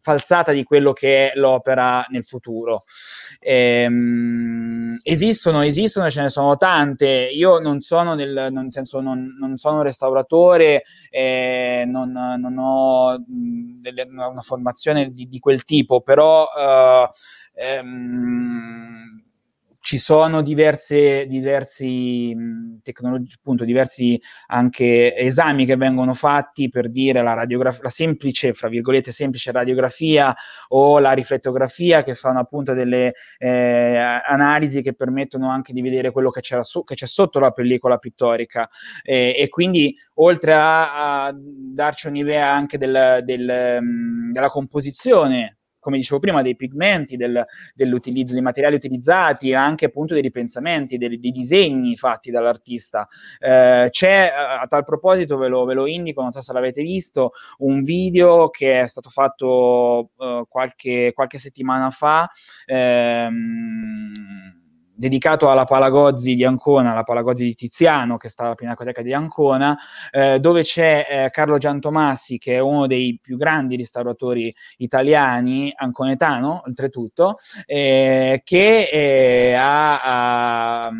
falsata 0.00 0.52
di 0.52 0.64
quello 0.64 0.92
che 0.92 1.30
è 1.30 1.36
l'opera 1.36 2.04
nel 2.08 2.24
futuro. 2.24 2.84
Ehm, 3.40 4.96
esistono, 5.02 5.62
esistono, 5.62 6.10
ce 6.10 6.22
ne 6.22 6.28
sono 6.28 6.56
tante. 6.56 7.28
Io 7.32 7.58
non 7.58 7.80
sono 7.80 8.14
nel, 8.14 8.48
nel 8.50 8.66
senso, 8.70 9.00
non, 9.00 9.36
non 9.38 9.56
sono 9.56 9.76
un 9.76 9.82
restauratore, 9.82 10.82
eh, 11.10 11.84
non, 11.86 12.10
non, 12.10 12.58
ho 12.58 13.18
mh, 13.18 13.80
delle, 13.80 14.08
una 14.10 14.40
formazione 14.40 14.87
di, 14.94 15.28
di, 15.28 15.38
quel 15.38 15.64
tipo, 15.64 16.00
però 16.00 16.44
uh, 16.44 17.08
ehm, 17.54 19.22
ci 19.88 19.96
sono 19.96 20.42
diverse, 20.42 21.24
diversi 21.24 22.36
tecnologie, 22.82 23.36
appunto, 23.38 23.64
diversi 23.64 24.20
anche 24.48 25.16
esami 25.16 25.64
che 25.64 25.76
vengono 25.76 26.12
fatti 26.12 26.68
per 26.68 26.90
dire 26.90 27.22
la 27.22 27.32
radiografia, 27.32 27.84
la 27.84 27.88
semplice, 27.88 28.52
fra 28.52 28.68
virgolette, 28.68 29.12
semplice 29.12 29.50
radiografia 29.50 30.36
o 30.68 30.98
la 30.98 31.12
riflettografia, 31.12 32.02
che 32.02 32.14
sono 32.14 32.38
appunto 32.38 32.74
delle 32.74 33.14
eh, 33.38 33.96
analisi 33.96 34.82
che 34.82 34.92
permettono 34.92 35.48
anche 35.48 35.72
di 35.72 35.80
vedere 35.80 36.10
quello 36.10 36.28
che, 36.28 36.42
su, 36.60 36.84
che 36.84 36.94
c'è 36.94 37.06
sotto 37.06 37.38
la 37.38 37.52
pellicola 37.52 37.96
pittorica. 37.96 38.68
Eh, 39.02 39.34
e 39.38 39.48
quindi, 39.48 39.96
oltre 40.16 40.52
a, 40.52 41.24
a 41.24 41.34
darci 41.34 42.08
un'idea 42.08 42.52
anche 42.52 42.76
del, 42.76 43.22
del, 43.24 43.80
della 44.32 44.48
composizione 44.50 45.58
come 45.78 45.96
dicevo 45.96 46.20
prima, 46.20 46.42
dei 46.42 46.56
pigmenti, 46.56 47.16
del, 47.16 47.44
dell'utilizzo 47.74 48.32
dei 48.32 48.42
materiali 48.42 48.74
utilizzati, 48.74 49.54
anche 49.54 49.86
appunto 49.86 50.14
dei 50.14 50.22
ripensamenti, 50.22 50.98
dei, 50.98 51.18
dei 51.18 51.30
disegni 51.30 51.96
fatti 51.96 52.30
dall'artista. 52.30 53.08
Eh, 53.38 53.88
c'è 53.90 54.32
a 54.34 54.66
tal 54.66 54.84
proposito, 54.84 55.36
ve 55.36 55.48
lo, 55.48 55.64
ve 55.64 55.74
lo, 55.74 55.86
indico, 55.86 56.22
non 56.22 56.32
so 56.32 56.40
se 56.40 56.52
l'avete 56.52 56.82
visto, 56.82 57.32
un 57.58 57.82
video 57.82 58.50
che 58.50 58.80
è 58.80 58.86
stato 58.86 59.10
fatto 59.10 60.10
uh, 60.16 60.46
qualche, 60.48 61.12
qualche, 61.14 61.38
settimana 61.38 61.90
fa. 61.90 62.28
Ehm, 62.66 64.57
dedicato 64.98 65.48
alla 65.48 65.64
Palagozzi 65.64 66.34
di 66.34 66.44
Ancona, 66.44 66.92
la 66.92 67.04
Palagozzi 67.04 67.44
di 67.44 67.54
Tiziano, 67.54 68.16
che 68.16 68.28
sta 68.28 68.44
alla 68.44 68.56
Pinacoteca 68.56 69.00
di 69.00 69.14
Ancona, 69.14 69.78
eh, 70.10 70.40
dove 70.40 70.62
c'è 70.62 71.06
eh, 71.08 71.30
Carlo 71.30 71.56
Giantomassi, 71.56 72.36
che 72.36 72.56
è 72.56 72.58
uno 72.58 72.88
dei 72.88 73.16
più 73.22 73.36
grandi 73.36 73.76
restauratori 73.76 74.52
italiani, 74.78 75.72
anconetano 75.74 76.62
oltretutto, 76.66 77.36
eh, 77.64 78.40
che 78.42 78.88
eh, 78.90 79.54
ha, 79.54 80.86
ha 80.86 80.90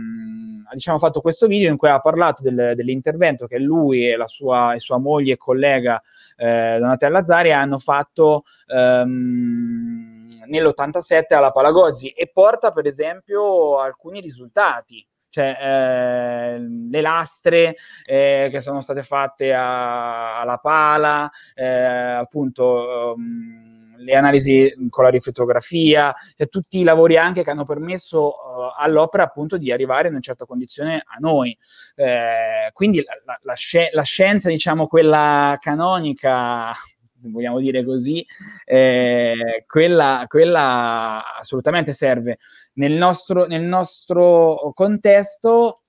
diciamo, 0.73 0.99
fatto 0.99 1.21
questo 1.21 1.49
video 1.49 1.69
in 1.69 1.77
cui 1.77 1.89
ha 1.89 1.99
parlato 1.99 2.41
del, 2.43 2.75
dell'intervento 2.77 3.49
che 3.49 3.59
lui 3.59 4.09
e 4.09 4.17
la 4.17 4.29
sua, 4.29 4.75
e 4.75 4.79
sua 4.79 4.99
moglie 4.99 5.33
e 5.33 5.37
collega 5.37 6.01
eh, 6.37 6.77
Donatella 6.79 7.25
Zari 7.25 7.53
hanno 7.53 7.79
fatto 7.79 8.45
ehm, 8.69 10.18
nell'87 10.49 11.35
alla 11.35 11.53
Palagozzi 11.53 12.09
e 12.09 12.31
porta 12.33 12.73
per 12.73 12.87
esempio 12.87 13.79
alcuni 13.79 14.21
risultati 14.21 15.07
cioè 15.31 15.57
eh, 15.61 16.59
le 16.59 17.01
lastre 17.01 17.77
eh, 18.05 18.49
che 18.51 18.61
sono 18.61 18.81
state 18.81 19.03
fatte 19.03 19.53
a, 19.53 20.41
alla 20.41 20.57
pala, 20.57 21.31
eh, 21.55 21.67
appunto 21.67 23.15
um, 23.15 23.97
le 23.99 24.15
analisi 24.15 24.73
con 24.89 25.05
la 25.05 25.11
riflettografia, 25.11 26.15
cioè 26.37 26.49
tutti 26.49 26.79
i 26.79 26.85
lavori 26.85 27.17
anche 27.17 27.43
che 27.43 27.51
hanno 27.51 27.65
permesso 27.65 28.29
uh, 28.29 28.73
all'opera 28.77 29.25
appunto 29.25 29.59
di 29.59 29.73
arrivare 29.73 30.07
in 30.07 30.15
una 30.15 30.23
certa 30.23 30.47
condizione 30.47 31.03
a 31.05 31.17
noi. 31.19 31.57
Eh, 31.95 32.71
quindi 32.73 33.03
la, 33.03 33.21
la, 33.25 33.39
la, 33.43 33.55
sci- 33.55 33.91
la 33.93 34.03
scienza, 34.03 34.49
diciamo 34.49 34.87
quella 34.87 35.57
canonica, 35.61 36.73
se 37.19 37.29
vogliamo 37.31 37.59
dire 37.61 37.85
così, 37.85 38.25
eh, 38.65 39.65
quella, 39.67 40.25
quella, 40.29 41.37
assolutamente 41.39 41.93
serve. 41.93 42.39
Nel 42.75 42.93
nostro, 42.93 43.47
nel 43.47 43.63
nostro 43.63 44.73
contesto 44.75 45.83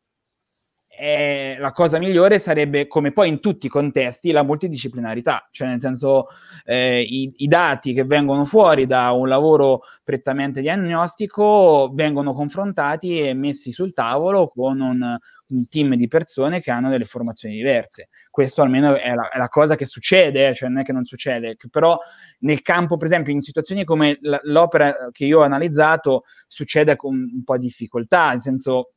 eh, 1.02 1.56
la 1.58 1.72
cosa 1.72 1.97
migliore 1.97 2.39
sarebbe, 2.39 2.88
come 2.88 3.14
poi 3.14 3.30
in 3.30 3.39
tutti 3.39 3.68
i 3.68 3.70
contesti, 3.70 4.32
la 4.32 4.43
multidisciplinarità, 4.43 5.47
cioè 5.50 5.70
nel 5.70 5.80
senso 5.80 6.26
eh, 6.66 7.02
i, 7.02 7.32
i, 7.38 7.47
dati 7.47 7.93
che 7.93 8.04
vengono 8.04 8.43
fuori 8.43 8.86
da 8.86 9.12
un 9.12 9.30
lavoro 9.30 9.84
prettamente 10.04 10.60
diagnostico 10.60 11.89
vengono 11.93 12.34
confrontati 12.34 13.18
e 13.18 13.34
messi 13.34 13.72
sul 13.72 13.93
tavolo 13.93 14.50
con 14.50 14.82
un, 14.82 15.18
un 15.47 15.68
team 15.70 15.95
di 15.95 16.10
persone 16.10 16.60
che 16.60 16.70
hanno 16.70 16.89
delle 16.89 17.06
formazioni 17.06 17.56
diverse. 17.56 18.10
Questo 18.30 18.62
almeno 18.62 18.97
è 18.97 19.14
la, 19.14 19.30
è 19.30 19.38
la 19.38 19.47
cosa 19.47 19.76
che 19.76 19.86
succede, 19.86 20.54
cioè 20.54 20.68
non 20.68 20.80
è 20.80 20.84
che 20.84 20.91
non 20.91 21.06
succede, 21.06 21.56
che 21.56 21.70
però 21.70 21.97
nel 22.39 22.62
campo, 22.62 22.97
per 22.97 23.08
esempio, 23.08 23.32
in 23.32 23.41
situazioni 23.41 23.86
come 23.86 24.20
l'opera 24.41 24.93
che 25.14 25.24
io 25.24 25.39
ho 25.39 25.43
analizzato, 25.43 26.24
succede 26.45 26.97
con 26.97 27.16
un 27.16 27.43
po' 27.45 27.58
di 27.58 27.68
difficoltà, 27.68 28.32
nel 28.32 28.41
senso 28.41 28.95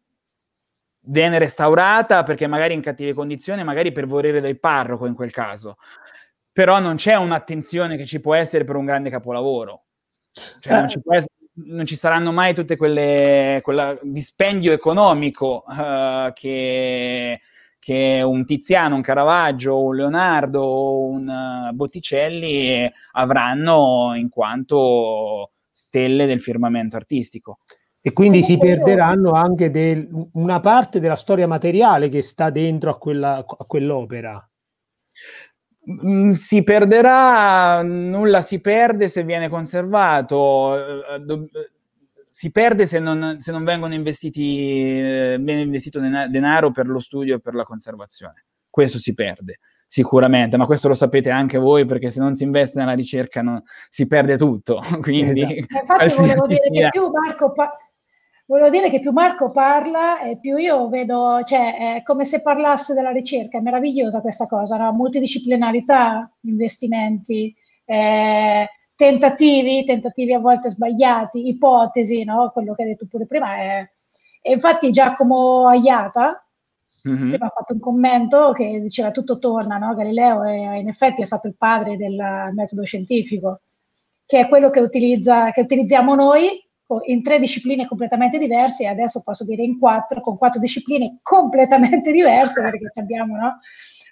viene 1.04 1.38
restaurata 1.38 2.22
perché 2.22 2.46
magari 2.46 2.74
in 2.74 2.80
cattive 2.80 3.12
condizioni, 3.12 3.64
magari 3.64 3.92
per 3.92 4.06
volere 4.06 4.40
del 4.40 4.58
parroco 4.58 5.06
in 5.06 5.14
quel 5.14 5.30
caso. 5.30 5.76
Però 6.52 6.80
non 6.80 6.96
c'è 6.96 7.14
un'attenzione 7.16 7.96
che 7.96 8.04
ci 8.04 8.20
può 8.20 8.34
essere 8.34 8.64
per 8.64 8.76
un 8.76 8.84
grande 8.84 9.10
capolavoro. 9.10 9.84
Cioè, 10.60 10.74
non, 10.74 10.88
ci 10.88 11.00
essere, 11.08 11.34
non, 11.54 11.84
ci 11.86 11.96
saranno 11.96 12.32
mai 12.32 12.54
tutte 12.54 12.76
quelle 12.76 13.60
quel 13.62 13.98
dispendio 14.02 14.72
economico 14.72 15.64
uh, 15.66 16.32
che, 16.32 17.40
che, 17.78 18.22
un 18.22 18.46
Tiziano, 18.46 18.94
un 18.94 19.02
Caravaggio, 19.02 19.82
un 19.82 19.96
Leonardo, 19.96 21.04
un 21.04 21.28
uh, 21.28 21.74
Botticelli 21.74 22.90
avranno 23.12 24.12
in 24.14 24.28
quanto 24.28 25.52
stelle 25.70 26.26
del 26.26 26.40
firmamento 26.40 26.96
artistico. 26.96 27.58
E 28.04 28.12
quindi 28.12 28.42
si 28.42 28.58
perderanno 28.58 29.32
anche 29.32 29.70
del, 29.70 30.08
una 30.32 30.58
parte 30.58 30.98
della 30.98 31.14
storia 31.14 31.46
materiale 31.46 32.08
che 32.08 32.20
sta 32.20 32.50
dentro 32.50 32.90
a, 32.90 32.98
quella, 32.98 33.36
a 33.36 33.64
quell'opera. 33.64 34.44
Mm, 35.90 36.30
si 36.30 36.64
perderà, 36.64 37.82
nulla 37.82 38.40
si 38.40 38.60
perde 38.60 39.06
se 39.06 39.22
viene 39.22 39.48
conservato, 39.48 40.76
eh, 41.14 41.48
si 42.28 42.50
perde 42.50 42.86
se 42.86 42.98
non, 42.98 43.36
se 43.38 43.52
non 43.52 43.62
vengono 43.62 43.94
investiti, 43.94 44.98
eh, 44.98 45.36
viene 45.40 45.60
investito 45.60 46.00
denaro 46.00 46.72
per 46.72 46.88
lo 46.88 46.98
studio 46.98 47.36
e 47.36 47.40
per 47.40 47.54
la 47.54 47.64
conservazione. 47.64 48.46
Questo 48.68 48.98
si 48.98 49.14
perde 49.14 49.60
sicuramente, 49.86 50.56
ma 50.56 50.64
questo 50.64 50.88
lo 50.88 50.94
sapete 50.94 51.28
anche 51.28 51.58
voi 51.58 51.84
perché 51.84 52.08
se 52.08 52.18
non 52.18 52.34
si 52.34 52.44
investe 52.44 52.78
nella 52.78 52.94
ricerca 52.94 53.42
non, 53.42 53.62
si 53.90 54.06
perde 54.06 54.38
tutto. 54.38 54.80
Quindi, 55.02 55.42
esatto. 55.42 56.02
Infatti 56.04 56.14
volevo 56.14 56.46
dire 56.46 56.70
che 56.70 56.88
più 56.90 57.10
Marco, 57.10 57.52
pa- 57.52 57.76
volevo 58.52 58.68
dire 58.68 58.90
che 58.90 59.00
più 59.00 59.12
Marco 59.12 59.50
parla 59.50 60.20
e 60.20 60.38
più 60.38 60.58
io 60.58 60.90
vedo, 60.90 61.40
cioè 61.42 61.94
è 61.96 62.02
come 62.02 62.26
se 62.26 62.42
parlasse 62.42 62.92
della 62.92 63.10
ricerca, 63.10 63.56
è 63.56 63.62
meravigliosa 63.62 64.20
questa 64.20 64.44
cosa, 64.46 64.76
no? 64.76 64.92
multidisciplinarità, 64.92 66.30
investimenti, 66.42 67.54
eh, 67.86 68.68
tentativi, 68.94 69.86
tentativi 69.86 70.34
a 70.34 70.38
volte 70.38 70.68
sbagliati, 70.68 71.48
ipotesi, 71.48 72.24
no? 72.24 72.50
quello 72.52 72.74
che 72.74 72.82
hai 72.82 72.88
detto 72.88 73.06
pure 73.06 73.24
prima. 73.24 73.56
È... 73.56 73.90
E 74.42 74.52
infatti 74.52 74.90
Giacomo 74.90 75.66
Aiata, 75.66 76.46
mm-hmm. 77.08 77.28
prima 77.30 77.46
ha 77.46 77.52
fatto 77.56 77.72
un 77.72 77.80
commento 77.80 78.52
che 78.52 78.80
diceva 78.82 79.12
tutto 79.12 79.38
torna, 79.38 79.78
no? 79.78 79.94
Galileo 79.94 80.44
è, 80.44 80.76
in 80.76 80.88
effetti 80.88 81.22
è 81.22 81.24
stato 81.24 81.48
il 81.48 81.56
padre 81.56 81.96
del 81.96 82.50
metodo 82.52 82.84
scientifico, 82.84 83.62
che 84.26 84.40
è 84.40 84.48
quello 84.48 84.68
che, 84.68 84.80
utilizza, 84.80 85.50
che 85.52 85.62
utilizziamo 85.62 86.14
noi 86.14 86.70
in 87.04 87.22
tre 87.22 87.38
discipline 87.38 87.86
completamente 87.86 88.38
diverse 88.38 88.84
e 88.84 88.86
adesso 88.86 89.22
posso 89.22 89.44
dire 89.44 89.62
in 89.62 89.78
quattro, 89.78 90.20
con 90.20 90.36
quattro 90.36 90.60
discipline 90.60 91.18
completamente 91.22 92.12
diverse 92.12 92.60
perché 92.60 93.00
abbiamo 93.00 93.36
no? 93.36 93.58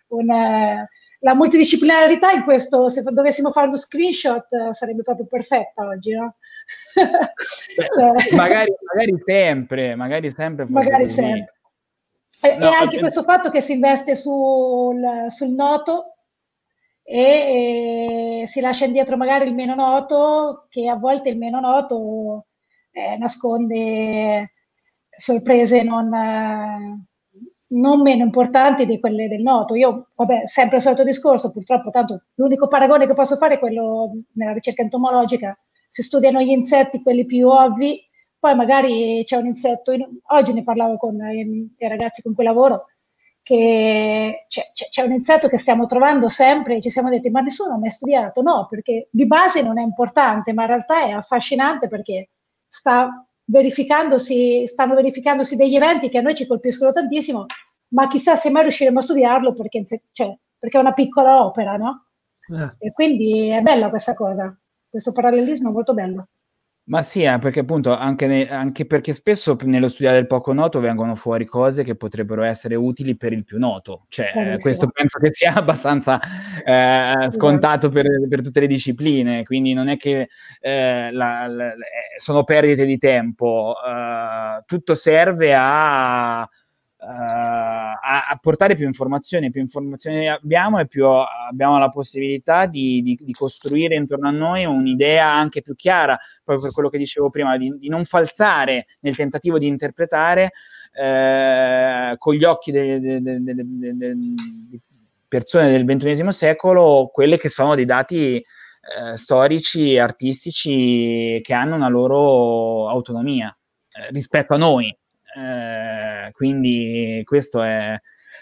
una, 0.09 0.89
la 1.21 1.35
multidisciplinarità 1.35 2.33
in 2.33 2.45
questo, 2.45 2.89
se 2.89 3.03
dovessimo 3.03 3.51
fare 3.51 3.67
uno 3.67 3.77
screenshot 3.77 4.71
sarebbe 4.71 5.03
proprio 5.03 5.27
perfetta 5.27 5.85
oggi, 5.85 6.13
no? 6.13 6.37
Beh, 6.95 7.89
cioè, 7.93 8.35
magari, 8.35 8.73
magari, 8.93 9.15
sempre, 9.25 9.95
magari 9.95 10.31
sempre. 10.31 10.67
Magari 10.69 11.09
sempre. 11.09 11.55
E, 12.41 12.57
no, 12.57 12.71
e 12.71 12.75
anche 12.75 12.87
oggi... 12.87 12.99
questo 13.01 13.23
fatto 13.23 13.51
che 13.51 13.61
si 13.61 13.73
investe 13.73 14.15
sul, 14.15 15.27
sul 15.29 15.51
noto 15.51 16.15
e, 17.03 18.41
e, 18.43 18.47
si 18.47 18.61
lascia 18.61 18.87
indietro 18.87 19.17
magari 19.17 19.47
il 19.47 19.55
meno 19.55 19.75
noto, 19.75 20.67
che 20.71 20.89
a 20.89 20.97
volte 20.97 21.29
il 21.29 21.37
meno 21.37 21.61
noto 21.61 22.47
eh, 22.93 23.17
nasconde 23.19 24.53
sorprese 25.09 25.83
non, 25.83 26.13
eh, 26.13 27.07
non, 27.69 28.01
meno 28.01 28.25
importanti 28.25 28.87
di 28.87 28.99
quelle 28.99 29.29
del 29.29 29.43
noto. 29.43 29.75
Io, 29.75 30.09
vabbè, 30.15 30.47
sempre 30.47 30.79
il 30.79 30.83
solito 30.83 31.05
discorso, 31.05 31.51
purtroppo 31.51 31.91
tanto 31.91 32.25
l'unico 32.35 32.69
paragone 32.69 33.07
che 33.07 33.15
posso 33.15 33.37
fare 33.37 33.55
è 33.55 33.59
quello 33.59 34.13
nella 34.33 34.53
ricerca 34.53 34.83
entomologica, 34.83 35.57
si 35.89 36.03
studiano 36.03 36.41
gli 36.41 36.51
insetti, 36.51 37.03
quelli 37.03 37.27
più 37.27 37.49
ovvi, 37.49 38.01
poi 38.39 38.55
magari 38.55 39.23
c'è 39.25 39.37
un 39.37 39.47
insetto, 39.47 39.93
in, 39.93 40.07
oggi 40.29 40.53
ne 40.53 40.63
parlavo 40.63 40.97
con 40.97 41.17
i, 41.21 41.75
i 41.77 41.89
ragazzi 41.89 42.23
con 42.23 42.35
cui 42.35 42.45
lavoro, 42.45 42.87
che 43.43 44.45
c'è, 44.49 44.71
c'è, 44.73 44.89
c'è, 44.89 45.03
un 45.03 45.13
insetto 45.13 45.49
che 45.49 45.59
stiamo 45.59 45.87
trovando 45.87 46.29
sempre 46.29 46.77
e 46.77 46.81
ci 46.81 46.91
siamo 46.91 47.11
detti 47.11 47.31
ma 47.31 47.41
nessuno 47.41 47.75
ha 47.75 47.79
mai 47.79 47.91
studiato, 47.91 48.43
no, 48.43 48.67
perché 48.69 49.09
di 49.11 49.27
base 49.27 49.63
non 49.63 49.79
è 49.79 49.83
importante, 49.83 50.53
ma 50.53 50.63
in 50.63 50.69
realtà 50.69 51.05
è 51.05 51.11
affascinante 51.11 51.89
perché 51.89 52.31
sta 52.71 53.27
verificandosi, 53.45 54.67
stanno 54.67 54.95
verificandosi 54.95 55.57
degli 55.57 55.75
eventi 55.75 56.09
che 56.09 56.19
a 56.19 56.23
noi 56.23 56.35
ci 56.35 56.47
colpiscono 56.47 56.91
tantissimo, 56.91 57.47
ma 57.89 58.07
chissà 58.07 58.37
se 58.37 58.49
mai 58.49 58.63
riusciremo 58.63 59.01
a 59.01 59.03
studiarlo 59.03 59.53
perché, 59.53 59.85
cioè, 60.13 60.35
perché 60.57 60.79
è 60.79 60.81
una 60.81 60.93
piccola 60.93 61.45
opera, 61.45 61.77
no? 61.77 62.07
Eh. 62.49 62.87
E 62.87 62.93
quindi 62.93 63.49
è 63.49 63.61
bella 63.61 63.91
questa 63.91 64.15
cosa, 64.15 64.57
questo 64.89 65.13
parallelismo 65.13 65.69
è 65.69 65.73
molto 65.73 65.93
bello. 65.93 66.29
Ma 66.91 67.03
sì, 67.03 67.23
eh, 67.23 67.39
perché 67.39 67.61
appunto 67.61 67.97
anche, 67.97 68.27
ne, 68.27 68.49
anche, 68.49 68.85
perché 68.85 69.13
spesso 69.13 69.57
nello 69.63 69.87
studiare 69.87 70.19
il 70.19 70.27
poco 70.27 70.53
noto 70.53 70.81
vengono 70.81 71.15
fuori 71.15 71.45
cose 71.45 71.85
che 71.85 71.95
potrebbero 71.95 72.43
essere 72.43 72.75
utili 72.75 73.17
per 73.17 73.33
il 73.33 73.45
più 73.45 73.59
noto. 73.59 74.07
Cioè, 74.09 74.33
eh, 74.35 74.57
questo 74.57 74.89
penso 74.89 75.21
che 75.21 75.33
sia 75.33 75.55
abbastanza 75.55 76.21
eh, 76.65 77.31
scontato 77.31 77.91
per, 77.91 78.07
per, 78.29 78.43
tutte 78.43 78.59
le 78.59 78.67
discipline, 78.67 79.45
quindi 79.45 79.73
non 79.73 79.87
è 79.87 79.97
che 79.97 80.31
eh, 80.61 81.13
la, 81.13 81.47
la, 81.47 81.75
sono 82.17 82.43
perdite 82.43 82.85
di 82.85 82.99
tempo, 82.99 83.73
uh, 83.77 84.61
tutto 84.67 84.97
serve 84.97 85.55
a 85.57 86.49
a, 87.03 88.27
a, 88.29 88.39
portare 88.41 88.75
più 88.75 88.85
informazioni, 88.85 89.51
più 89.51 89.61
informazioni 89.61 90.29
abbiamo 90.29 90.79
e 90.79 90.87
più 90.87 91.07
abbiamo 91.07 91.79
la 91.79 91.89
possibilità 91.89 92.67
di, 92.67 93.01
di, 93.03 93.19
di, 93.21 93.33
costruire 93.33 93.95
intorno 93.95 94.29
a 94.29 94.33
noi 94.33 94.65
un'idea 94.65 95.27
anche 95.27 95.63
più 95.63 95.75
chiara, 95.75 96.19
proprio 96.45 96.67
per 96.67 96.75
quello 96.75 96.89
che 96.91 96.99
dicevo 96.99 97.31
prima, 97.31 97.57
di, 97.57 97.75
di 97.79 97.89
non 97.89 98.05
falsare 98.05 98.87
nel 99.01 99.17
tentativo 99.17 99.59
di 99.59 99.67
interpretare 99.67 100.53
eh, 100.93 102.15
con 102.19 102.35
gli 102.35 102.45
occhi 102.45 102.71
delle 102.71 103.01
de, 103.01 103.23
de, 103.23 103.43
de, 103.43 104.17
persone 105.27 105.71
del 105.71 105.85
XXI 105.85 106.33
secolo 106.33 107.09
quelle 107.13 107.39
che 107.39 107.49
sono 107.49 107.75
dei 107.75 107.85
dati 107.85 108.37
eh, 108.37 109.17
storici, 109.17 109.97
artistici 109.97 111.41
che 111.43 111.55
hanno 111.55 111.77
una 111.77 111.89
loro 111.89 112.89
autonomia 112.89 113.57
eh, 113.99 114.11
rispetto 114.11 114.55
a 114.55 114.59
noi. 114.59 114.95
Eh, 115.37 116.31
quindi 116.33 117.23
questo 117.25 117.63
è, 117.63 117.99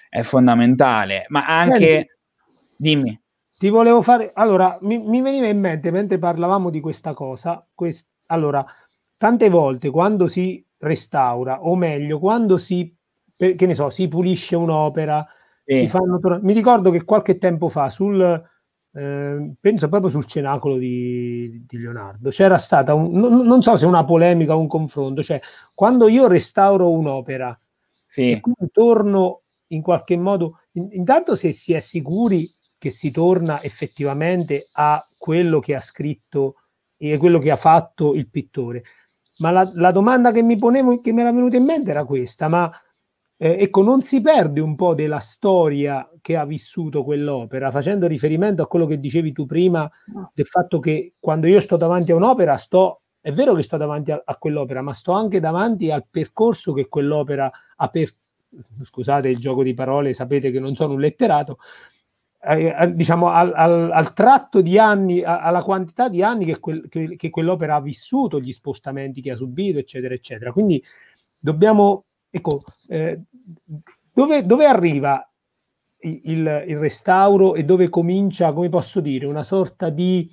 è, 0.08 0.22
fondamentale. 0.22 1.26
Ma 1.28 1.44
anche, 1.46 1.78
Senti, 1.78 2.10
dimmi. 2.76 3.20
Ti 3.58 3.68
volevo 3.68 4.02
fare, 4.02 4.30
allora, 4.34 4.78
mi, 4.82 4.98
mi, 4.98 5.20
veniva 5.20 5.46
in 5.46 5.58
mente 5.58 5.90
mentre 5.90 6.18
parlavamo 6.18 6.70
di 6.70 6.80
questa 6.80 7.12
cosa, 7.12 7.66
quest, 7.74 8.08
allora, 8.26 8.64
tante 9.16 9.48
volte 9.48 9.90
quando 9.90 10.28
si 10.28 10.64
restaura, 10.78 11.64
o 11.64 11.74
meglio, 11.74 12.20
quando 12.20 12.56
si, 12.56 12.94
che 13.36 13.66
ne 13.66 13.74
so, 13.74 13.90
si 13.90 14.06
pulisce 14.06 14.54
un'opera, 14.54 15.26
sì. 15.64 15.76
si 15.76 15.88
fanno, 15.88 16.20
mi 16.40 16.52
ricordo 16.52 16.90
che 16.90 17.04
qualche 17.04 17.36
tempo 17.36 17.68
fa 17.68 17.88
sul 17.88 18.48
Ehm, 18.94 19.54
penso 19.60 19.88
proprio 19.88 20.10
sul 20.10 20.26
cenacolo 20.26 20.76
di, 20.76 21.64
di 21.66 21.78
Leonardo. 21.78 22.30
C'era 22.30 22.58
stata, 22.58 22.94
un, 22.94 23.10
non, 23.12 23.46
non, 23.46 23.62
so 23.62 23.76
se 23.76 23.86
una 23.86 24.04
polemica 24.04 24.56
o 24.56 24.60
un 24.60 24.66
confronto, 24.66 25.22
cioè 25.22 25.40
quando 25.74 26.08
io 26.08 26.26
restauro 26.26 26.90
un'opera, 26.90 27.58
Sì. 28.06 28.32
E 28.32 28.40
quindi 28.40 28.70
torno 28.72 29.42
in 29.68 29.82
qualche 29.82 30.16
modo, 30.16 30.60
in, 30.72 30.88
intanto 30.92 31.36
se 31.36 31.52
si 31.52 31.74
è 31.74 31.80
sicuri 31.80 32.50
che 32.78 32.90
si 32.90 33.10
torna 33.10 33.62
effettivamente 33.62 34.68
a 34.72 35.06
quello 35.16 35.60
che 35.60 35.74
ha 35.74 35.80
scritto 35.80 36.54
e 36.96 37.16
quello 37.18 37.38
che 37.38 37.50
ha 37.50 37.56
fatto 37.56 38.14
il 38.14 38.28
pittore. 38.28 38.84
Ma 39.38 39.50
la, 39.50 39.70
la 39.74 39.92
domanda 39.92 40.32
che 40.32 40.42
mi 40.42 40.56
ponevo, 40.56 41.00
che 41.00 41.12
mi 41.12 41.20
era 41.20 41.32
venuta 41.32 41.56
in 41.56 41.64
mente 41.64 41.90
era 41.90 42.04
questa, 42.04 42.48
ma 42.48 42.72
eh, 43.40 43.56
ecco, 43.60 43.82
non 43.82 44.02
si 44.02 44.20
perde 44.20 44.60
un 44.60 44.74
po' 44.74 44.94
della 44.94 45.20
storia 45.20 46.10
che 46.20 46.36
ha 46.36 46.44
vissuto 46.44 47.04
quell'opera, 47.04 47.70
facendo 47.70 48.08
riferimento 48.08 48.62
a 48.62 48.66
quello 48.66 48.84
che 48.84 48.98
dicevi 48.98 49.32
tu 49.32 49.46
prima, 49.46 49.88
del 50.34 50.46
fatto 50.46 50.80
che 50.80 51.14
quando 51.20 51.46
io 51.46 51.60
sto 51.60 51.76
davanti 51.76 52.10
a 52.10 52.16
un'opera, 52.16 52.56
sto, 52.56 53.02
è 53.20 53.32
vero 53.32 53.54
che 53.54 53.62
sto 53.62 53.76
davanti 53.76 54.10
a, 54.10 54.20
a 54.24 54.36
quell'opera, 54.36 54.82
ma 54.82 54.92
sto 54.92 55.12
anche 55.12 55.38
davanti 55.38 55.90
al 55.90 56.04
percorso 56.10 56.72
che 56.72 56.88
quell'opera 56.88 57.48
ha 57.76 57.88
per, 57.88 58.12
scusate 58.82 59.28
il 59.28 59.38
gioco 59.38 59.62
di 59.62 59.72
parole, 59.72 60.14
sapete 60.14 60.50
che 60.50 60.58
non 60.58 60.74
sono 60.74 60.94
un 60.94 61.00
letterato, 61.00 61.58
eh, 62.40 62.92
diciamo 62.92 63.30
al, 63.30 63.52
al, 63.54 63.90
al, 63.92 64.12
tratto 64.14 64.60
di 64.60 64.78
anni, 64.78 65.22
alla 65.22 65.62
quantità 65.62 66.08
di 66.08 66.22
anni 66.22 66.44
che, 66.44 66.58
quel, 66.58 66.88
che, 66.88 67.16
che, 67.16 67.30
quell'opera 67.30 67.76
ha 67.76 67.80
vissuto, 67.80 68.40
gli 68.40 68.52
spostamenti 68.52 69.20
che 69.20 69.32
ha 69.32 69.36
subito, 69.36 69.78
eccetera, 69.78 70.14
eccetera. 70.14 70.52
Quindi 70.52 70.82
dobbiamo, 71.38 72.06
ecco, 72.30 72.60
eh, 72.88 73.20
dove, 74.12 74.46
dove, 74.46 74.64
arriva 74.66 75.28
il, 76.00 76.64
il, 76.66 76.76
restauro 76.78 77.54
e 77.54 77.64
dove 77.64 77.88
comincia, 77.88 78.52
come 78.52 78.68
posso 78.68 79.00
dire, 79.00 79.26
una 79.26 79.44
sorta 79.44 79.90
di 79.90 80.30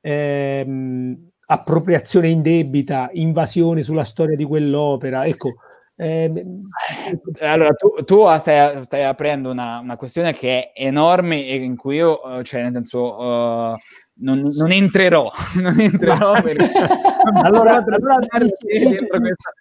ehm, 0.00 1.30
appropriazione 1.46 2.28
indebita, 2.28 3.10
invasione 3.12 3.82
sulla 3.82 4.04
storia 4.04 4.36
di 4.36 4.44
quell'opera. 4.44 5.26
Ecco, 5.26 5.54
eh, 6.00 6.46
allora, 7.40 7.74
tu, 7.74 7.92
tu 8.04 8.24
stai, 8.38 8.82
stai, 8.84 9.04
aprendo 9.04 9.50
una, 9.50 9.80
una, 9.80 9.96
questione 9.96 10.32
che 10.32 10.72
è 10.72 10.82
enorme 10.86 11.44
e 11.44 11.56
in 11.56 11.76
cui 11.76 11.96
io, 11.96 12.38
eh, 12.38 12.42
cioè, 12.42 12.62
nel 12.62 12.72
senso, 12.72 13.18
uh, 13.18 13.74
non, 14.22 14.48
non, 14.50 14.72
entrerò, 14.72 15.30
non 15.60 15.78
entrerò 15.78 16.40
per... 16.40 16.56
allora, 17.42 17.84
allora 17.84 18.18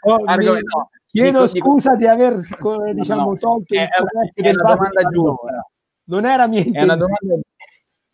oh, 0.04 0.18
no, 0.24 0.90
chiedo 1.10 1.48
dico, 1.48 1.66
scusa 1.66 1.96
dico, 1.96 2.00
di 2.00 2.08
aver 2.08 2.36
diciamo, 2.94 3.30
no, 3.32 3.38
tolto 3.38 3.74
è, 3.74 3.82
il 3.82 3.88
è, 4.34 4.42
è 4.42 4.50
una 4.50 4.74
domanda 4.74 5.10
giusta. 5.10 5.70
Non 6.06 6.26
era 6.26 6.48
mia 6.48 6.60
intenzione. 6.60 6.80
È 6.80 6.84
una 6.84 6.96
domanda 6.96 7.42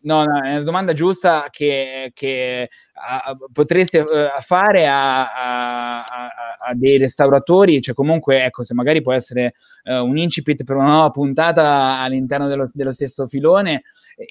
No, 0.05 0.23
no, 0.23 0.39
è 0.39 0.51
una 0.51 0.61
domanda 0.61 0.93
giusta 0.93 1.47
che, 1.49 2.11
che 2.13 2.69
uh, 2.93 3.51
potreste 3.51 4.01
uh, 4.01 4.05
fare 4.39 4.87
a, 4.87 5.33
a, 5.33 5.99
a, 6.01 6.29
a, 6.59 6.73
dei 6.75 6.99
restauratori, 6.99 7.81
cioè 7.81 7.95
comunque, 7.95 8.43
ecco, 8.45 8.63
se 8.63 8.75
magari 8.75 9.01
può 9.01 9.13
essere 9.13 9.55
uh, 9.85 10.05
un 10.05 10.15
incipit 10.17 10.63
per 10.63 10.75
una 10.75 10.89
nuova 10.91 11.09
puntata 11.09 11.97
all'interno 12.01 12.47
dello, 12.47 12.67
dello 12.71 12.91
stesso 12.91 13.25
filone, 13.25 13.81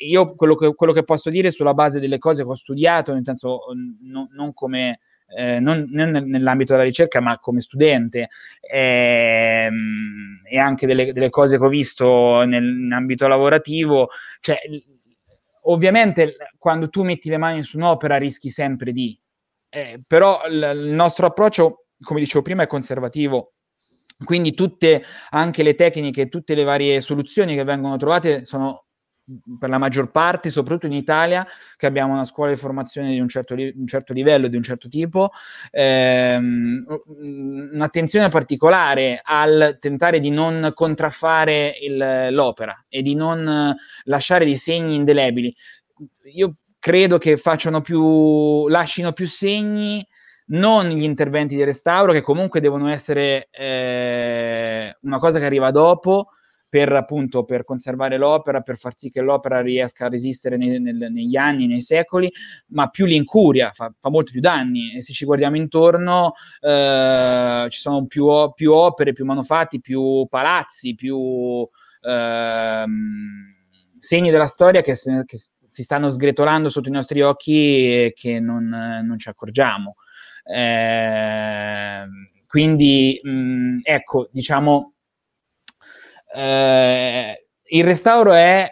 io 0.06 0.36
quello 0.36 0.54
che, 0.54 0.72
quello 0.76 0.92
che, 0.92 1.02
posso 1.02 1.28
dire 1.28 1.50
sulla 1.50 1.74
base 1.74 1.98
delle 1.98 2.18
cose 2.18 2.44
che 2.44 2.50
ho 2.50 2.54
studiato, 2.54 3.12
nel 3.12 3.24
senso 3.24 3.58
no, 4.02 4.28
non 4.30 4.54
come... 4.54 5.00
Eh, 5.37 5.59
non, 5.61 5.87
non, 5.91 6.11
nell'ambito 6.11 6.72
della 6.72 6.85
ricerca, 6.85 7.20
ma 7.20 7.39
come 7.39 7.61
studente, 7.61 8.28
ehm, 8.61 10.43
e 10.45 10.59
anche 10.59 10.87
delle, 10.87 11.12
delle, 11.12 11.30
cose 11.30 11.59
che 11.59 11.64
ho 11.64 11.68
visto 11.68 12.45
nell'ambito 12.45 13.26
lavorativo, 13.26 14.09
cioè 14.41 14.59
Ovviamente 15.66 16.37
quando 16.59 16.89
tu 16.89 17.05
metti 17.05 17.28
le 17.28 17.39
mani 17.39 17.62
su 17.62 17.76
un'opera 17.76 18.16
rischi 18.16 18.51
sempre 18.51 18.93
di, 18.93 19.18
eh, 19.70 20.03
però 20.07 20.43
l- 20.47 20.72
il 20.74 20.93
nostro 20.93 21.26
approccio, 21.26 21.87
come 22.03 22.20
dicevo 22.20 22.43
prima, 22.43 22.64
è 22.64 22.66
conservativo. 22.66 23.53
Quindi 24.24 24.55
tutte 24.55 25.03
anche 25.30 25.62
le 25.62 25.74
tecniche, 25.74 26.28
tutte 26.28 26.55
le 26.55 26.64
varie 26.64 27.01
soluzioni 27.01 27.55
che 27.55 27.64
vengono 27.64 27.97
trovate 27.97 28.45
sono 28.45 28.84
per 29.58 29.70
la 29.70 29.78
maggior 29.78 30.10
parte, 30.10 30.50
soprattutto 30.50 30.86
in 30.86 30.92
Italia, 30.92 31.46
che 31.76 31.86
abbiamo 31.86 32.12
una 32.12 32.24
scuola 32.24 32.50
di 32.50 32.58
formazione 32.58 33.12
di 33.12 33.20
un 33.20 33.28
certo, 33.28 33.54
li- 33.54 33.72
un 33.74 33.86
certo 33.86 34.12
livello, 34.12 34.48
di 34.48 34.56
un 34.56 34.62
certo 34.62 34.88
tipo, 34.88 35.30
ehm, 35.70 36.84
un'attenzione 37.72 38.28
particolare 38.28 39.20
al 39.22 39.78
tentare 39.80 40.20
di 40.20 40.30
non 40.30 40.72
contraffare 40.74 41.74
il, 41.80 42.28
l'opera 42.30 42.84
e 42.88 43.02
di 43.02 43.14
non 43.14 43.74
lasciare 44.04 44.44
dei 44.44 44.56
segni 44.56 44.94
indelebili. 44.96 45.52
Io 46.34 46.56
credo 46.78 47.18
che 47.18 47.36
facciano 47.38 47.80
più, 47.80 48.68
lasciano 48.68 49.12
più 49.12 49.26
segni 49.26 50.06
non 50.46 50.88
gli 50.88 51.02
interventi 51.02 51.56
di 51.56 51.64
restauro, 51.64 52.12
che 52.12 52.20
comunque 52.20 52.60
devono 52.60 52.88
essere 52.88 53.48
eh, 53.50 54.94
una 55.00 55.18
cosa 55.18 55.38
che 55.38 55.46
arriva 55.46 55.70
dopo, 55.70 56.28
per 56.74 56.92
appunto 56.92 57.44
per 57.44 57.62
conservare 57.62 58.16
l'opera, 58.16 58.60
per 58.60 58.76
far 58.76 58.94
sì 58.96 59.08
che 59.08 59.20
l'opera 59.20 59.60
riesca 59.60 60.06
a 60.06 60.08
resistere 60.08 60.56
nei, 60.56 60.80
nel, 60.80 60.96
negli 60.96 61.36
anni, 61.36 61.68
nei 61.68 61.80
secoli, 61.80 62.28
ma 62.70 62.88
più 62.88 63.04
l'incuria 63.06 63.70
fa, 63.70 63.94
fa 63.96 64.10
molto 64.10 64.32
più 64.32 64.40
danni 64.40 64.92
e 64.92 65.00
se 65.00 65.12
ci 65.12 65.24
guardiamo 65.24 65.56
intorno 65.56 66.32
eh, 66.60 67.66
ci 67.68 67.78
sono 67.78 68.06
più, 68.06 68.26
più, 68.56 68.72
opere, 68.72 69.12
più 69.12 69.24
manufatti, 69.24 69.80
più 69.80 70.26
palazzi, 70.28 70.96
più 70.96 71.64
eh, 72.00 72.84
segni 73.96 74.30
della 74.32 74.46
storia 74.46 74.80
che, 74.80 74.94
che, 74.94 75.36
si 75.66 75.84
stanno 75.84 76.10
sgretolando 76.10 76.68
sotto 76.68 76.88
i 76.88 76.92
nostri 76.92 77.22
occhi 77.22 77.52
e 77.54 78.12
che 78.16 78.40
non, 78.40 78.64
non 78.66 79.16
ci 79.16 79.28
accorgiamo. 79.28 79.94
Eh, 80.42 82.04
quindi 82.48 83.20
mh, 83.22 83.78
ecco, 83.84 84.28
diciamo 84.32 84.93
eh, 86.35 87.47
il 87.62 87.85
restauro 87.85 88.32
è 88.32 88.68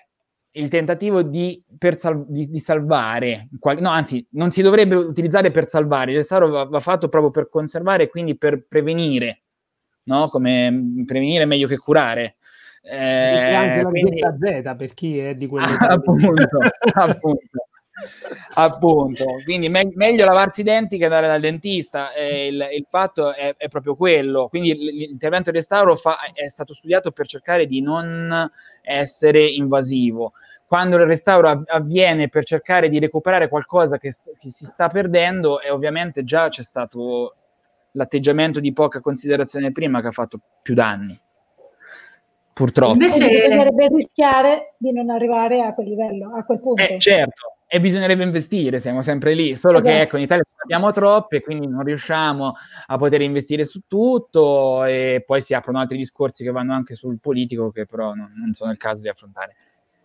il 0.54 0.68
tentativo 0.68 1.22
di, 1.22 1.62
sal- 1.96 2.26
di, 2.28 2.46
di 2.46 2.58
salvare, 2.58 3.48
no, 3.78 3.88
anzi, 3.88 4.26
non 4.32 4.50
si 4.50 4.60
dovrebbe 4.60 4.96
utilizzare 4.96 5.50
per 5.50 5.68
salvare, 5.68 6.10
il 6.10 6.18
restauro 6.18 6.48
va, 6.48 6.64
va 6.64 6.80
fatto 6.80 7.08
proprio 7.08 7.30
per 7.30 7.48
conservare, 7.48 8.08
quindi 8.08 8.36
per 8.36 8.66
prevenire, 8.66 9.42
no? 10.04 10.28
Come 10.28 11.04
prevenire 11.06 11.44
è 11.44 11.46
meglio 11.46 11.68
che 11.68 11.78
curare. 11.78 12.36
Eh, 12.82 13.54
anche 13.54 13.82
la 13.82 13.88
quindi... 13.88 14.18
Z 14.18 14.74
per 14.76 14.92
chi 14.92 15.18
è 15.18 15.36
di 15.36 15.46
quelle 15.46 15.66
appunto, 15.78 16.58
appunto 16.94 17.68
appunto. 18.54 19.24
Quindi 19.44 19.68
me- 19.68 19.90
meglio 19.94 20.24
lavarsi 20.24 20.60
i 20.60 20.64
denti 20.64 20.98
che 20.98 21.04
andare 21.04 21.26
dal 21.26 21.40
dentista. 21.40 22.12
Eh, 22.12 22.46
il, 22.46 22.68
il, 22.72 22.86
fatto 22.88 23.34
è, 23.34 23.54
è, 23.56 23.68
proprio 23.68 23.94
quello. 23.94 24.48
Quindi 24.48 24.74
l'intervento 24.74 25.50
di 25.50 25.58
restauro 25.58 25.96
fa- 25.96 26.18
è 26.32 26.48
stato 26.48 26.74
studiato 26.74 27.10
per 27.10 27.26
cercare 27.26 27.66
di 27.66 27.80
non 27.80 28.50
essere 28.82 29.44
invasivo. 29.46 30.32
Quando 30.66 30.96
il 30.96 31.04
restauro 31.04 31.62
avviene 31.66 32.28
per 32.28 32.44
cercare 32.44 32.88
di 32.88 32.98
recuperare 32.98 33.48
qualcosa 33.48 33.98
che, 33.98 34.10
st- 34.10 34.32
che 34.38 34.50
si 34.50 34.64
sta 34.64 34.88
perdendo 34.88 35.60
e 35.60 35.70
ovviamente 35.70 36.24
già 36.24 36.48
c'è 36.48 36.62
stato 36.62 37.34
l'atteggiamento 37.92 38.60
di 38.60 38.72
poca 38.72 39.00
considerazione 39.00 39.72
prima 39.72 40.00
che 40.00 40.06
ha 40.06 40.12
fatto 40.12 40.40
più 40.62 40.74
danni. 40.74 41.20
Purtroppo. 42.52 43.02
Invece 43.02 43.28
bisognerebbe 43.28 43.88
rischiare 43.88 44.74
di 44.76 44.92
non 44.92 45.08
arrivare 45.08 45.62
a 45.62 45.72
quel 45.72 45.88
livello, 45.88 46.34
a 46.36 46.44
quel 46.44 46.60
punto. 46.60 46.82
Eh, 46.82 46.98
certo, 46.98 47.56
e 47.74 47.80
bisognerebbe 47.80 48.22
investire, 48.22 48.80
siamo 48.80 49.00
sempre 49.00 49.32
lì, 49.32 49.56
solo 49.56 49.78
esatto. 49.78 49.94
che 49.94 50.00
ecco, 50.02 50.16
in 50.18 50.24
Italia 50.24 50.44
abbiamo 50.62 50.90
troppe, 50.90 51.40
quindi 51.40 51.66
non 51.66 51.82
riusciamo 51.82 52.52
a 52.86 52.98
poter 52.98 53.22
investire 53.22 53.64
su 53.64 53.84
tutto 53.88 54.84
e 54.84 55.22
poi 55.26 55.40
si 55.40 55.54
aprono 55.54 55.78
altri 55.78 55.96
discorsi 55.96 56.44
che 56.44 56.50
vanno 56.50 56.74
anche 56.74 56.92
sul 56.92 57.18
politico 57.18 57.70
che 57.70 57.86
però 57.86 58.12
non, 58.12 58.30
non 58.36 58.52
sono 58.52 58.72
il 58.72 58.76
caso 58.76 59.00
di 59.00 59.08
affrontare. 59.08 59.56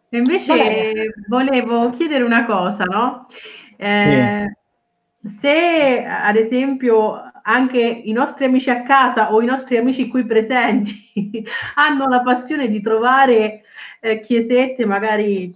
E 0.07 0.18
invece 0.18 1.11
volevo 1.28 1.89
chiedere 1.89 2.24
una 2.24 2.45
cosa, 2.45 2.86
no? 2.86 3.28
Eh, 3.76 4.45
sì. 5.20 5.38
Se 5.41 6.05
ad 6.05 6.38
esempio 6.38 7.22
anche 7.41 7.82
i 7.82 8.13
nostri 8.13 8.45
amici 8.45 8.70
a 8.70 8.84
casa 8.84 9.34
o 9.34 9.41
i 9.41 9.45
nostri 9.45 9.76
amici 9.76 10.07
qui 10.07 10.26
presenti 10.26 11.11
hanno 11.76 12.07
la 12.07 12.22
passione 12.22 12.70
di 12.70 12.80
trovare 12.80 13.63
eh, 13.99 14.22
chiesette 14.22 14.86
magari 14.86 15.53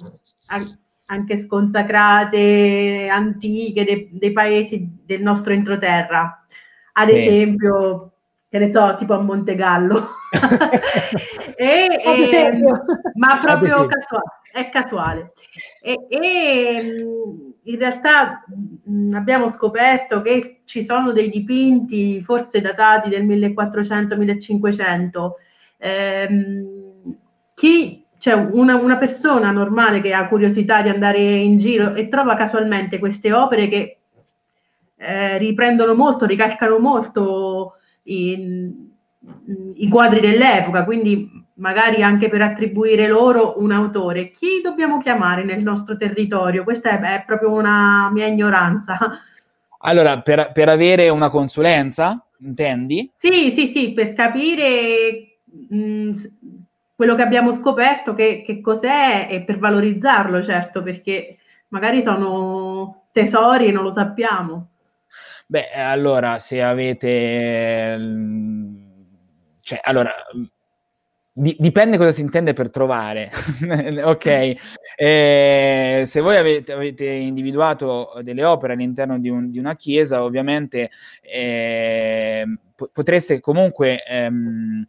anche 1.12 1.38
sconsacrate, 1.40 3.10
antiche, 3.12 3.84
dei, 3.84 4.08
dei 4.12 4.32
paesi 4.32 4.88
del 5.06 5.22
nostro 5.22 5.52
entroterra. 5.52 6.46
Ad 6.94 7.10
sì. 7.10 7.16
esempio, 7.16 8.14
che 8.50 8.58
ne 8.58 8.70
so, 8.70 8.96
tipo 8.98 9.14
a 9.14 9.20
Montegallo. 9.20 10.08
e, 11.58 11.86
e, 11.86 12.62
ma 13.16 13.36
proprio 13.42 13.86
casuale, 13.86 14.40
è 14.54 14.70
casuale. 14.70 15.34
E, 15.82 15.98
e 16.08 17.06
in 17.64 17.78
realtà 17.78 18.46
mh, 18.86 19.14
abbiamo 19.14 19.50
scoperto 19.50 20.22
che 20.22 20.62
ci 20.64 20.82
sono 20.82 21.12
dei 21.12 21.30
dipinti, 21.30 22.24
forse 22.24 22.62
datati 22.62 23.10
del 23.10 23.26
1400-1500. 23.26 25.32
Ehm, 25.78 27.18
chi 27.54 28.06
cioè 28.22 28.36
una, 28.36 28.76
una, 28.76 28.98
persona 28.98 29.50
normale 29.50 30.00
che 30.00 30.14
ha 30.14 30.28
curiosità 30.28 30.84
di 30.84 30.90
andare 30.90 31.20
in 31.20 31.58
giro 31.58 31.96
e 31.96 32.08
trova 32.08 32.36
casualmente 32.36 33.00
queste 33.00 33.34
opere 33.34 33.68
che 33.68 33.98
eh, 34.96 35.40
riprendono 35.40 35.96
molto, 35.96 36.28
ricalcano 36.28 36.78
molto 36.78 37.78
in, 38.04 38.72
i 39.74 39.90
quadri 39.90 40.20
dell'epoca, 40.20 40.84
quindi 40.84 41.28
magari 41.56 42.04
anche 42.04 42.30
per 42.30 42.44
attribuire 42.44 43.08
loro 43.08 43.56
un 43.58 43.72
autore. 43.72 44.30
Chi 44.30 44.62
dobbiamo 44.62 45.02
chiamare 45.02 45.44
nel 45.44 45.64
nostro 45.64 45.98
territorio? 45.98 46.64
Questa 46.64 46.92
è, 46.92 47.00
è 47.00 47.24
proprio 47.26 47.50
una 47.50 48.12
mia 48.14 48.28
ignoranza. 48.28 49.00
Allora, 49.80 50.22
per, 50.22 50.52
per, 50.54 50.70
avere 50.70 51.10
una 51.10 51.32
consulenza, 51.32 52.24
intendi? 52.42 53.12
Sì, 53.18 53.50
sì, 53.50 53.66
sì, 53.66 53.94
per 53.94 54.14
capire 54.14 55.40
mh, 55.70 56.12
quello 57.02 57.16
che 57.16 57.24
abbiamo 57.24 57.52
scoperto, 57.52 58.14
che, 58.14 58.44
che 58.46 58.62
cos'è 58.62 59.26
e 59.28 59.42
per 59.42 59.58
valorizzarlo, 59.58 60.44
certo, 60.44 60.84
perché 60.84 61.38
magari 61.70 62.04
sono 62.04 63.06
tesori 63.12 63.66
e 63.66 63.72
non 63.72 63.82
lo 63.82 63.90
sappiamo. 63.90 64.68
Beh, 65.48 65.72
allora, 65.72 66.38
se 66.38 66.62
avete... 66.62 67.98
Cioè, 69.64 69.80
allora, 69.82 70.12
di, 71.32 71.56
dipende 71.58 71.98
cosa 71.98 72.12
si 72.12 72.22
intende 72.22 72.54
per 72.54 72.70
trovare. 72.70 73.32
ok, 74.04 74.54
eh, 74.96 76.04
se 76.06 76.22
voi 76.22 76.38
avete, 76.38 76.72
avete, 76.72 77.08
individuato 77.08 78.12
delle 78.22 78.44
opere 78.44 78.74
all'interno 78.74 79.18
di, 79.18 79.30
un, 79.30 79.50
di 79.50 79.58
una 79.58 79.76
chiesa, 79.76 80.24
ovviamente 80.24 80.92
eh, 81.20 82.46
potreste 82.94 83.40
comunque 83.40 84.04
ehm, 84.06 84.86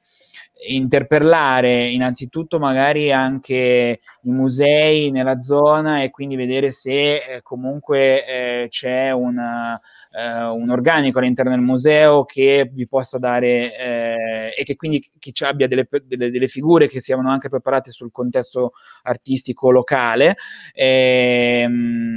interpellare 0.66 1.88
innanzitutto 1.88 2.58
magari 2.58 3.12
anche 3.12 4.00
i 4.22 4.30
musei 4.30 5.10
nella 5.10 5.40
zona 5.40 6.02
e 6.02 6.10
quindi 6.10 6.36
vedere 6.36 6.70
se 6.70 7.16
eh, 7.16 7.42
comunque 7.42 8.26
eh, 8.26 8.66
c'è 8.68 9.10
una 9.10 9.80
eh, 10.12 10.44
un 10.44 10.68
organico 10.68 11.18
all'interno 11.18 11.52
del 11.52 11.60
museo 11.60 12.24
che 12.24 12.70
vi 12.70 12.86
possa 12.86 13.18
dare 13.18 13.76
eh, 13.76 14.54
e 14.56 14.62
che 14.62 14.76
quindi 14.76 15.10
che 15.18 15.32
ci 15.32 15.44
abbia 15.44 15.66
delle, 15.66 15.88
delle, 16.04 16.30
delle, 16.30 16.48
figure 16.48 16.86
che 16.86 17.00
siano 17.00 17.30
anche 17.30 17.48
preparate 17.48 17.90
sul 17.90 18.10
contesto 18.12 18.72
artistico 19.04 19.70
locale. 19.70 20.36
Ehm, 20.74 22.12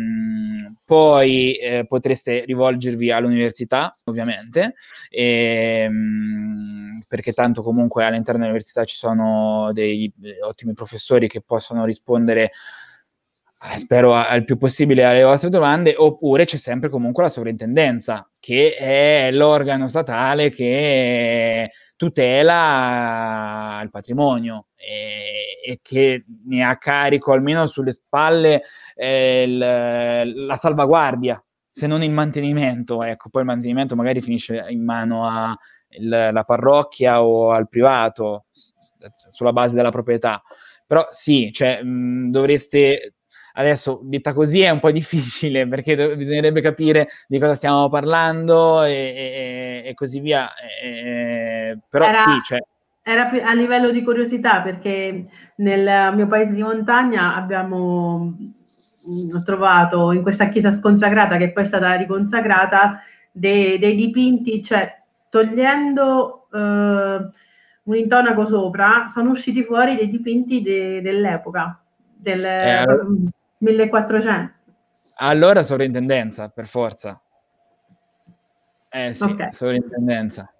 poi 0.83 1.55
eh, 1.55 1.85
potreste 1.87 2.43
rivolgervi 2.45 3.11
all'università, 3.11 3.97
ovviamente, 4.03 4.75
ehm, 5.09 7.03
perché 7.07 7.33
tanto 7.33 7.63
comunque 7.63 8.03
all'interno 8.05 8.41
dell'università 8.41 8.83
ci 8.83 8.95
sono 8.95 9.71
dei 9.73 10.11
ottimi 10.43 10.73
professori 10.73 11.27
che 11.27 11.41
possono 11.41 11.85
rispondere 11.85 11.94
eh, 12.03 13.77
spero 13.77 14.13
al 14.13 14.43
più 14.43 14.57
possibile 14.57 15.03
alle 15.05 15.23
vostre 15.23 15.49
domande, 15.49 15.95
oppure 15.97 16.45
c'è 16.45 16.57
sempre 16.57 16.89
comunque 16.89 17.23
la 17.23 17.29
sovrintendenza, 17.29 18.29
che 18.39 18.75
è 18.75 19.31
l'organo 19.31 19.87
statale 19.87 20.49
che 20.49 21.71
tutela 21.95 23.79
il 23.81 23.89
patrimonio 23.89 24.67
e, 24.75 25.71
e 25.71 25.79
che 25.81 26.25
ne 26.45 26.63
ha 26.63 26.77
carico 26.77 27.31
almeno 27.31 27.65
sulle 27.65 27.91
spalle 27.93 28.63
eh, 28.93 29.43
il, 29.43 29.57
la 30.45 30.55
salvaguardia, 30.55 31.43
se 31.71 31.87
non 31.87 32.03
il 32.03 32.11
mantenimento. 32.11 33.01
Ecco, 33.01 33.29
poi 33.29 33.41
il 33.41 33.47
mantenimento 33.47 33.95
magari 33.95 34.21
finisce 34.21 34.65
in 34.69 34.83
mano 34.83 35.27
alla 35.27 36.43
parrocchia 36.43 37.23
o 37.23 37.51
al 37.51 37.67
privato 37.69 38.45
sulla 39.29 39.53
base 39.53 39.75
della 39.75 39.91
proprietà. 39.91 40.41
Però 40.85 41.07
sì, 41.09 41.51
cioè, 41.51 41.81
mh, 41.81 42.31
dovreste 42.31 43.15
Adesso, 43.57 44.01
detta 44.03 44.33
così, 44.33 44.61
è 44.61 44.69
un 44.69 44.79
po' 44.79 44.91
difficile 44.91 45.67
perché 45.67 45.95
do- 45.95 46.15
bisognerebbe 46.15 46.61
capire 46.61 47.09
di 47.27 47.39
cosa 47.39 47.55
stiamo 47.55 47.89
parlando 47.89 48.83
e, 48.83 49.83
e, 49.83 49.89
e 49.89 49.93
così 49.93 50.19
via. 50.19 50.49
E, 50.81 51.77
però 51.89 52.05
era, 52.05 52.13
sì, 52.13 52.31
cioè... 52.43 52.59
Era 53.01 53.29
a 53.29 53.53
livello 53.53 53.91
di 53.91 54.03
curiosità 54.03 54.61
perché 54.61 55.25
nel 55.57 56.15
mio 56.15 56.27
paese 56.27 56.53
di 56.53 56.63
montagna 56.63 57.35
abbiamo 57.35 58.35
ho 59.31 59.43
trovato 59.43 60.11
in 60.11 60.23
questa 60.23 60.49
chiesa 60.49 60.71
sconsacrata 60.71 61.37
che 61.37 61.51
poi 61.51 61.61
è 61.61 61.67
stata 61.67 61.93
riconsacrata 61.93 63.01
dei, 63.31 63.77
dei 63.77 63.95
dipinti, 63.95 64.63
cioè 64.63 64.91
togliendo 65.29 66.47
eh, 66.51 67.29
un 67.85 67.95
intonaco 67.95 68.45
sopra, 68.45 69.07
sono 69.11 69.31
usciti 69.31 69.63
fuori 69.63 69.95
dei 69.95 70.09
dipinti 70.09 70.61
de, 70.61 71.01
dell'epoca. 71.01 71.79
Del, 72.15 72.43
eh, 72.43 72.85
1400. 73.57 74.53
Allora 75.17 75.63
sovrintendenza, 75.63 76.49
per 76.49 76.67
forza. 76.67 77.19
Eh 78.89 79.13
sì, 79.13 79.23
okay. 79.23 79.51
sovrintendenza. 79.51 80.51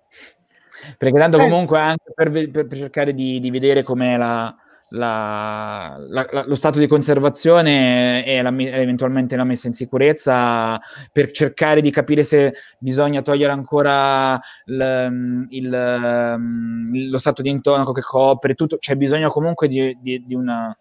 Perché 0.98 1.18
tanto 1.18 1.38
eh. 1.38 1.42
comunque 1.42 1.80
anche 1.80 2.12
per, 2.14 2.32
per, 2.32 2.68
per 2.68 2.78
cercare 2.78 3.14
di, 3.14 3.40
di 3.40 3.50
vedere 3.50 3.84
com'è 3.84 4.18
la, 4.18 4.56
la, 4.90 5.98
la, 6.08 6.46
lo 6.46 6.56
stato 6.56 6.80
di 6.80 6.88
conservazione 6.88 8.26
e 8.26 8.42
la, 8.42 8.50
eventualmente 8.50 9.36
la 9.36 9.44
messa 9.44 9.68
in 9.68 9.74
sicurezza 9.74 10.80
per 11.12 11.32
cercare 11.32 11.82
di 11.82 11.92
capire 11.92 12.24
se 12.24 12.54
bisogna 12.80 13.22
togliere 13.22 13.52
ancora 13.52 14.40
il, 14.66 15.48
il, 15.50 17.10
lo 17.10 17.18
stato 17.18 17.42
di 17.42 17.50
intonaco 17.50 17.92
che 17.92 18.02
copre 18.02 18.54
tutto, 18.54 18.78
c'è 18.78 18.96
bisogno 18.96 19.30
comunque 19.30 19.68
di, 19.68 19.98
di, 20.00 20.24
di 20.26 20.36
una 20.36 20.76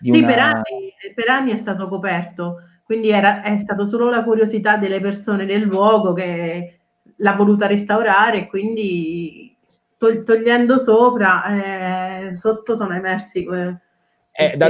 sì, 0.00 0.10
una... 0.10 0.26
per, 0.26 0.38
anni, 0.38 0.94
per, 1.14 1.28
anni, 1.28 1.52
è 1.52 1.56
stato 1.58 1.86
coperto, 1.88 2.62
quindi 2.84 3.10
era, 3.10 3.42
è 3.42 3.58
stato 3.58 3.84
solo 3.84 4.08
la 4.08 4.24
curiosità 4.24 4.76
delle 4.76 5.00
persone 5.00 5.44
del 5.44 5.62
luogo 5.62 6.12
che 6.14 6.80
l'ha 7.16 7.34
voluta 7.34 7.66
restaurare 7.66 8.46
quindi 8.46 9.49
tog- 10.00 10.24
togliendo 10.24 10.78
sopra, 10.78 11.44
eh, 12.30 12.36
sotto 12.36 12.74
sono 12.74 12.94
emersi 12.94 13.44
que- 13.44 13.76
eh, 14.32 14.56
da, 14.56 14.68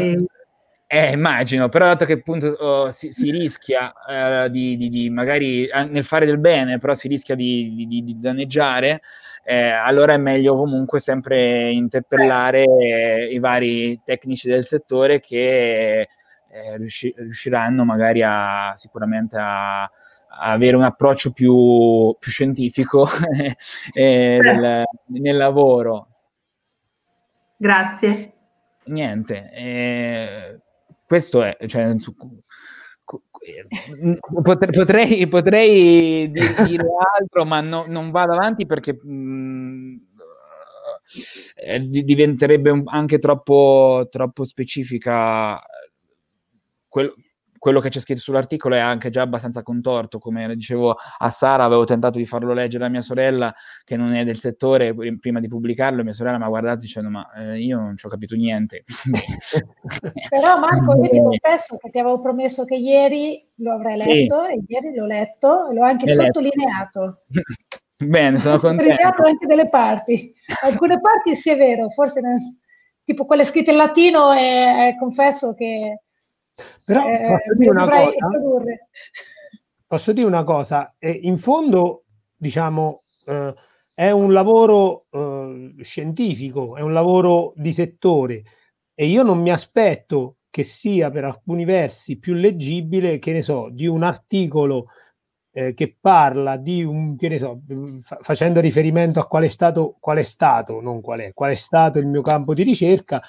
eh, 0.93 1.13
immagino, 1.13 1.69
però 1.69 1.87
dato 1.87 2.05
che 2.05 2.15
appunto 2.15 2.49
oh, 2.49 2.91
si, 2.91 3.13
si, 3.13 3.31
rischia 3.31 3.93
eh, 4.09 4.51
di, 4.51 4.77
di, 4.77 4.89
di, 4.89 5.09
magari 5.09 5.69
nel 5.89 6.03
fare 6.03 6.27
del 6.27 6.39
bene, 6.39 6.79
però 6.79 6.95
si 6.95 7.07
rischia 7.07 7.37
di, 7.37 7.87
di 7.87 8.19
danneggiare, 8.19 9.03
eh, 9.45 9.71
allora 9.71 10.15
è 10.15 10.19
meglio 10.19 10.57
comunque 10.57 10.99
sempre 10.99 11.71
interpellare 11.71 12.65
eh, 12.65 13.29
i 13.33 13.39
vari 13.39 14.01
tecnici 14.05 14.49
del 14.49 14.67
settore 14.67 15.21
che 15.21 16.09
eh, 16.49 16.77
riusci- 16.77 17.15
riusciranno 17.17 17.85
magari 17.85 18.23
a 18.25 18.73
sicuramente 18.75 19.37
a 19.39 19.89
avere 20.41 20.77
un 20.77 20.83
approccio 20.83 21.33
più, 21.33 22.17
più 22.19 22.31
scientifico 22.31 23.07
eh, 23.93 24.39
nel, 24.41 24.85
nel, 25.07 25.37
lavoro. 25.37 26.09
Grazie. 27.57 28.33
Niente, 28.85 29.51
eh, 29.53 30.61
questo 31.07 31.43
è, 31.43 31.57
cioè, 31.67 31.95
potrei, 34.43 35.29
potrei 35.29 36.31
dire 36.31 36.87
altro, 37.19 37.45
ma 37.45 37.61
no, 37.61 37.85
non 37.87 38.11
vado 38.11 38.33
avanti 38.33 38.67
perché 38.67 38.99
mh, 39.01 39.13
mm, 39.13 39.97
eh, 41.57 41.81
diventerebbe 41.81 42.83
anche 42.87 43.19
troppo, 43.19 44.09
troppo 44.11 44.45
specifica. 44.45 45.61
Quello, 46.89 47.15
quello 47.61 47.81
che 47.81 47.91
c'è 47.91 48.01
scritto 48.01 48.21
sull'articolo 48.21 48.75
è 48.75 48.79
anche 48.79 49.11
già 49.11 49.21
abbastanza 49.21 49.63
contorto, 49.63 50.19
come 50.19 50.57
dicevo 50.57 50.97
a 51.19 51.29
Sara, 51.29 51.63
avevo 51.63 51.85
tentato 51.85 52.17
di 52.17 52.25
farlo 52.25 52.55
leggere 52.55 52.87
a 52.87 52.89
mia 52.89 53.03
sorella 53.03 53.55
che 53.85 53.97
non 53.97 54.15
è 54.15 54.25
del 54.25 54.39
settore 54.41 54.95
prima 55.19 55.41
di 55.41 55.47
pubblicarlo, 55.47 56.03
mia 56.03 56.15
sorella 56.15 56.39
mi 56.39 56.45
ha 56.45 56.49
guardato 56.49 56.79
dicendo 56.79 57.11
ma 57.11 57.31
eh, 57.35 57.61
io 57.61 57.79
non 57.79 57.99
ci 57.99 58.07
ho 58.07 58.09
capito 58.09 58.35
niente. 58.35 58.85
Però 60.31 60.59
Marco, 60.59 60.97
io 60.97 61.11
ti 61.11 61.19
confesso 61.19 61.77
che 61.77 61.91
ti 61.91 61.99
avevo 61.99 62.19
promesso 62.23 62.65
che 62.65 62.77
ieri 62.77 63.47
lo 63.57 63.75
avrei 63.75 63.99
letto 63.99 64.43
sì. 64.45 64.53
e 64.53 64.65
ieri 64.67 64.95
l'ho 64.95 65.07
letto 65.07 65.69
e 65.69 65.75
l'ho 65.75 65.85
anche 65.85 66.07
L'hai 66.07 66.25
sottolineato. 66.27 67.25
Bene, 68.03 68.39
sono 68.39 68.57
contento. 68.57 68.85
Ho 68.85 68.87
sottolineato 68.87 69.23
anche 69.25 69.47
delle 69.47 69.69
parti. 69.69 70.33
Alcune 70.63 70.99
parti 70.99 71.37
sì 71.37 71.51
è 71.51 71.59
vero, 71.59 71.91
forse 71.91 72.23
ne, 72.23 72.39
tipo 73.05 73.27
quelle 73.27 73.45
scritte 73.45 73.73
in 73.73 73.77
latino 73.77 74.33
e 74.33 74.97
confesso 74.99 75.53
che 75.53 76.05
però 76.85 77.07
eh, 77.07 77.27
posso, 77.29 77.55
dire 77.57 77.71
una 77.71 77.89
cosa, 77.89 78.29
posso 79.87 80.13
dire 80.13 80.27
una 80.27 80.45
cosa, 80.45 80.95
eh, 80.99 81.11
in 81.11 81.39
fondo 81.39 82.05
diciamo 82.37 83.03
eh, 83.27 83.55
è 83.93 84.11
un 84.11 84.33
lavoro 84.33 85.07
eh, 85.11 85.75
scientifico, 85.83 86.77
è 86.77 86.81
un 86.81 86.93
lavoro 86.93 87.53
di 87.57 87.73
settore 87.73 88.43
e 88.95 89.07
io 89.07 89.23
non 89.23 89.41
mi 89.41 89.51
aspetto 89.51 90.37
che 90.51 90.65
sia 90.65 91.11
per 91.11 91.25
alcuni 91.25 91.65
versi 91.65 92.19
più 92.19 92.35
leggibile, 92.35 93.19
che 93.19 93.33
ne 93.33 93.43
so, 93.43 93.69
di 93.71 93.87
un 93.87 94.03
articolo 94.03 94.89
eh, 95.53 95.75
che 95.75 95.97
parla 96.01 96.57
di 96.57 96.83
un, 96.83 97.17
che 97.17 97.29
ne 97.29 97.39
so, 97.39 97.61
fa- 98.03 98.19
facendo 98.21 98.61
riferimento 98.61 99.21
a 99.21 99.27
qual 99.27 99.45
è 99.45 99.49
stato, 99.49 99.97
qual 100.01 100.19
è 100.19 100.23
stato, 100.23 100.81
non 100.81 101.01
qual 101.01 101.21
è, 101.21 101.33
qual 101.33 101.53
è 101.53 101.55
stato 101.55 101.99
il 101.99 102.07
mio 102.07 102.23
campo 102.23 102.55
di 102.55 102.63
ricerca, 102.63 103.21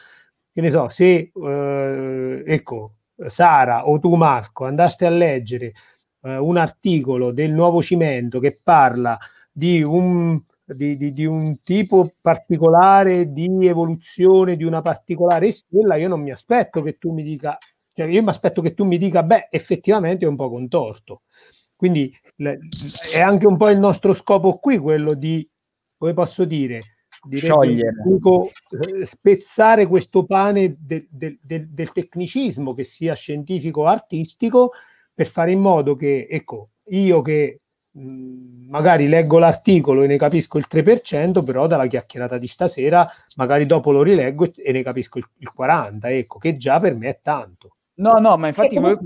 che 0.54 0.62
ne 0.62 0.72
so, 0.72 0.90
se, 0.90 1.32
eh, 1.34 2.44
ecco, 2.46 2.96
Sara 3.28 3.88
o 3.88 4.00
tu 4.00 4.16
Marco 4.16 4.66
andaste 4.66 5.06
a 5.06 5.10
leggere 5.10 5.74
eh, 6.22 6.38
un 6.38 6.58
articolo 6.58 7.32
del 7.32 7.52
nuovo 7.52 7.82
cimento 7.82 8.40
che 8.40 8.60
parla 8.64 9.18
di 9.52 9.84
un 9.84 10.42
di, 10.74 10.96
di, 10.98 11.14
di, 11.14 11.26
un 11.26 11.62
tipo 11.64 12.14
particolare 12.22 13.32
di 13.32 13.68
evoluzione 13.68 14.56
di 14.56 14.64
una 14.64 14.82
particolare 14.82 15.52
stella, 15.52 15.96
io 15.96 16.08
non 16.08 16.22
mi 16.22 16.32
aspetto 16.32 16.82
che 16.82 16.98
tu 16.98 17.12
mi 17.12 17.24
dica, 17.24 17.58
cioè 17.94 18.08
io 18.08 18.24
mi 18.24 18.30
aspetto 18.30 18.62
che 18.62 18.74
tu 18.74 18.86
mi 18.86 18.98
dica, 18.98 19.24
beh, 19.24 19.48
effettivamente 19.52 20.26
è 20.26 20.28
un 20.28 20.36
po' 20.36 20.50
contorto. 20.50 21.24
Quindi 21.76 22.16
è 23.12 23.20
anche 23.20 23.48
un 23.48 23.58
po' 23.58 23.70
il 23.70 23.80
nostro 23.80 24.14
scopo 24.14 24.60
qui, 24.60 24.78
quello 24.78 25.14
di, 25.14 25.48
come 25.98 26.14
posso 26.14 26.46
dire, 26.46 26.91
sciogliere, 27.30 28.02
dico, 28.06 28.52
eh, 28.70 29.06
spezzare 29.06 29.88
questo 29.88 30.26
pane 30.26 30.76
de, 30.80 31.08
de, 31.10 31.38
de, 31.42 31.68
del 31.70 31.92
tecnicismo, 31.92 32.74
che 32.74 32.84
sia 32.84 33.14
scientifico 33.14 33.82
o 33.82 33.88
artistico, 33.88 34.72
per 35.14 35.28
fare 35.28 35.52
in 35.52 35.60
modo 35.60 35.96
che, 35.96 36.28
ecco, 36.30 36.70
io 36.86 37.22
che 37.22 37.60
mh, 37.92 38.68
magari 38.70 39.08
leggo 39.08 39.38
l'articolo 39.38 40.04
e 40.04 40.08
ne 40.08 40.18
capisco 40.18 40.58
il 40.58 40.66
3%, 40.70 41.44
però 41.44 41.68
dalla 41.68 41.88
chiacchierata 41.88 42.38
di 42.38 42.48
stasera 42.48 43.08
magari 43.36 43.66
dopo 43.66 43.92
lo 43.92 44.02
rileggo 44.02 44.46
e, 44.46 44.54
e 44.56 44.72
ne 44.72 44.82
capisco 44.82 45.18
il, 45.20 45.28
il 45.38 45.52
40%, 45.56 46.00
ecco, 46.04 46.38
che 46.40 46.58
già 46.58 46.80
per 46.80 46.96
me 46.96 47.10
è 47.10 47.20
tanto. 47.22 47.76
No, 47.96 48.14
no, 48.14 48.38
ma 48.38 48.48
infatti... 48.48 48.78
Voi... 48.80 48.98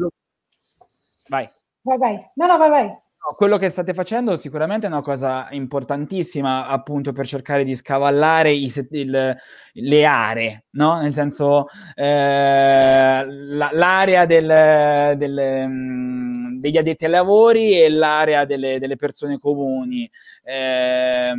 Vai. 1.28 1.50
Vai, 1.82 1.98
vai. 1.98 2.32
No, 2.36 2.48
no, 2.48 2.58
vai, 2.58 2.70
vai 2.70 3.04
quello 3.36 3.58
che 3.58 3.70
state 3.70 3.94
facendo 3.94 4.36
sicuramente 4.38 4.86
è 4.86 4.90
una 4.90 5.02
cosa 5.02 5.48
importantissima 5.52 6.68
appunto 6.68 7.12
per 7.12 7.26
cercare 7.26 7.64
di 7.64 7.74
scavallare 7.76 8.52
i, 8.52 8.72
il, 8.92 9.36
le 9.74 10.06
aree, 10.06 10.66
no? 10.72 11.02
Nel 11.02 11.14
senso 11.14 11.68
eh, 11.96 13.26
la, 13.26 13.70
l'area 13.74 14.26
del, 14.26 15.18
del, 15.18 15.66
mm, 15.68 16.60
degli 16.60 16.78
addetti 16.78 17.06
ai 17.06 17.12
lavori 17.12 17.82
e 17.82 17.90
l'area 17.90 18.46
delle, 18.46 18.80
delle 18.80 18.96
persone 18.96 19.40
comuni. 19.40 20.10
Eh, 20.44 21.34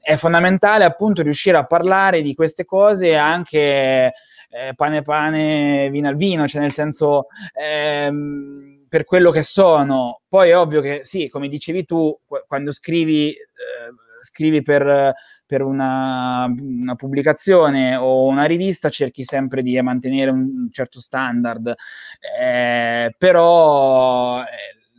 è 0.00 0.16
fondamentale 0.16 0.84
appunto 0.84 1.22
riuscire 1.22 1.56
a 1.56 1.64
parlare 1.64 2.22
di 2.22 2.34
queste 2.34 2.64
cose 2.64 3.14
anche 3.14 4.12
eh, 4.50 4.74
pane 4.74 5.02
pane, 5.02 5.88
vino 5.90 6.08
al 6.08 6.16
vino, 6.16 6.48
cioè 6.48 6.60
nel 6.60 6.72
senso... 6.72 7.26
Ehm, 7.54 8.80
per 8.92 9.04
quello 9.04 9.30
che 9.30 9.42
sono. 9.42 10.20
Poi 10.28 10.50
è 10.50 10.58
ovvio 10.58 10.82
che 10.82 11.00
sì, 11.02 11.26
come 11.30 11.48
dicevi 11.48 11.86
tu, 11.86 12.14
quando 12.46 12.72
scrivi, 12.72 13.30
eh, 13.30 13.38
scrivi 14.20 14.60
per, 14.60 15.14
per 15.46 15.62
una, 15.62 16.44
una, 16.44 16.94
pubblicazione 16.94 17.96
o 17.96 18.26
una 18.26 18.44
rivista, 18.44 18.90
cerchi 18.90 19.24
sempre 19.24 19.62
di 19.62 19.80
mantenere 19.80 20.30
un 20.30 20.68
certo 20.70 21.00
standard, 21.00 21.74
eh, 22.38 23.14
però 23.16 24.42
eh, 24.42 24.44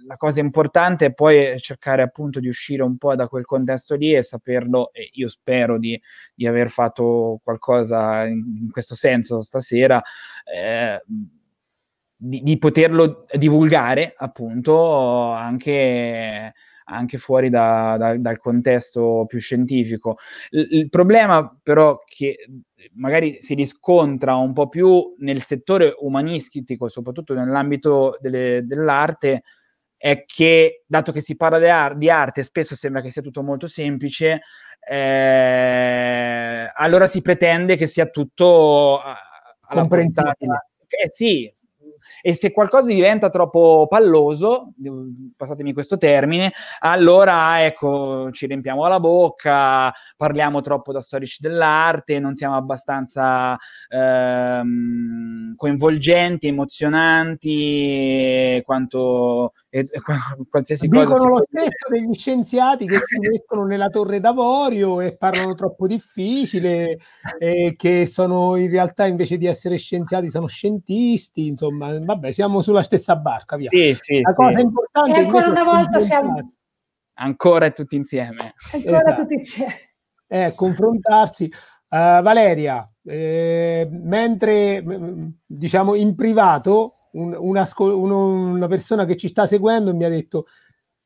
la 0.07 0.17
cosa 0.17 0.39
importante 0.39 1.05
è 1.05 1.13
poi 1.13 1.59
cercare 1.59 2.01
appunto 2.01 2.39
di 2.39 2.47
uscire 2.47 2.81
un 2.81 2.97
po' 2.97 3.13
da 3.13 3.27
quel 3.27 3.45
contesto 3.45 3.93
lì 3.93 4.15
e 4.15 4.23
saperlo, 4.23 4.91
e 4.91 5.07
io 5.13 5.27
spero 5.27 5.77
di, 5.77 6.01
di 6.33 6.47
aver 6.47 6.69
fatto 6.69 7.39
qualcosa 7.43 8.25
in, 8.25 8.43
in 8.59 8.71
questo 8.71 8.95
senso 8.95 9.39
stasera. 9.41 10.01
Eh, 10.51 10.99
di, 12.25 12.41
di, 12.41 12.57
poterlo 12.57 13.25
divulgare 13.33 14.13
appunto 14.15 15.31
anche, 15.31 16.53
anche 16.85 17.17
fuori 17.17 17.49
da, 17.49 17.97
da, 17.97 18.17
dal 18.17 18.37
contesto 18.37 19.25
più 19.27 19.39
scientifico. 19.39 20.15
Il, 20.51 20.67
il, 20.71 20.89
problema 20.89 21.53
però 21.61 21.99
che 22.05 22.37
magari 22.93 23.41
si 23.41 23.55
riscontra 23.55 24.35
un 24.35 24.53
po' 24.53 24.69
più 24.69 25.15
nel 25.19 25.43
settore 25.43 25.93
umanistico, 25.99 26.87
soprattutto 26.87 27.33
nell'ambito 27.33 28.17
delle, 28.21 28.61
dell'arte, 28.63 29.43
è 29.97 30.23
che 30.25 30.83
dato 30.85 31.11
che 31.11 31.21
si 31.21 31.35
parla 31.35 31.59
di, 31.59 31.67
ar- 31.67 31.97
di, 31.97 32.09
arte, 32.09 32.43
spesso 32.43 32.75
sembra 32.75 33.01
che 33.01 33.11
sia 33.11 33.21
tutto 33.21 33.43
molto 33.43 33.67
semplice, 33.67 34.41
eh, 34.89 36.71
allora 36.73 37.07
si 37.07 37.21
pretende 37.21 37.75
che 37.75 37.87
sia 37.87 38.05
tutto 38.05 39.01
alla 39.01 39.85
portata. 39.87 40.67
Eh, 40.87 41.09
sì, 41.09 41.52
e 42.25 42.35
se 42.35 42.53
qualcosa 42.53 42.87
diventa 42.87 43.29
troppo 43.29 43.85
palloso, 43.89 44.71
passatemi 45.35 45.73
questo 45.73 45.97
termine, 45.97 46.53
allora 46.79 47.65
ecco, 47.65 48.31
ci 48.31 48.47
riempiamo 48.47 48.87
la 48.87 49.01
bocca, 49.01 49.91
parliamo 50.15 50.61
troppo 50.61 50.93
da 50.93 51.01
storici 51.01 51.39
dell'arte, 51.41 52.19
non 52.19 52.35
siamo 52.35 52.55
abbastanza 52.55 53.57
ehm, 53.89 55.55
coinvolgenti, 55.57 56.47
emozionanti, 56.47 57.51
quanto 58.63 59.51
e, 59.75 59.89
qualsiasi 60.51 60.87
Dicono 60.87 61.05
cosa. 61.05 61.17
Dicono 61.17 61.37
lo 61.39 61.45
stesso 61.49 61.89
degli 61.89 62.13
scienziati 62.13 62.85
che 62.85 62.99
si 62.99 63.17
mettono 63.17 63.65
nella 63.65 63.89
torre 63.89 64.19
d'avorio 64.19 65.01
e 65.01 65.17
parlano 65.17 65.55
troppo 65.55 65.87
difficile, 65.87 66.99
e 67.39 67.73
che 67.75 68.05
sono 68.05 68.55
in 68.55 68.69
realtà 68.69 69.07
invece 69.07 69.37
di 69.37 69.47
essere 69.47 69.77
scienziati 69.77 70.29
sono 70.29 70.45
scientisti, 70.45 71.47
insomma, 71.47 71.97
vabbè, 71.99 72.31
siamo 72.31 72.61
sulla 72.61 72.83
stessa 72.83 73.15
barca, 73.15 73.55
via. 73.55 73.69
Sì, 73.69 73.95
sì, 73.95 74.21
La 74.21 74.35
cosa 74.35 74.59
importante 74.59 75.19
e 75.19 75.23
ancora 75.23 75.47
una 75.47 75.63
volta 75.63 75.99
siamo 76.01 76.53
ancora 77.15 77.71
tutti 77.71 77.95
insieme. 77.95 78.53
Ancora 78.73 78.97
esatto. 78.97 79.21
tutti 79.21 79.33
insieme. 79.33 79.95
Eh, 80.27 80.53
confrontarsi. 80.55 81.51
Uh, 81.89 82.21
Valeria, 82.21 82.87
eh, 83.05 83.87
mentre 83.89 84.83
diciamo 85.45 85.95
in 85.95 86.15
privato 86.15 86.95
un, 87.13 87.35
una, 87.37 87.67
uno, 87.77 88.51
una, 88.51 88.67
persona 88.67 89.05
che 89.05 89.17
ci 89.17 89.27
sta 89.27 89.45
seguendo 89.45 89.93
mi 89.93 90.03
ha 90.05 90.09
detto, 90.09 90.45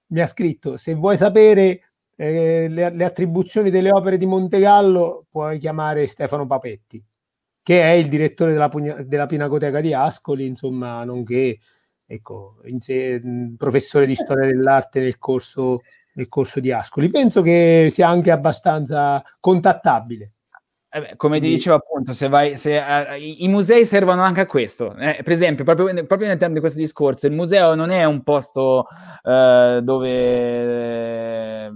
mi 0.07 0.21
ha 0.21 0.25
scritto, 0.25 0.77
se 0.77 0.93
vuoi 0.93 1.17
sapere 1.17 1.91
eh, 2.15 2.67
le, 2.67 2.89
le, 2.89 3.03
attribuzioni 3.05 3.69
delle 3.69 3.91
opere 3.91 4.17
di 4.17 4.25
Montegallo, 4.25 5.25
puoi 5.29 5.57
chiamare 5.59 6.07
Stefano 6.07 6.45
Papetti, 6.47 7.03
che 7.61 7.81
è 7.81 7.91
il 7.91 8.09
direttore 8.09 8.53
della, 8.53 8.69
della 9.03 9.25
Pinacoteca 9.25 9.81
di 9.81 9.93
Ascoli, 9.93 10.45
insomma, 10.45 11.03
nonché 11.03 11.59
ecco, 12.05 12.55
se, 12.77 13.21
professore 13.57 14.07
di 14.07 14.15
storia 14.15 14.45
dell'arte 14.47 15.01
nel 15.01 15.17
corso, 15.17 15.81
nel 16.13 16.29
corso 16.29 16.59
di 16.59 16.71
Ascoli. 16.71 17.09
Penso 17.09 17.41
che 17.41 17.87
sia 17.89 18.07
anche 18.07 18.31
abbastanza 18.31 19.21
contattabile. 19.39 20.31
Eh 20.97 21.15
come 21.15 21.39
ti 21.39 21.47
dicevo 21.49 21.75
appunto, 21.75 22.13
se 22.13 22.27
vai, 22.27 22.57
se, 22.57 22.77
uh, 22.77 23.13
i, 23.13 23.43
i, 23.43 23.47
musei 23.47 23.85
servono 23.85 24.21
anche 24.21 24.41
a 24.41 24.45
questo. 24.45 24.95
Eh, 24.97 25.21
per 25.23 25.33
esempio, 25.33 25.63
proprio, 25.63 25.93
proprio 26.05 26.27
nel 26.27 26.37
termine 26.37 26.55
di 26.55 26.59
questo 26.59 26.79
discorso, 26.79 27.27
il 27.27 27.33
museo 27.33 27.75
non 27.75 27.89
è 27.89 28.03
un 28.05 28.23
posto 28.23 28.85
uh, 29.23 29.79
dove 29.81 31.71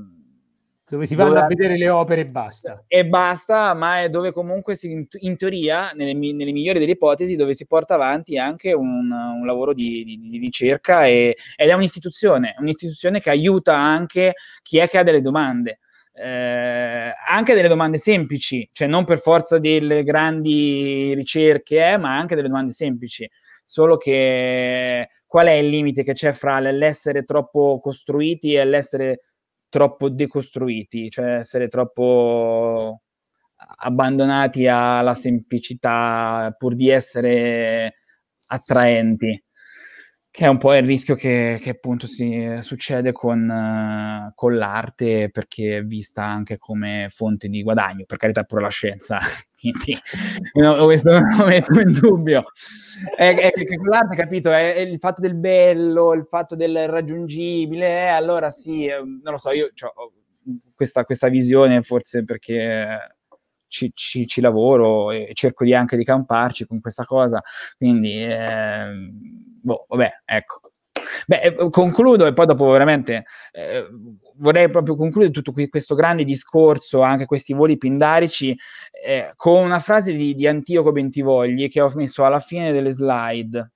dove 0.91 1.07
si 1.07 1.15
vanno 1.15 1.29
dove... 1.29 1.41
a 1.41 1.47
vedere 1.47 1.77
le 1.77 1.89
opere 1.89 2.21
e 2.21 2.25
basta. 2.25 2.83
E 2.85 3.05
basta, 3.05 3.73
ma 3.73 4.01
è 4.01 4.09
dove 4.09 4.33
comunque 4.33 4.75
si, 4.75 5.07
in 5.19 5.37
teoria, 5.37 5.91
nelle, 5.91 6.13
nelle, 6.13 6.51
migliori 6.51 6.79
delle 6.79 6.91
ipotesi, 6.91 7.37
dove 7.37 7.53
si 7.53 7.65
porta 7.65 7.93
avanti 7.93 8.37
anche 8.37 8.73
un, 8.73 9.09
un 9.09 9.45
lavoro 9.45 9.73
di, 9.73 10.03
di, 10.03 10.19
di 10.19 10.37
ricerca 10.37 11.05
e, 11.05 11.37
ed 11.55 11.69
è 11.69 11.73
un'istituzione, 11.73 12.55
un'istituzione 12.59 13.21
che 13.21 13.29
aiuta 13.29 13.73
anche 13.77 14.33
chi 14.61 14.79
è 14.79 14.89
che 14.89 14.97
ha 14.97 15.03
delle 15.03 15.21
domande 15.21 15.79
eh, 16.13 17.13
anche 17.27 17.53
delle 17.53 17.67
domande 17.67 17.97
semplici, 17.97 18.67
cioè 18.71 18.87
non 18.87 19.05
per 19.05 19.19
forza 19.19 19.59
delle 19.59 20.03
grandi 20.03 21.13
ricerche, 21.13 21.93
eh, 21.93 21.97
ma 21.97 22.17
anche 22.17 22.35
delle 22.35 22.47
domande 22.47 22.73
semplici. 22.73 23.29
Solo 23.63 23.97
che 23.97 25.09
qual 25.25 25.47
è 25.47 25.53
il 25.53 25.67
limite 25.67 26.03
che 26.03 26.13
c'è 26.13 26.33
fra 26.33 26.59
l'essere 26.59 27.23
troppo 27.23 27.79
costruiti 27.81 28.53
e 28.53 28.65
l'essere 28.65 29.21
troppo 29.69 30.09
decostruiti, 30.09 31.09
cioè 31.09 31.35
essere 31.37 31.67
troppo 31.69 33.01
abbandonati 33.77 34.67
alla 34.67 35.13
semplicità 35.13 36.53
pur 36.57 36.75
di 36.75 36.89
essere 36.89 37.95
attraenti 38.47 39.41
che 40.31 40.45
è 40.45 40.47
un 40.47 40.57
po' 40.57 40.73
il 40.73 40.83
rischio 40.83 41.13
che, 41.15 41.59
che 41.61 41.71
appunto 41.71 42.07
si 42.07 42.55
succede 42.61 43.11
con, 43.11 43.49
uh, 43.49 44.31
con, 44.33 44.55
l'arte 44.55 45.29
perché 45.29 45.77
è 45.77 45.83
vista 45.83 46.23
anche 46.23 46.57
come 46.57 47.07
fonte 47.09 47.49
di 47.49 47.61
guadagno, 47.61 48.05
per 48.05 48.17
carità 48.17 48.43
pure 48.43 48.61
la 48.61 48.69
scienza, 48.69 49.19
quindi 49.59 49.99
no, 50.53 50.85
questo 50.85 51.11
non 51.11 51.35
lo 51.35 51.45
metto 51.45 51.77
in 51.81 51.91
dubbio. 51.91 52.45
È, 53.13 53.35
è, 53.35 53.51
è 53.51 53.75
l'arte, 53.83 54.15
capito, 54.15 54.51
è, 54.51 54.73
è, 54.75 54.79
il 54.79 54.99
fatto 54.99 55.19
del 55.19 55.35
bello, 55.35 56.13
il 56.13 56.25
fatto 56.25 56.55
del 56.55 56.87
raggiungibile, 56.87 58.03
eh, 58.03 58.07
allora 58.07 58.49
sì, 58.51 58.85
eh, 58.85 58.99
non 58.99 59.33
lo 59.33 59.37
so, 59.37 59.51
io 59.51 59.69
ho 59.95 60.13
questa, 60.73 61.03
questa 61.03 61.27
visione 61.27 61.81
forse 61.81 62.23
perché 62.23 63.17
ci, 63.67 63.91
ci, 63.93 64.25
ci, 64.25 64.39
lavoro 64.39 65.11
e 65.11 65.31
cerco 65.33 65.65
di 65.65 65.73
anche 65.73 65.97
di 65.97 66.05
camparci 66.05 66.65
con 66.65 66.79
questa 66.79 67.03
cosa, 67.03 67.41
quindi... 67.77 68.23
Eh, 68.23 69.49
boh, 69.61 69.85
vabbè, 69.87 70.11
ecco. 70.25 70.59
Beh, 71.25 71.41
eh, 71.41 71.69
concludo 71.69 72.25
e 72.25 72.33
poi 72.33 72.45
dopo 72.45 72.69
veramente 72.69 73.25
eh, 73.51 73.87
vorrei 74.35 74.69
proprio 74.69 74.95
concludere 74.95 75.31
tutto 75.31 75.53
questo 75.69 75.95
grande 75.95 76.23
discorso, 76.23 77.01
anche 77.01 77.25
questi 77.25 77.53
voli 77.53 77.77
pindarici, 77.77 78.57
eh, 79.05 79.31
con 79.35 79.63
una 79.63 79.79
frase 79.79 80.13
di, 80.13 80.33
di 80.35 80.47
Antioco 80.47 80.91
Bentivogli 80.91 81.69
che 81.69 81.81
ho 81.81 81.91
messo 81.95 82.25
alla 82.25 82.39
fine 82.39 82.71
delle 82.71 82.91
slide. 82.91 83.71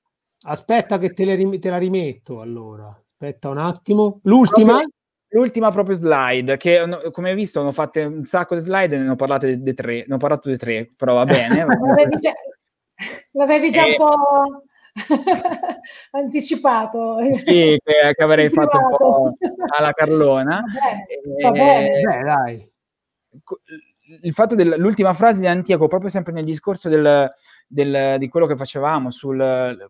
Aspetta 0.47 0.97
che 0.97 1.13
te, 1.13 1.25
le, 1.25 1.59
te 1.59 1.69
la 1.69 1.77
rimetto 1.77 2.41
allora. 2.41 2.87
Aspetta 2.87 3.49
un 3.49 3.57
attimo. 3.57 4.19
L'ultima? 4.23 4.73
Proprio, 4.73 4.89
l'ultima 5.29 5.71
proprio 5.71 5.95
slide, 5.95 6.57
che 6.57 7.11
come 7.11 7.29
hai 7.29 7.35
visto 7.35 7.59
hanno 7.59 7.71
fatto 7.71 7.99
un 7.99 8.25
sacco 8.25 8.55
di 8.55 8.61
slide 8.61 8.95
e 8.95 8.99
ne 8.99 9.09
ho 9.09 9.15
parlato 9.15 9.47
di 9.47 9.73
tre, 9.73 10.05
ne 10.07 10.15
ho 10.15 10.17
parlato 10.17 10.49
di 10.49 10.57
tre, 10.57 10.89
però 10.95 11.15
va 11.15 11.25
bene. 11.25 11.65
l'avevi, 11.65 12.17
già, 12.19 12.33
l'avevi 13.31 13.71
già, 13.71 13.85
un 13.85 13.95
po' 13.95 14.63
anticipato. 16.11 17.17
Sì, 17.33 17.79
che, 17.83 18.13
che 18.15 18.23
avrei 18.23 18.49
fatto 18.49 18.77
un 18.77 18.95
po' 18.95 19.33
alla 19.77 19.91
Carlona. 19.91 20.63
Va 21.41 21.51
bene, 21.51 21.51
va 21.51 21.51
bene. 21.51 22.01
Beh, 22.01 22.23
dai 22.23 22.73
il 24.21 24.33
fatto 24.33 24.55
dell'ultima 24.55 25.13
frase 25.13 25.39
di 25.41 25.47
Antioco, 25.47 25.87
proprio 25.87 26.09
sempre 26.09 26.31
nel 26.33 26.43
discorso 26.43 26.89
del, 26.89 27.31
del, 27.67 28.15
di 28.19 28.27
quello 28.27 28.45
che 28.45 28.55
facevamo 28.55 29.11
su 29.11 29.33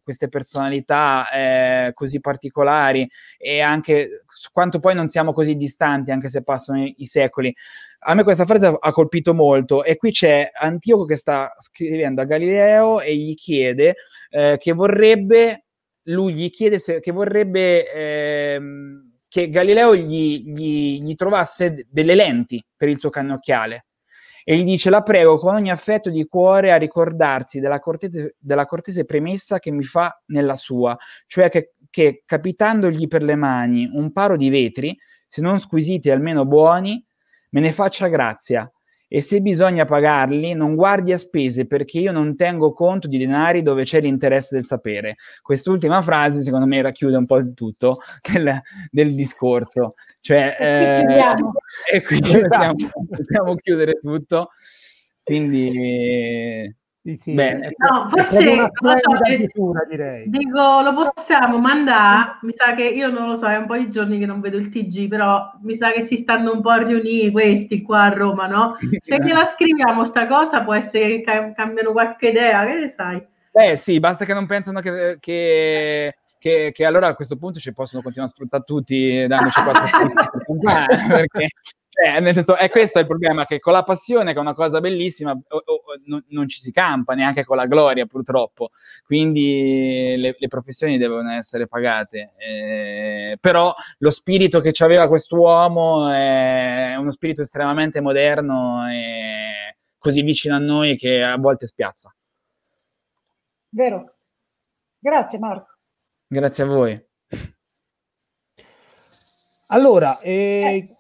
queste 0.04 0.30
personalità 0.30 1.30
eh, 1.32 1.92
così 1.94 2.20
particolari 2.20 3.08
e 3.38 3.62
anche 3.62 4.24
su 4.28 4.50
quanto 4.52 4.80
poi 4.80 4.96
non 4.96 5.10
siamo 5.10 5.34
così 5.34 5.56
distanti, 5.56 6.12
anche 6.12 6.30
se 6.30 6.44
passano 6.44 6.84
i, 6.84 6.96
i, 6.98 7.06
secoli. 7.06 7.54
A 8.08 8.14
me 8.14 8.24
questa 8.24 8.46
frase 8.46 8.78
ha 8.80 8.92
colpito 8.92 9.34
molto 9.34 9.84
e 9.84 9.98
qui 9.98 10.12
c'è 10.12 10.50
Antioco 10.54 11.06
che 11.06 11.18
sta 11.18 11.52
scrivendo 11.60 12.22
a 12.22 12.26
Galileo 12.26 13.02
e 13.02 13.16
gli 13.16 13.34
chiede 13.36 13.96
eh, 14.30 14.58
che 14.60 14.74
vorrebbe, 14.74 15.66
lui 16.04 16.34
gli 16.34 16.50
chiede 16.50 16.80
se, 16.80 17.00
che 17.00 17.12
vorrebbe... 17.12 17.92
Eh, 17.94 18.60
che 19.28 19.50
Galileo 19.50 19.94
gli, 19.94 20.44
gli, 20.46 21.02
gli 21.02 21.16
trovasse 21.16 21.88
delle 21.90 22.16
lenti 22.16 22.64
per 22.74 22.88
il 22.88 22.98
suo 22.98 23.10
cannocchiale 23.10 23.88
e 24.48 24.58
gli 24.58 24.64
dice 24.64 24.92
la 24.92 25.02
prego 25.02 25.40
con 25.40 25.56
ogni 25.56 25.72
affetto 25.72 26.12
di 26.12 26.24
cuore 26.28 26.72
a 26.72 26.78
ricordarsi 26.78 27.60
della 27.60 27.80
cortese, 27.80 28.36
della 28.38 28.68
cortese 28.68 29.04
premessa 29.04 29.58
che 29.58 29.72
mi 29.72 29.84
fa 29.84 30.22
nella 30.28 30.56
sua, 30.56 30.96
cioè 31.26 31.50
che, 31.50 31.74
che 31.90 32.22
capitandogli 32.24 33.08
per 33.08 33.24
le 33.24 33.36
mani 33.36 33.90
un 33.92 34.12
paro 34.12 34.38
di 34.38 34.50
vetri, 34.50 34.96
se 35.28 35.42
non 35.42 35.60
squisiti 35.60 36.12
almeno 36.12 36.46
buoni, 36.46 37.04
me 37.50 37.60
ne 37.60 37.72
faccia 37.72 38.08
grazia 38.08 38.70
e 39.08 39.22
se 39.22 39.42
bisogna 39.42 39.86
pagarli 39.86 40.54
non 40.54 40.76
guardi 40.76 41.14
a 41.14 41.18
spese 41.18 41.68
perché 41.68 42.00
io 42.00 42.12
non 42.12 42.36
tengo 42.36 42.72
conto 42.72 43.08
di 43.08 43.18
denari 43.18 43.62
dove 43.62 43.84
c'è 43.84 44.02
l'interesse 44.02 44.56
del 44.56 44.66
sapere. 44.66 45.16
Quest'ultima 45.42 46.02
frase 46.02 46.42
secondo 46.42 46.66
me 46.66 46.82
racchiude 46.82 47.18
un 47.18 47.26
po' 47.26 47.38
il 47.38 47.54
tutto 47.54 48.00
del, 48.32 48.62
del 48.90 49.16
discorso. 49.16 49.94
Cioè, 50.20 50.58
eh, 50.60 51.96
e 51.96 52.02
quindi 52.02 52.40
possiamo, 52.40 52.76
possiamo 53.10 53.56
chiudere 53.56 54.00
tutto. 54.00 54.50
Quindi 55.24 56.74
sì, 57.06 57.14
sì. 57.14 57.34
Bene. 57.34 57.76
No, 57.78 58.10
forse 58.10 58.56
lo 58.56 58.72
so, 58.98 59.12
chiusura, 59.22 59.86
direi. 59.88 60.28
Dico, 60.28 60.82
lo 60.82 61.12
possiamo 61.14 61.60
mandare. 61.60 62.40
Mi 62.42 62.52
sa 62.52 62.74
che 62.74 62.82
io 62.82 63.12
non 63.12 63.28
lo 63.28 63.36
so, 63.36 63.46
è 63.48 63.58
un 63.58 63.68
po' 63.68 63.78
di 63.78 63.92
giorni 63.92 64.18
che 64.18 64.26
non 64.26 64.42
vedo 64.42 64.58
il 64.58 64.70
TG, 64.70 65.08
però 65.08 65.52
mi 65.62 65.76
sa 65.76 65.92
che 65.92 66.02
si 66.02 66.18
stanno 66.18 66.52
un 66.52 66.64
po' 66.64 66.72
a 66.72 66.82
riunire 66.82 67.30
questi 67.30 67.84
qua 67.84 68.06
a 68.06 68.10
Roma, 68.10 68.48
no? 68.48 68.78
Se 69.04 69.20
gliela 69.20 69.46
scriviamo 69.46 70.04
sta 70.04 70.26
cosa, 70.26 70.64
può 70.64 70.74
essere 70.74 71.22
che 71.22 71.54
cambiano 71.56 71.92
qualche 71.92 72.30
idea, 72.30 72.66
che 72.66 72.74
ne 72.74 72.90
sai? 72.90 73.24
Beh, 73.52 73.78
sì, 73.78 74.00
basta 74.00 74.26
che 74.26 74.34
non 74.34 74.48
pensano 74.48 74.80
che, 74.80 75.18
che... 75.20 76.16
Che, 76.38 76.72
che, 76.74 76.86
allora 76.86 77.08
a 77.08 77.16
questo 77.16 77.38
punto 77.38 77.58
ci 77.58 77.74
possono 77.74 78.04
continuare 78.04 78.32
a 78.32 78.36
sfruttare 78.36 78.64
tutti 78.64 79.26
dandoci 79.26 79.64
quattro 79.64 79.82
perché 81.10 81.48
cioè, 81.96 82.20
nel 82.20 82.34
senso, 82.34 82.58
è 82.58 82.70
questo 82.70 83.00
il 83.00 83.08
problema, 83.08 83.46
che 83.46 83.60
con 83.60 83.72
la 83.72 83.84
passione, 83.84 84.34
che 84.34 84.38
è 84.38 84.42
una 84.42 84.54
cosa 84.54 84.82
bellissima, 84.82 85.32
o, 85.32 85.62
o, 85.66 85.82
non, 86.06 86.22
non, 86.28 86.46
ci 86.50 86.60
si 86.60 86.74
campa 86.74 87.14
neanche 87.14 87.46
con 87.46 87.56
la 87.56 87.68
gloria, 87.68 88.06
purtroppo. 88.06 88.72
Quindi 89.06 90.16
le, 90.18 90.36
le 90.38 90.48
professioni 90.50 90.98
devono 90.98 91.32
essere 91.32 91.68
pagate. 91.68 92.34
Eh, 92.38 93.38
però 93.40 93.74
lo 94.00 94.10
spirito 94.10 94.60
che 94.60 94.74
aveva 94.84 95.08
quest'uomo 95.08 96.10
è 96.12 96.96
uno 96.98 97.12
spirito 97.12 97.42
estremamente 97.44 98.02
moderno 98.02 98.90
e 98.90 99.78
così 99.98 100.22
vicino 100.22 100.56
a 100.56 100.60
noi 100.60 100.98
che 100.98 101.24
a 101.24 101.38
volte 101.38 101.66
spiazza. 101.66 102.14
Vero. 103.70 104.16
Grazie 105.00 105.40
Marco. 105.40 105.78
Grazie 106.28 106.64
a 106.64 106.68
voi. 106.68 107.06
Allora, 109.68 110.20
eh, 110.20 110.32
eh 110.34 110.95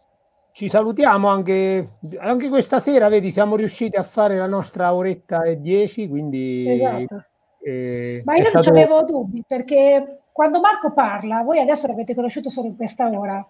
ci 0.55 0.69
salutiamo 0.69 1.27
anche, 1.27 1.97
anche, 2.17 2.47
questa 2.47 2.79
sera, 2.79 3.09
vedi, 3.09 3.29
siamo 3.29 3.57
riusciti 3.57 3.97
a 3.97 4.03
fare 4.03 4.37
la 4.37 4.47
nostra 4.47 4.93
oretta 4.93 5.43
e 5.43 5.59
dieci, 5.59 6.07
quindi... 6.07 6.65
Esatto. 6.71 7.25
Eh, 7.61 8.21
Ma 8.23 8.35
io 8.35 8.43
non 8.53 8.63
stato... 8.63 8.69
avevo 8.69 9.03
dubbi, 9.03 9.43
perché 9.45 10.21
quando 10.31 10.61
Marco 10.61 10.93
parla, 10.93 11.41
voi 11.41 11.59
adesso 11.59 11.87
l'avete 11.87 12.15
conosciuto 12.15 12.49
solo 12.49 12.67
in 12.67 12.77
questa 12.77 13.09
ora, 13.09 13.45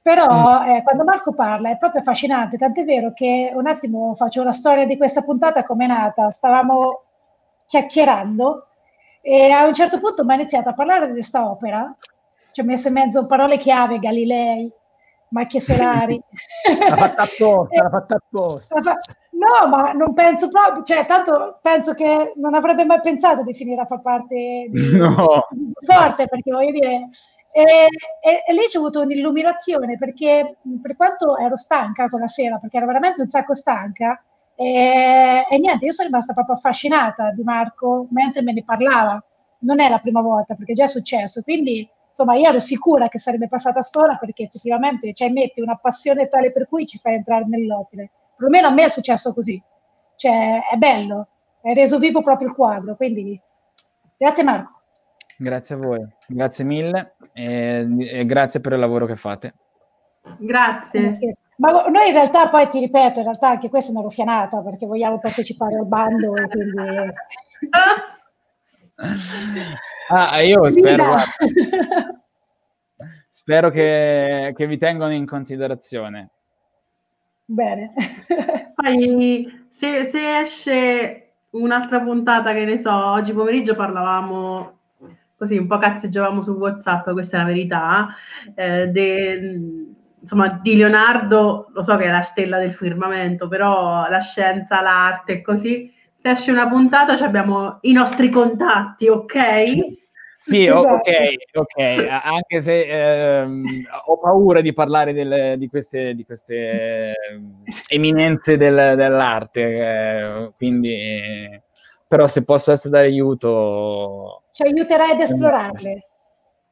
però 0.00 0.24
mm. 0.24 0.68
eh, 0.70 0.82
quando 0.82 1.04
Marco 1.04 1.34
parla 1.34 1.72
è 1.72 1.76
proprio 1.76 2.00
affascinante, 2.00 2.56
tant'è 2.56 2.86
vero 2.86 3.12
che 3.12 3.52
un 3.54 3.66
attimo 3.66 4.14
faccio 4.14 4.42
la 4.42 4.52
storia 4.52 4.86
di 4.86 4.96
questa 4.96 5.20
puntata 5.20 5.62
come 5.62 5.84
è 5.84 5.88
nata, 5.88 6.30
stavamo 6.30 7.02
chiacchierando 7.66 8.66
e 9.20 9.50
a 9.50 9.66
un 9.66 9.74
certo 9.74 10.00
punto 10.00 10.24
mi 10.24 10.32
ha 10.32 10.36
iniziato 10.36 10.70
a 10.70 10.72
parlare 10.72 11.06
di 11.06 11.12
questa 11.12 11.46
opera, 11.46 11.94
ci 12.50 12.62
ho 12.62 12.64
messo 12.64 12.88
in 12.88 12.94
mezzo 12.94 13.26
parole 13.26 13.58
chiave, 13.58 13.98
Galilei, 13.98 14.72
macchie 15.30 15.60
solari. 15.60 16.20
l'ha 16.88 16.96
fatta 16.96 17.22
apposta, 17.22 17.82
l'ha 17.82 17.90
fatta 17.90 18.14
apposta. 18.16 19.00
No, 19.40 19.68
ma 19.68 19.92
non 19.92 20.12
penso 20.12 20.48
proprio, 20.48 20.82
cioè, 20.82 21.06
tanto 21.06 21.58
penso 21.62 21.94
che 21.94 22.34
non 22.36 22.54
avrebbe 22.54 22.84
mai 22.84 23.00
pensato 23.00 23.42
di 23.42 23.54
finire 23.54 23.80
a 23.80 23.86
far 23.86 24.02
parte 24.02 24.66
di, 24.68 24.96
no. 24.96 25.46
di 25.50 25.72
forte, 25.80 26.28
perché 26.28 26.50
voglio 26.50 26.72
dire, 26.72 27.08
e, 27.52 27.62
e, 27.62 28.44
e, 28.46 28.52
lì 28.52 28.60
c'è 28.68 28.78
avuto 28.78 29.00
un'illuminazione, 29.00 29.96
perché 29.96 30.58
per 30.82 30.94
quanto 30.94 31.38
ero 31.38 31.56
stanca 31.56 32.08
quella 32.08 32.26
sera, 32.26 32.58
perché 32.58 32.76
ero 32.76 32.86
veramente 32.86 33.22
un 33.22 33.28
sacco 33.28 33.54
stanca, 33.54 34.22
e, 34.54 35.46
e 35.48 35.58
niente, 35.58 35.86
io 35.86 35.92
sono 35.92 36.08
rimasta 36.08 36.34
proprio 36.34 36.56
affascinata 36.56 37.30
di 37.32 37.42
Marco 37.42 38.08
mentre 38.10 38.42
me 38.42 38.52
ne 38.52 38.62
parlava. 38.62 39.22
Non 39.60 39.80
è 39.80 39.88
la 39.88 39.98
prima 39.98 40.20
volta, 40.20 40.54
perché 40.54 40.74
già 40.74 40.84
è 40.84 40.88
successo, 40.88 41.42
quindi 41.42 41.88
insomma 42.10 42.34
io 42.34 42.48
ero 42.48 42.60
sicura 42.60 43.08
che 43.08 43.18
sarebbe 43.18 43.48
passata 43.48 43.80
storia 43.82 44.16
perché 44.16 44.42
effettivamente 44.42 45.12
cioè, 45.14 45.30
metti 45.30 45.60
una 45.60 45.76
passione 45.76 46.28
tale 46.28 46.52
per 46.52 46.68
cui 46.68 46.84
ci 46.86 46.98
fai 46.98 47.14
entrare 47.14 47.46
nell'opera. 47.46 48.04
Perlomeno 48.36 48.66
a 48.66 48.72
me 48.72 48.84
è 48.84 48.88
successo 48.88 49.32
così. 49.32 49.62
Cioè, 50.16 50.68
è 50.70 50.76
bello, 50.76 51.28
è 51.62 51.72
reso 51.72 51.98
vivo 51.98 52.22
proprio 52.22 52.48
il 52.48 52.54
quadro. 52.54 52.94
Quindi, 52.96 53.40
grazie 54.16 54.42
Marco. 54.44 54.78
Grazie 55.38 55.74
a 55.74 55.78
voi, 55.78 56.06
grazie 56.26 56.64
mille 56.64 57.14
e, 57.32 57.86
e 57.98 58.26
grazie 58.26 58.60
per 58.60 58.74
il 58.74 58.78
lavoro 58.78 59.06
che 59.06 59.16
fate. 59.16 59.54
Grazie. 60.38 61.36
Ma 61.56 61.70
noi 61.88 62.08
in 62.08 62.12
realtà 62.12 62.48
poi 62.48 62.68
ti 62.68 62.78
ripeto, 62.78 63.18
in 63.18 63.24
realtà 63.24 63.48
anche 63.48 63.68
questa 63.68 63.90
è 63.90 63.94
una 63.94 64.04
ruffianata 64.04 64.62
perché 64.62 64.86
vogliamo 64.86 65.18
partecipare 65.18 65.76
al 65.76 65.86
bando 65.86 66.36
e 66.36 66.48
quindi... 66.48 66.74
Ah, 70.12 70.40
io 70.40 70.68
spero, 70.70 71.14
spero 73.30 73.70
che, 73.70 74.52
che, 74.56 74.66
vi 74.66 74.76
tengano 74.76 75.12
in 75.12 75.24
considerazione. 75.24 76.30
Bene. 77.44 77.92
Poi, 78.74 79.66
se, 79.70 80.08
se, 80.10 80.40
esce 80.40 81.32
un'altra 81.50 82.00
puntata, 82.00 82.52
che 82.52 82.64
ne 82.64 82.80
so, 82.80 82.92
oggi 82.92 83.32
pomeriggio 83.32 83.76
parlavamo 83.76 84.78
così, 85.36 85.56
un 85.56 85.68
po' 85.68 85.78
cazzeggiavamo 85.78 86.42
su 86.42 86.50
WhatsApp, 86.54 87.10
questa 87.12 87.36
è 87.36 87.40
la 87.40 87.46
verità, 87.46 88.08
eh, 88.56 88.88
de, 88.88 89.58
insomma, 90.20 90.58
di 90.60 90.76
Leonardo, 90.76 91.70
lo 91.72 91.82
so 91.84 91.96
che 91.96 92.04
è 92.04 92.10
la 92.10 92.22
stella 92.22 92.58
del 92.58 92.74
firmamento, 92.74 93.46
però 93.46 94.08
la 94.08 94.20
scienza, 94.20 94.82
l'arte 94.82 95.34
e 95.34 95.42
così, 95.42 95.90
se 96.22 96.30
esce 96.30 96.50
una 96.50 96.68
puntata 96.68 97.12
abbiamo 97.24 97.78
i 97.82 97.92
nostri 97.92 98.30
contatti, 98.30 99.08
ok? 99.08 99.98
Sì, 100.36 100.64
esatto. 100.64 100.94
ok, 100.94 101.10
ok, 101.52 102.08
anche 102.22 102.62
se 102.62 103.40
ehm, 103.40 103.62
ho 104.06 104.18
paura 104.18 104.62
di 104.62 104.72
parlare 104.72 105.12
del, 105.12 105.58
di, 105.58 105.68
queste, 105.68 106.14
di 106.14 106.24
queste 106.24 107.14
eminenze 107.88 108.56
del, 108.56 108.94
dell'arte, 108.96 109.60
eh, 109.60 110.52
quindi 110.56 111.60
però 112.08 112.26
se 112.26 112.42
posso 112.44 112.72
essere 112.72 113.02
d'aiuto... 113.02 114.44
Ci 114.50 114.62
aiuterai 114.62 115.10
ad 115.12 115.20
esplorarle. 115.20 116.08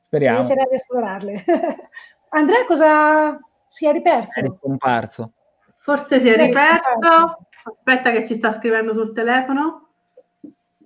Speriamo. 0.01 0.39
Ci 0.39 0.43
aiuterai 0.45 0.65
ad 0.65 0.73
esplorarle. 0.73 1.45
Andrea 2.31 2.65
cosa 2.66 3.39
si 3.69 3.87
è 3.87 3.93
riperso? 3.93 4.41
È 4.41 4.43
ricomparso. 4.43 5.33
Forse 5.79 6.20
si 6.20 6.29
è 6.29 6.37
riperso. 6.37 7.48
Aspetta 7.77 8.11
che 8.11 8.27
ci 8.27 8.36
sta 8.36 8.53
scrivendo 8.53 8.93
sul 8.93 9.12
telefono. 9.12 9.89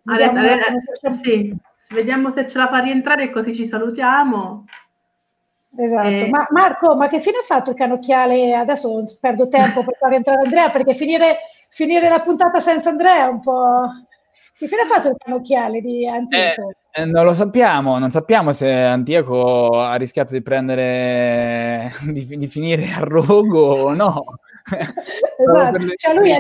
Vediamo, 0.03 0.39
Ale, 0.39 0.61
sì. 1.23 1.55
Vediamo 1.91 2.31
se 2.31 2.49
ce 2.49 2.59
la 2.59 2.69
fa 2.69 2.79
rientrare 2.79 3.31
così 3.31 3.55
ci 3.55 3.67
salutiamo. 3.67 4.65
Esatto, 5.77 6.09
e... 6.09 6.29
ma 6.29 6.47
Marco, 6.51 6.97
ma 6.97 7.09
che 7.09 7.21
fine 7.21 7.39
ha 7.39 7.43
fatto 7.43 7.71
il 7.71 7.77
canocchiale? 7.77 8.55
Adesso 8.55 9.03
perdo 9.21 9.49
tempo 9.49 9.85
per 9.85 9.97
far 9.97 10.11
rientrare 10.11 10.43
Andrea 10.43 10.71
perché 10.71 10.95
finire, 10.95 11.39
finire 11.71 12.09
la 12.09 12.21
puntata 12.21 12.61
senza 12.61 12.91
Andrea 12.91 13.27
è 13.27 13.29
un 13.29 13.41
po'... 13.41 13.83
Che 14.59 14.67
fine 14.69 14.83
ha 14.83 14.87
fatto 14.87 15.09
il 15.09 15.17
cannocchiale 15.19 15.81
di 15.81 16.07
Antioco? 16.07 16.75
Eh, 16.93 17.03
eh, 17.03 17.05
non 17.05 17.25
lo 17.25 17.35
sappiamo, 17.35 17.99
non 17.99 18.11
sappiamo 18.11 18.53
se 18.53 18.71
Antioco 18.71 19.81
ha 19.81 19.97
rischiato 19.97 20.33
di 20.33 20.43
prendere, 20.43 21.91
di, 22.05 22.37
di 22.37 22.47
finire 22.49 22.85
a 22.95 23.01
rogo 23.01 23.85
o 23.85 23.95
no. 23.95 24.25
esatto, 25.39 25.79
cioè 25.97 26.15
lui 26.15 26.31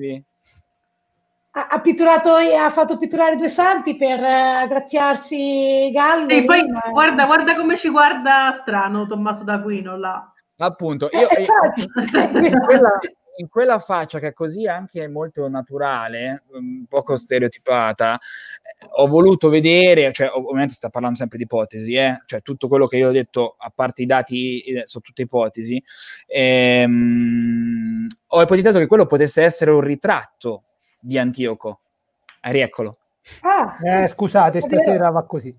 è, 0.00 0.22
ha, 1.54 1.66
ha, 1.68 1.80
pitturato, 1.80 2.34
ha 2.34 2.70
fatto 2.70 2.96
pitturare 2.98 3.36
due 3.36 3.48
santi 3.48 3.96
per 3.96 4.18
uh, 4.18 4.68
graziarsi 4.68 5.90
Gallo. 5.92 6.28
E 6.28 6.44
poi 6.44 6.68
ma... 6.68 6.80
guarda, 6.90 7.26
guarda 7.26 7.56
come 7.56 7.76
ci 7.76 7.90
guarda 7.90 8.52
strano 8.60 9.06
Tommaso 9.06 9.44
d'Aquino 9.44 9.96
là. 9.96 10.32
Appunto, 10.58 11.08
io, 11.12 11.28
eh, 11.28 11.42
io 11.42 12.40
in, 12.40 12.60
quella, 12.66 12.98
in, 13.36 13.48
quella, 13.48 13.78
faccia 13.78 14.18
che 14.18 14.28
è 14.28 14.32
così 14.32 14.66
anche 14.66 15.06
molto 15.08 15.48
naturale, 15.48 16.44
un 16.52 16.86
poco 16.88 17.16
stereotipata, 17.16 18.14
eh, 18.14 18.86
ho 18.96 19.06
voluto 19.06 19.48
vedere, 19.48 20.12
cioè 20.12 20.30
ovviamente 20.32 20.74
sta 20.74 20.88
parlando 20.88 21.18
sempre 21.18 21.38
di 21.38 21.44
ipotesi, 21.44 21.94
eh? 21.94 22.22
cioè 22.26 22.42
tutto 22.42 22.68
quello 22.68 22.86
che 22.86 22.96
io 22.96 23.08
ho 23.08 23.12
detto, 23.12 23.56
a 23.58 23.72
parte 23.74 24.02
i 24.02 24.06
dati, 24.06 24.60
eh, 24.60 24.86
sono 24.86 25.02
tutte 25.02 25.22
ipotesi, 25.22 25.82
ehm, 26.26 28.06
ho 28.28 28.42
ipotizzato 28.42 28.78
che 28.78 28.86
quello 28.86 29.06
potesse 29.06 29.42
essere 29.42 29.70
un 29.70 29.80
ritratto 29.80 30.64
di 31.00 31.18
Antioco. 31.18 31.80
Rieccolo. 32.40 32.98
Ah, 33.42 33.78
eh, 33.82 34.08
scusate, 34.08 34.60
stasera 34.60 35.10
va 35.10 35.24
così. 35.24 35.56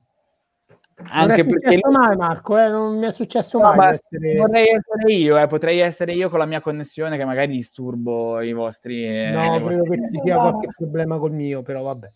Anche 0.95 1.45
perché 1.45 1.80
mai 1.90 2.15
Marco, 2.15 2.57
eh, 2.57 2.70
non 2.70 2.98
mi 2.98 3.07
è 3.07 3.11
successo 3.11 3.60
no, 3.60 3.74
mai 3.74 3.94
essere... 3.94 4.36
Vorrei 4.36 4.68
essere 4.68 5.14
io, 5.14 5.38
eh, 5.38 5.48
potrei 5.48 5.80
essere 5.80 6.14
io 6.14 6.30
con 6.30 6.40
la 6.40 6.45
mia 6.45 6.61
connessione 6.61 7.18
che 7.18 7.26
magari 7.26 7.53
disturbo 7.53 8.41
i 8.41 8.53
vostri... 8.53 9.03
Eh, 9.06 9.32
no, 9.32 9.65
credo 9.65 9.84
che 9.84 9.98
ci 10.10 10.20
sia 10.24 10.36
qualche 10.38 10.68
problema 10.76 11.18
col 11.18 11.32
mio, 11.32 11.61
però 11.61 11.82
vabbè. 11.82 12.10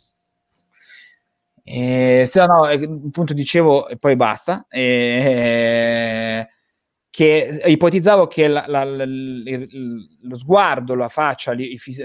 Eh, 1.64 2.24
se 2.26 2.46
no, 2.46 2.64
appunto 2.64 3.34
dicevo, 3.34 3.88
e 3.88 3.98
poi 3.98 4.16
basta. 4.16 4.66
Eh, 4.70 6.48
che 7.10 7.62
ipotizzavo 7.66 8.28
che 8.28 8.48
la, 8.48 8.66
la, 8.68 8.84
la, 8.84 9.06
lo 9.06 10.36
sguardo, 10.36 10.94
la 10.94 11.10
faccia, 11.10 11.56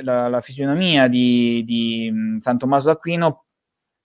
la, 0.02 0.40
fisionomia 0.40 1.06
di, 1.06 1.62
di 1.66 2.10
San 2.38 2.56
Tommaso 2.56 2.88
d'Aquino 2.88 3.44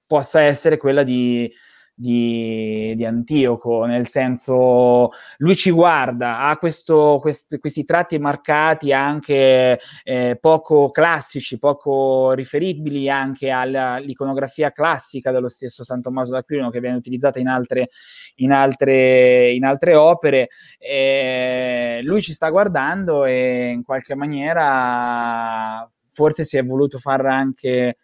possa 0.06 0.41
essere 0.41 0.76
quella 0.76 1.03
di, 1.03 1.49
di, 1.99 2.93
di, 2.95 3.05
Antioco, 3.05 3.85
nel 3.85 4.07
senso 4.09 5.09
lui 5.37 5.55
ci 5.55 5.71
guarda, 5.71 6.41
ha 6.41 6.57
questo, 6.57 7.17
quest, 7.19 7.57
questi 7.57 7.85
tratti 7.85 8.19
marcati 8.19 8.93
anche 8.93 9.79
eh, 10.03 10.37
poco 10.39 10.91
classici, 10.91 11.57
poco 11.57 12.33
riferibili 12.33 13.09
anche 13.09 13.49
all'iconografia 13.49 14.71
classica 14.71 15.31
dello 15.31 15.47
stesso 15.47 15.83
San 15.83 16.03
Tommaso 16.03 16.33
d'Aquino 16.33 16.69
che 16.69 16.79
viene 16.81 16.97
utilizzata 16.97 17.39
in 17.39 17.47
altre, 17.47 17.89
in 18.35 18.51
altre, 18.51 19.51
in 19.53 19.65
altre 19.65 19.95
opere. 19.95 20.49
Eh, 20.77 22.01
lui 22.03 22.21
ci 22.21 22.33
sta 22.33 22.49
guardando 22.49 23.25
e 23.25 23.69
in 23.69 23.83
qualche 23.83 24.13
maniera 24.13 25.89
forse 26.11 26.43
si 26.43 26.57
è 26.57 26.63
voluto 26.63 26.99
far 26.99 27.25
anche... 27.25 27.97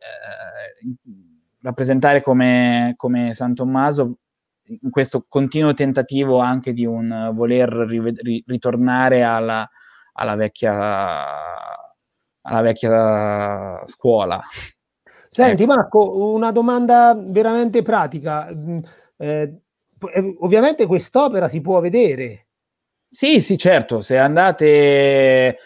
Eh, 0.00 1.18
rappresentare 1.62 2.22
come, 2.22 2.94
come 2.96 3.34
San 3.34 3.54
Tommaso 3.54 4.18
in 4.82 4.90
questo 4.90 5.24
continuo 5.28 5.74
tentativo 5.74 6.38
anche 6.38 6.72
di 6.72 6.84
un 6.84 7.30
voler 7.34 7.68
ri- 7.70 8.44
ritornare 8.46 9.22
alla, 9.22 9.68
alla, 10.12 10.36
vecchia, 10.36 10.74
alla 12.42 12.60
vecchia 12.60 13.82
scuola. 13.86 14.40
Senti 15.28 15.62
ecco. 15.62 15.72
Marco, 15.72 16.32
una 16.32 16.52
domanda 16.52 17.16
veramente 17.16 17.82
pratica. 17.82 18.48
Mm, 18.52 18.78
eh, 19.16 19.60
eh, 20.14 20.36
ovviamente 20.40 20.86
quest'opera 20.86 21.48
si 21.48 21.60
può 21.60 21.80
vedere. 21.80 22.46
Sì, 23.08 23.40
sì, 23.40 23.58
certo, 23.58 24.00
se 24.00 24.16
andate 24.18 25.58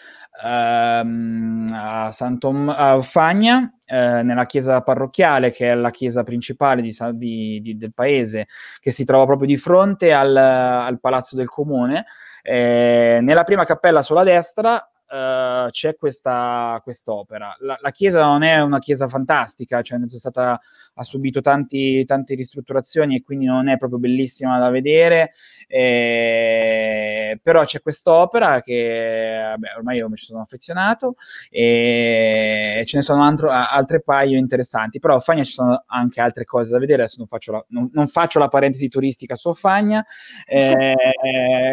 ehm, 0.43 1.67
a, 1.73 2.11
Santom- 2.11 2.73
a 2.75 3.01
Fagna, 3.01 3.71
eh, 3.85 4.21
nella 4.23 4.45
chiesa 4.45 4.81
parrocchiale, 4.81 5.51
che 5.51 5.67
è 5.67 5.75
la 5.75 5.91
chiesa 5.91 6.23
principale 6.23 6.81
di, 6.81 6.93
di, 7.13 7.61
di, 7.61 7.77
del 7.77 7.93
paese, 7.93 8.47
che 8.79 8.91
si 8.91 9.03
trova 9.03 9.25
proprio 9.25 9.47
di 9.47 9.57
fronte 9.57 10.13
al, 10.13 10.35
al 10.35 10.99
palazzo 10.99 11.35
del 11.35 11.49
comune. 11.49 12.05
Eh, 12.41 13.19
nella 13.21 13.43
prima 13.43 13.65
cappella 13.65 14.01
sulla 14.01 14.23
destra 14.23 14.87
uh, 15.15 15.69
c'è 15.69 15.95
questa 15.95 16.79
quest'opera. 16.83 17.55
La, 17.59 17.77
la, 17.81 17.91
chiesa 17.91 18.23
non 18.23 18.43
è 18.43 18.61
una 18.61 18.79
chiesa 18.79 19.07
fantastica, 19.07 19.81
cioè 19.81 19.99
è 19.99 20.07
stata, 20.07 20.59
ha 20.93 21.03
subito 21.03 21.41
tanti, 21.41 22.03
tante 22.05 22.35
ristrutturazioni 22.35 23.15
e 23.15 23.21
quindi 23.23 23.45
non 23.45 23.69
è 23.69 23.77
proprio 23.77 23.99
bellissima 23.99 24.59
da 24.59 24.69
vedere, 24.69 25.33
eh, 25.67 27.39
però 27.41 27.63
c'è 27.63 27.81
quest'opera 27.81 28.61
che 28.61 29.39
vabbè, 29.51 29.75
ormai 29.77 29.97
io 29.97 30.09
mi 30.09 30.15
ci 30.15 30.25
sono 30.25 30.41
affezionato 30.41 31.15
e 31.49 32.83
ce 32.85 32.97
ne 32.97 33.01
sono 33.01 33.23
altro, 33.23 33.49
altre 33.49 34.01
paio 34.01 34.37
interessanti, 34.37 34.99
però 34.99 35.15
a 35.15 35.19
Fagna 35.19 35.43
ci 35.43 35.53
sono 35.53 35.83
anche 35.87 36.21
altre 36.21 36.43
cose 36.43 36.71
da 36.71 36.79
vedere, 36.79 37.03
adesso 37.03 37.17
non 37.19 37.27
faccio 37.27 37.51
la, 37.53 37.65
non, 37.69 37.89
non 37.93 38.07
faccio 38.07 38.39
la 38.39 38.47
parentesi 38.47 38.89
turistica 38.89 39.35
su 39.35 39.53
Fagna, 39.53 40.05
eh, 40.45 40.95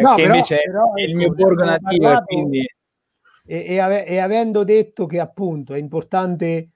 no, 0.01 0.15
che 0.15 0.21
però, 0.21 0.33
invece 0.33 0.61
però, 0.63 0.93
è 0.93 1.01
il 1.01 1.15
mio 1.15 1.29
borgo 1.29 1.63
nativo 1.63 2.11
e 2.11 2.23
quindi 2.23 2.75
e, 3.45 3.65
e, 3.67 3.79
ave, 3.79 4.05
e, 4.05 4.19
avendo 4.19 4.63
detto 4.63 5.05
che 5.05 5.19
appunto 5.19 5.73
è 5.73 5.77
importante 5.77 6.69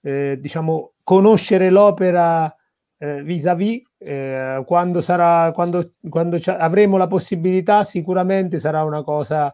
eh, 0.00 0.38
diciamo 0.40 0.92
conoscere 1.02 1.70
l'opera 1.70 2.54
eh, 2.98 3.22
vis-à-vis 3.22 3.82
eh, 3.98 4.62
quando 4.66 5.00
sarà 5.00 5.50
quando, 5.52 5.94
quando 6.08 6.38
avremo 6.46 6.96
la 6.96 7.06
possibilità 7.06 7.82
sicuramente 7.84 8.58
sarà 8.58 8.84
una 8.84 9.02
cosa 9.02 9.52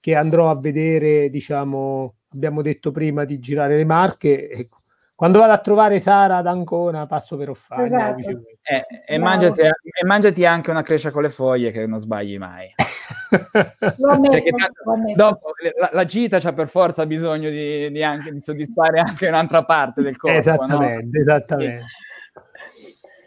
che 0.00 0.14
andrò 0.14 0.50
a 0.50 0.58
vedere 0.58 1.30
diciamo 1.30 2.16
abbiamo 2.32 2.62
detto 2.62 2.90
prima 2.90 3.24
di 3.24 3.38
girare 3.38 3.76
le 3.76 3.84
marche 3.84 4.50
ecco 4.50 4.81
quando 5.22 5.38
vado 5.38 5.52
a 5.52 5.58
trovare 5.58 6.00
Sara 6.00 6.38
ad 6.38 6.48
Ancona 6.48 7.06
passo 7.06 7.36
per 7.36 7.50
Offagna. 7.50 7.84
Esatto. 7.84 8.28
Eh, 8.60 8.84
e, 9.06 9.18
mangiati, 9.18 9.60
e, 9.60 10.04
mangiati, 10.04 10.44
anche 10.44 10.70
una 10.72 10.82
crescia 10.82 11.12
con 11.12 11.22
le 11.22 11.28
foglie 11.28 11.70
che 11.70 11.86
non 11.86 12.00
sbagli 12.00 12.36
mai. 12.38 12.74
dopo 15.14 15.52
la, 15.78 15.90
la, 15.92 16.04
gita 16.04 16.40
c'ha 16.40 16.52
per 16.52 16.66
forza 16.66 17.06
bisogno 17.06 17.50
di, 17.50 17.92
di, 17.92 18.02
anche, 18.02 18.32
di, 18.32 18.40
soddisfare 18.40 18.98
anche 18.98 19.28
un'altra 19.28 19.64
parte 19.64 20.02
del 20.02 20.16
corpo. 20.16 20.38
Esattamente, 20.38 21.16
no? 21.16 21.22
esattamente. 21.22 21.84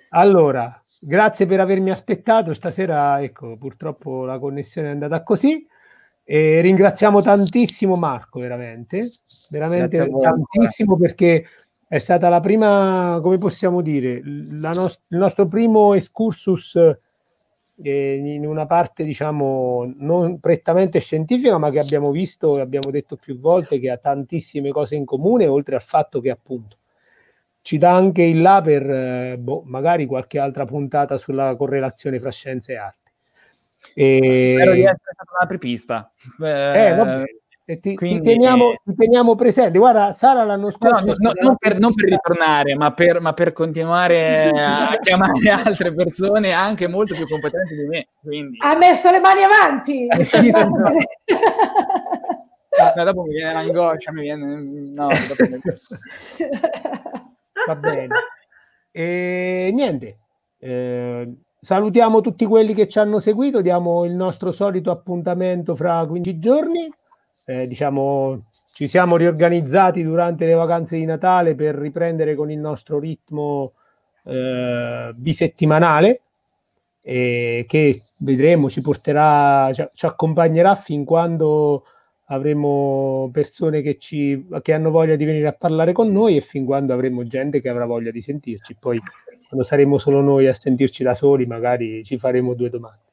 Allora, 0.09 0.83
grazie 0.99 1.45
per 1.45 1.61
avermi 1.61 1.91
aspettato. 1.91 2.53
Stasera, 2.53 3.23
ecco, 3.23 3.55
purtroppo 3.55 4.25
la 4.25 4.37
connessione 4.37 4.89
è 4.89 4.91
andata 4.91 5.23
così. 5.23 5.65
E 6.27 6.59
ringraziamo 6.59 7.21
tantissimo 7.21 7.95
Marco, 7.95 8.39
veramente, 8.39 9.11
veramente 9.49 10.09
tantissimo 10.19 10.97
perché 10.97 11.45
è 11.87 11.97
stata 11.97 12.29
la 12.29 12.39
prima, 12.39 13.19
come 13.21 13.37
possiamo 13.37 13.81
dire, 13.81 14.21
nost- 14.23 15.03
il 15.09 15.17
nostro 15.17 15.47
primo 15.47 15.93
excursus 15.93 16.75
eh, 17.81 18.15
in 18.15 18.45
una 18.45 18.65
parte, 18.65 19.03
diciamo, 19.03 19.93
non 19.97 20.39
prettamente 20.39 20.99
scientifica, 20.99 21.57
ma 21.57 21.69
che 21.69 21.79
abbiamo 21.79 22.11
visto 22.11 22.57
e 22.57 22.61
abbiamo 22.61 22.89
detto 22.89 23.15
più 23.17 23.37
volte 23.37 23.79
che 23.79 23.89
ha 23.89 23.97
tantissime 23.97 24.71
cose 24.71 24.95
in 24.95 25.05
comune, 25.05 25.45
oltre 25.47 25.75
al 25.75 25.81
fatto 25.81 26.19
che 26.19 26.29
appunto 26.29 26.77
ci 27.61 27.79
dà 27.79 27.95
anche 27.95 28.21
il 28.21 28.41
là 28.41 28.61
per 28.61 28.87
eh, 28.87 29.37
boh, 29.39 29.63
magari 29.65 30.05
qualche 30.05 30.37
altra 30.37 30.65
puntata 30.65 31.17
sulla 31.17 31.55
correlazione 31.55 32.19
fra 32.19 32.29
scienze 32.29 32.73
e 32.73 32.75
arte. 32.75 33.11
E... 33.95 34.51
Spero 34.51 34.73
di 34.73 34.81
essere 34.81 35.13
stata 35.13 35.31
una 35.31 35.43
apripista. 35.43 36.11
Eh, 36.43 36.89
eh, 36.89 37.39
e 37.67 37.79
ti, 37.79 37.95
Quindi, 37.95 38.19
ti, 38.19 38.25
teniamo, 38.29 38.75
ti, 38.83 38.93
teniamo, 38.93 39.33
presente. 39.33 39.79
Guarda, 39.79 40.11
Sara 40.11 40.43
l'anno 40.43 40.69
scorso. 40.69 41.03
No, 41.03 41.15
no, 41.17 41.31
non, 41.41 41.55
per, 41.57 41.79
non, 41.79 41.95
per, 41.95 42.09
ritornare, 42.09 42.75
ma 42.75 42.93
per, 42.93 43.19
ma 43.21 43.33
per 43.33 43.53
continuare 43.53 44.51
a 44.51 44.99
chiamare 45.01 45.49
altre 45.49 45.91
persone 45.91 46.51
anche 46.51 46.87
molto 46.87 47.15
più 47.15 47.27
competenti 47.27 47.75
di 47.75 47.87
me. 47.87 48.07
Quindi. 48.21 48.57
Ha 48.61 48.77
messo 48.77 49.09
le 49.09 49.19
mani 49.19 49.41
avanti. 49.41 50.05
Eh, 50.05 50.23
sì, 50.23 50.51
no. 50.53 50.67
no, 52.95 53.03
dopo 53.03 53.23
mi 53.23 53.33
viene 53.33 53.53
l'angoscia, 53.53 54.11
mi 54.11 54.21
viene. 54.21 54.45
No, 54.45 55.07
mi... 55.07 55.61
Va 57.65 57.75
bene. 57.75 58.07
E 58.91 59.71
niente. 59.73 60.19
Eh, 60.59 61.33
salutiamo 61.59 62.21
tutti 62.21 62.45
quelli 62.45 62.75
che 62.75 62.87
ci 62.87 62.99
hanno 62.99 63.17
seguito. 63.17 63.61
Diamo 63.61 64.05
il 64.05 64.13
nostro 64.13 64.51
solito 64.51 64.91
appuntamento 64.91 65.75
fra 65.75 66.05
15 66.05 66.37
giorni 66.37 66.93
eh, 67.45 67.67
diciamo, 67.67 68.47
ci 68.73 68.87
siamo 68.87 69.15
riorganizzati 69.15 70.03
durante 70.03 70.45
le 70.45 70.53
vacanze 70.53 70.97
di 70.97 71.05
Natale 71.05 71.55
per 71.55 71.75
riprendere 71.75 72.35
con 72.35 72.51
il 72.51 72.59
nostro 72.59 72.99
ritmo 72.99 73.73
eh, 74.25 75.11
bisettimanale 75.15 76.21
e 77.01 77.65
che 77.67 78.01
vedremo 78.19 78.69
ci 78.69 78.81
porterà, 78.81 79.71
ci, 79.73 79.87
ci 79.93 80.05
accompagnerà 80.05 80.75
fin 80.75 81.05
quando 81.05 81.85
avremo 82.29 83.29
persone 83.31 83.81
che, 83.81 83.97
ci, 83.99 84.47
che 84.61 84.73
hanno 84.73 84.89
voglia 84.89 85.15
di 85.15 85.25
venire 85.25 85.47
a 85.47 85.53
parlare 85.53 85.91
con 85.91 86.11
noi 86.11 86.35
e 86.35 86.41
fin 86.41 86.65
quando 86.65 86.93
avremo 86.93 87.27
gente 87.27 87.61
che 87.61 87.69
avrà 87.69 87.85
voglia 87.85 88.09
di 88.11 88.21
sentirci. 88.21 88.75
Poi 88.79 88.99
quando 89.47 89.65
saremo 89.65 89.97
solo 89.97 90.21
noi 90.21 90.47
a 90.47 90.53
sentirci 90.53 91.03
da 91.03 91.13
soli 91.13 91.45
magari 91.45 92.03
ci 92.03 92.17
faremo 92.17 92.55
due 92.55 92.69
domande. 92.69 93.03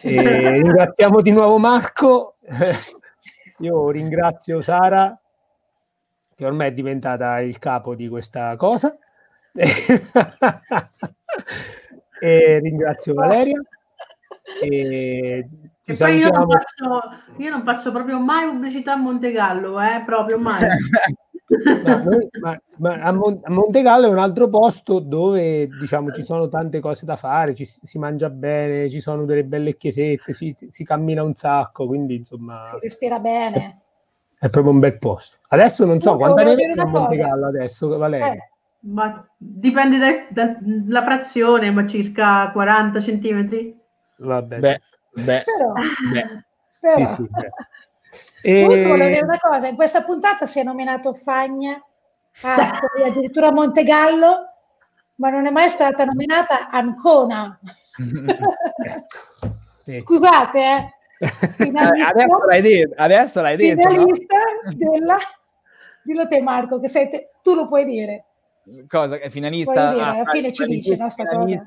E 0.00 0.50
ringraziamo 0.62 1.20
di 1.20 1.32
nuovo 1.32 1.58
Marco, 1.58 2.36
io 3.58 3.90
ringrazio 3.90 4.60
Sara 4.60 5.18
che 6.34 6.44
ormai 6.44 6.68
è 6.68 6.72
diventata 6.72 7.40
il 7.40 7.58
capo 7.58 7.94
di 7.94 8.08
questa 8.08 8.56
cosa 8.56 8.96
e 12.20 12.58
ringrazio 12.58 13.14
Valeria. 13.14 13.60
E 14.60 15.46
e 15.84 15.96
poi 15.96 16.16
io 16.16 16.30
non, 16.30 16.48
faccio, 16.48 17.00
io 17.38 17.50
non, 17.50 17.64
faccio, 17.64 17.90
proprio 17.90 18.20
mai 18.20 18.48
pubblicità 18.48 18.92
a 18.92 18.96
Montegallo, 18.96 19.80
eh? 19.80 20.02
proprio 20.06 20.38
mai. 20.38 20.60
ma, 21.84 22.02
noi, 22.02 22.28
ma, 22.40 22.60
ma 22.78 22.94
a, 22.94 23.12
Mon- 23.12 23.40
a, 23.42 23.50
Montegallo 23.50 24.06
è 24.06 24.10
un 24.10 24.18
altro 24.18 24.48
posto 24.48 24.98
dove 24.98 25.68
diciamo 25.68 26.10
ci 26.12 26.22
sono 26.22 26.48
tante 26.48 26.80
cose 26.80 27.04
da 27.04 27.16
fare, 27.16 27.54
ci, 27.54 27.64
si 27.64 27.98
mangia 27.98 28.30
bene, 28.30 28.88
ci 28.90 29.00
sono 29.00 29.24
delle 29.24 29.44
belle 29.44 29.76
chiesette, 29.76 30.32
si, 30.32 30.54
si 30.68 30.84
cammina 30.84 31.22
un 31.22 31.34
sacco, 31.34 31.86
quindi 31.86 32.16
insomma... 32.16 32.60
Si 32.60 32.78
respira 32.80 33.18
bene. 33.18 33.80
È, 34.38 34.46
è 34.46 34.50
proprio 34.50 34.72
un 34.72 34.78
bel 34.80 34.98
posto. 34.98 35.36
Adesso 35.48 35.84
non 35.84 36.00
so 36.00 36.16
quanta 36.16 36.42
ne 36.42 36.72
a 36.76 36.86
Montegallo 36.86 37.46
adesso, 37.46 37.88
Valeria. 37.96 38.32
Eh. 38.32 38.50
Ma 38.84 39.24
dipende 39.36 40.26
dalla 40.30 40.56
da, 40.60 41.04
frazione, 41.04 41.70
ma 41.70 41.86
circa 41.86 42.50
40 42.50 43.00
centimetri. 43.00 43.78
Vabbè. 44.16 44.58
Beh, 44.58 44.80
Beh, 45.12 45.42
però, 45.44 45.72
beh. 45.72 46.44
però. 46.80 46.96
Sì, 46.96 47.22
sì, 47.22 47.28
e... 48.42 48.64
volevo 48.64 48.94
dire 48.94 49.22
una 49.22 49.38
cosa, 49.38 49.68
in 49.68 49.76
questa 49.76 50.02
puntata 50.02 50.46
si 50.46 50.60
è 50.60 50.62
nominato 50.62 51.14
Fagna, 51.14 51.82
Ascoli, 52.42 53.04
addirittura 53.08 53.52
Montegallo, 53.52 54.48
ma 55.16 55.30
non 55.30 55.46
è 55.46 55.50
mai 55.50 55.70
stata 55.70 56.04
nominata 56.04 56.68
Ancona. 56.70 57.58
Scusate, 60.00 60.58
eh. 60.58 60.94
Adesso 61.22 62.46
l'hai 62.46 62.62
detto, 62.62 62.94
adesso 62.96 63.40
l'hai 63.40 63.56
detto. 63.56 63.88
Finalista 63.88 64.36
no? 64.64 64.72
della... 64.74 65.18
Dillo 66.04 66.26
te 66.26 66.42
Marco, 66.42 66.80
che 66.80 66.88
sei 66.88 67.08
te... 67.08 67.30
tu 67.42 67.54
lo 67.54 67.68
puoi 67.68 67.84
dire 67.84 68.24
cosa 68.86 69.18
è 69.18 69.28
finalista 69.28 69.92
dire, 69.92 70.04
alla 70.04 70.24
fine 70.26 70.52
ci 70.52 70.64
dice 70.66 70.96
no, 70.96 71.08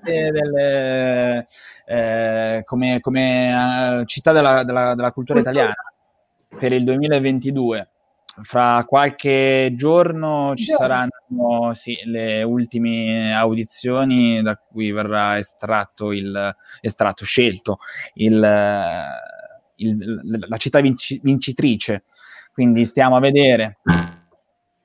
del, 0.01 1.45
eh, 1.85 2.61
come, 2.63 3.01
come 3.01 3.99
uh, 3.99 4.05
città 4.05 4.31
della, 4.31 4.63
della, 4.63 4.95
della 4.95 5.11
cultura 5.11 5.41
italiana 5.41 5.75
per 6.57 6.73
il 6.73 6.83
2022 6.83 7.89
fra 8.41 8.83
qualche 8.85 9.73
giorno 9.75 10.53
ci 10.55 10.65
saranno 10.65 11.73
sì, 11.73 11.97
le 12.05 12.43
ultime 12.43 13.33
audizioni 13.33 14.41
da 14.41 14.57
cui 14.57 14.91
verrà 14.91 15.37
estratto, 15.37 16.11
il, 16.11 16.55
estratto 16.81 17.23
scelto 17.23 17.79
il, 18.15 18.35
il, 19.75 20.45
la 20.47 20.57
città 20.57 20.81
vinci, 20.81 21.19
vincitrice 21.23 22.03
quindi 22.51 22.85
stiamo 22.85 23.15
a 23.15 23.19
vedere 23.19 23.77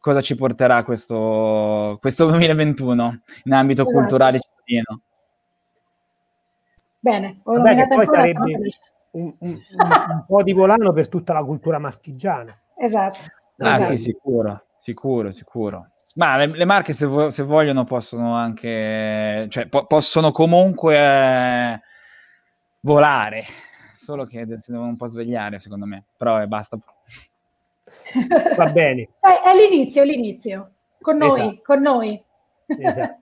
cosa 0.01 0.22
ci 0.22 0.34
porterà 0.34 0.82
questo, 0.82 1.98
questo 2.01 2.26
2021 2.26 3.20
in 3.44 3.52
ambito 3.52 3.82
esatto. 3.82 3.97
culturale 3.97 4.40
cittadino. 4.40 5.02
Bene, 6.98 7.40
Vabbè, 7.42 7.86
poi 7.88 8.06
sarebbe 8.06 8.59
un, 9.12 9.34
un, 9.38 9.50
un, 9.50 10.24
po' 10.26 10.42
di 10.42 10.52
volano 10.52 10.92
per 10.92 11.08
tutta 11.08 11.32
la 11.32 11.44
cultura 11.44 11.78
marchigiana. 11.78 12.56
Esatto. 12.76 13.24
Ah 13.58 13.76
esatto. 13.76 13.96
sì, 13.96 13.96
sicuro, 13.96 14.66
sicuro, 14.76 15.30
sicuro. 15.30 15.90
Ma 16.14 16.36
le, 16.36 16.46
le 16.46 16.64
marche 16.64 16.92
se, 16.92 17.06
vo- 17.06 17.30
se, 17.30 17.42
vogliono 17.42 17.84
possono 17.84 18.34
anche, 18.34 19.46
cioè 19.48 19.68
po- 19.68 19.86
possono 19.86 20.32
comunque 20.32 20.96
eh, 20.96 21.80
volare, 22.80 23.44
solo 23.94 24.24
che 24.24 24.46
si 24.60 24.72
devono 24.72 24.90
un 24.90 24.96
po' 24.96 25.06
svegliare 25.06 25.58
secondo 25.58 25.86
me, 25.86 26.04
però 26.16 26.40
eh, 26.40 26.46
basta. 26.46 26.78
Va 28.56 28.70
bene. 28.70 29.08
È, 29.20 29.54
l'inizio, 29.54 30.02
l'inizio. 30.02 30.72
Con 31.00 31.16
noi, 31.16 31.40
esatto. 31.40 31.60
con 31.62 31.80
noi. 31.80 32.24
Esatto. 32.66 33.18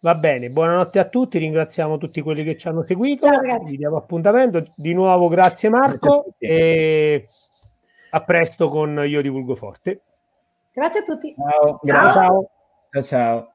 Va 0.00 0.14
bene, 0.14 0.50
buonanotte 0.50 0.98
a 0.98 1.08
tutti, 1.08 1.38
ringraziamo 1.38 1.96
tutti 1.96 2.20
quelli 2.20 2.44
che 2.44 2.56
ci 2.56 2.68
hanno 2.68 2.84
seguito, 2.84 3.26
Ciao, 3.26 3.62
vi 3.64 3.76
diamo 3.76 3.96
appuntamento. 3.96 4.72
Di 4.74 4.92
nuovo 4.92 5.28
grazie 5.28 5.68
Marco 5.68 6.34
e 6.38 7.28
a 8.10 8.22
presto 8.22 8.68
con 8.68 9.02
Io 9.06 9.22
Divulgo 9.22 9.56
Forte. 9.56 10.02
Grazie 10.72 11.00
a 11.00 11.02
tutti. 11.02 11.34
Ciao. 11.34 11.80
Ciao. 11.82 12.12
ciao. 12.12 12.50
ciao. 12.90 13.02
ciao. 13.02 13.50